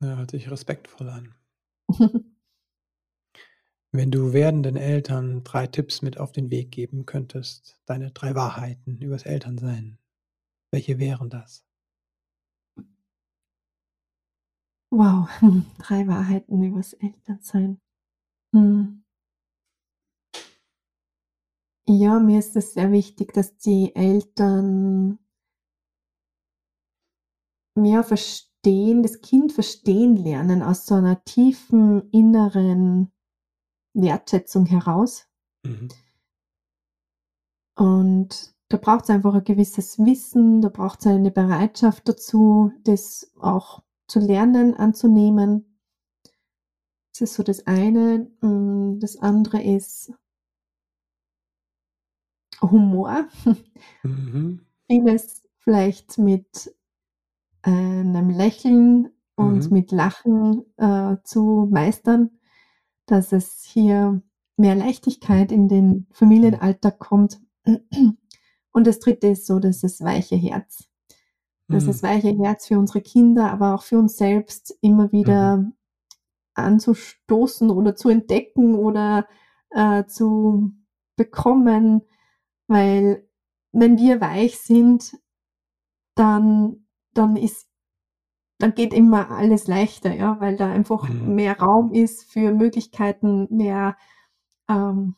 Ja, 0.00 0.16
hört 0.16 0.30
sich 0.30 0.48
respektvoll 0.50 1.08
an. 1.08 1.34
Wenn 3.90 4.10
du 4.10 4.32
werdenden 4.34 4.76
Eltern 4.76 5.42
drei 5.44 5.66
Tipps 5.66 6.02
mit 6.02 6.20
auf 6.20 6.30
den 6.30 6.50
Weg 6.50 6.70
geben 6.70 7.06
könntest, 7.06 7.80
deine 7.86 8.10
drei 8.10 8.34
Wahrheiten 8.34 8.98
übers 8.98 9.22
Elternsein, 9.24 9.97
welche 10.70 10.98
wären 10.98 11.30
das? 11.30 11.64
Wow, 14.90 15.28
drei 15.78 16.06
Wahrheiten 16.06 16.62
übers 16.62 16.94
Elternsein. 16.94 17.80
Hm. 18.54 19.04
Ja, 21.86 22.18
mir 22.20 22.38
ist 22.38 22.56
es 22.56 22.74
sehr 22.74 22.92
wichtig, 22.92 23.32
dass 23.32 23.56
die 23.56 23.94
Eltern 23.94 25.18
mehr 27.74 28.04
verstehen, 28.04 29.02
das 29.02 29.20
Kind 29.20 29.52
verstehen 29.52 30.16
lernen 30.16 30.62
aus 30.62 30.84
so 30.84 30.96
einer 30.96 31.24
tiefen 31.24 32.10
inneren 32.10 33.10
Wertschätzung 33.94 34.66
heraus. 34.66 35.28
Mhm. 35.64 35.88
Und 37.76 38.54
da 38.68 38.76
braucht 38.76 39.04
es 39.04 39.10
einfach 39.10 39.34
ein 39.34 39.44
gewisses 39.44 39.98
Wissen, 39.98 40.60
da 40.60 40.68
braucht 40.68 41.00
es 41.00 41.06
eine 41.06 41.30
Bereitschaft 41.30 42.08
dazu, 42.08 42.72
das 42.84 43.32
auch 43.40 43.82
zu 44.06 44.20
lernen, 44.20 44.74
anzunehmen. 44.74 45.78
Das 47.12 47.22
ist 47.22 47.34
so 47.34 47.42
das 47.42 47.66
eine. 47.66 48.30
Das 49.00 49.16
andere 49.16 49.62
ist 49.62 50.12
Humor. 52.60 53.28
Mhm. 54.02 54.60
Vieles 54.86 55.42
vielleicht 55.58 56.18
mit 56.18 56.74
einem 57.62 58.30
Lächeln 58.30 59.10
und 59.34 59.66
mhm. 59.66 59.72
mit 59.72 59.92
Lachen 59.92 60.64
äh, 60.76 61.16
zu 61.24 61.68
meistern, 61.70 62.30
dass 63.06 63.32
es 63.32 63.62
hier 63.64 64.22
mehr 64.56 64.74
Leichtigkeit 64.74 65.52
in 65.52 65.68
den 65.68 66.06
Familienalltag 66.10 66.98
kommt. 66.98 67.40
Und 68.72 68.86
das 68.86 68.98
dritte 68.98 69.28
ist 69.28 69.46
so, 69.46 69.58
dass 69.58 69.80
das 69.80 70.00
weiche 70.00 70.36
Herz. 70.36 70.88
Das 71.68 71.84
mhm. 71.84 71.88
das 71.88 72.02
weiche 72.02 72.36
Herz 72.36 72.66
für 72.66 72.78
unsere 72.78 73.02
Kinder, 73.02 73.50
aber 73.52 73.74
auch 73.74 73.82
für 73.82 73.98
uns 73.98 74.16
selbst 74.16 74.76
immer 74.80 75.12
wieder 75.12 75.58
mhm. 75.58 75.72
anzustoßen 76.54 77.70
oder 77.70 77.94
zu 77.94 78.08
entdecken 78.08 78.74
oder 78.74 79.26
äh, 79.70 80.04
zu 80.06 80.72
bekommen, 81.16 82.02
weil 82.68 83.28
wenn 83.72 83.98
wir 83.98 84.20
weich 84.20 84.58
sind, 84.58 85.18
dann, 86.14 86.86
dann 87.12 87.36
ist, 87.36 87.68
dann 88.58 88.74
geht 88.74 88.94
immer 88.94 89.30
alles 89.30 89.66
leichter, 89.66 90.14
ja, 90.14 90.40
weil 90.40 90.56
da 90.56 90.70
einfach 90.70 91.08
mhm. 91.08 91.34
mehr 91.34 91.58
Raum 91.58 91.92
ist 91.92 92.24
für 92.24 92.52
Möglichkeiten, 92.52 93.46
mehr 93.50 93.96
ähm, 94.68 95.16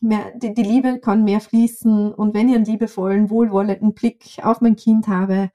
mehr, 0.00 0.32
die, 0.36 0.54
die 0.54 0.62
Liebe 0.62 1.00
kann 1.00 1.24
mehr 1.24 1.40
fließen 1.40 2.12
und 2.12 2.34
wenn 2.34 2.48
ich 2.48 2.54
einen 2.54 2.64
liebevollen, 2.64 3.30
wohlwollenden 3.30 3.94
Blick 3.94 4.38
auf 4.42 4.60
mein 4.60 4.76
Kind 4.76 5.08
habe, 5.08 5.50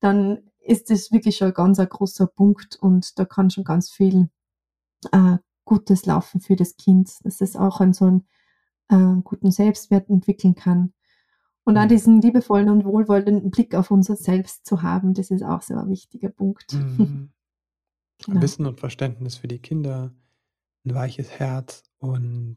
dann 0.00 0.50
ist 0.60 0.90
das 0.90 1.12
wirklich 1.12 1.36
schon 1.36 1.48
ein 1.48 1.54
ganz 1.54 1.78
ein 1.78 1.88
großer 1.88 2.26
Punkt 2.26 2.76
und 2.76 3.18
da 3.18 3.24
kann 3.24 3.50
schon 3.50 3.64
ganz 3.64 3.90
viel 3.90 4.28
äh, 5.12 5.38
Gutes 5.64 6.06
laufen 6.06 6.40
für 6.40 6.56
das 6.56 6.76
Kind, 6.76 7.10
dass 7.24 7.40
es 7.40 7.56
auch 7.56 7.80
einen 7.80 7.92
so 7.92 8.06
einen 8.06 8.26
äh, 8.88 9.22
guten 9.22 9.50
Selbstwert 9.50 10.08
entwickeln 10.08 10.54
kann. 10.54 10.92
Und 11.64 11.76
auch 11.76 11.84
mhm. 11.84 11.88
diesen 11.88 12.22
liebevollen 12.22 12.70
und 12.70 12.84
wohlwollenden 12.86 13.50
Blick 13.50 13.74
auf 13.74 13.90
unser 13.90 14.16
Selbst 14.16 14.64
zu 14.64 14.82
haben, 14.82 15.12
das 15.12 15.30
ist 15.30 15.42
auch 15.42 15.60
so 15.60 15.74
ein 15.74 15.90
wichtiger 15.90 16.30
Punkt. 16.30 16.72
Mhm. 16.72 17.30
genau. 18.24 18.40
Wissen 18.40 18.64
und 18.64 18.80
Verständnis 18.80 19.36
für 19.36 19.48
die 19.48 19.58
Kinder, 19.58 20.14
ein 20.86 20.94
weiches 20.94 21.30
Herz 21.30 21.82
und 21.98 22.56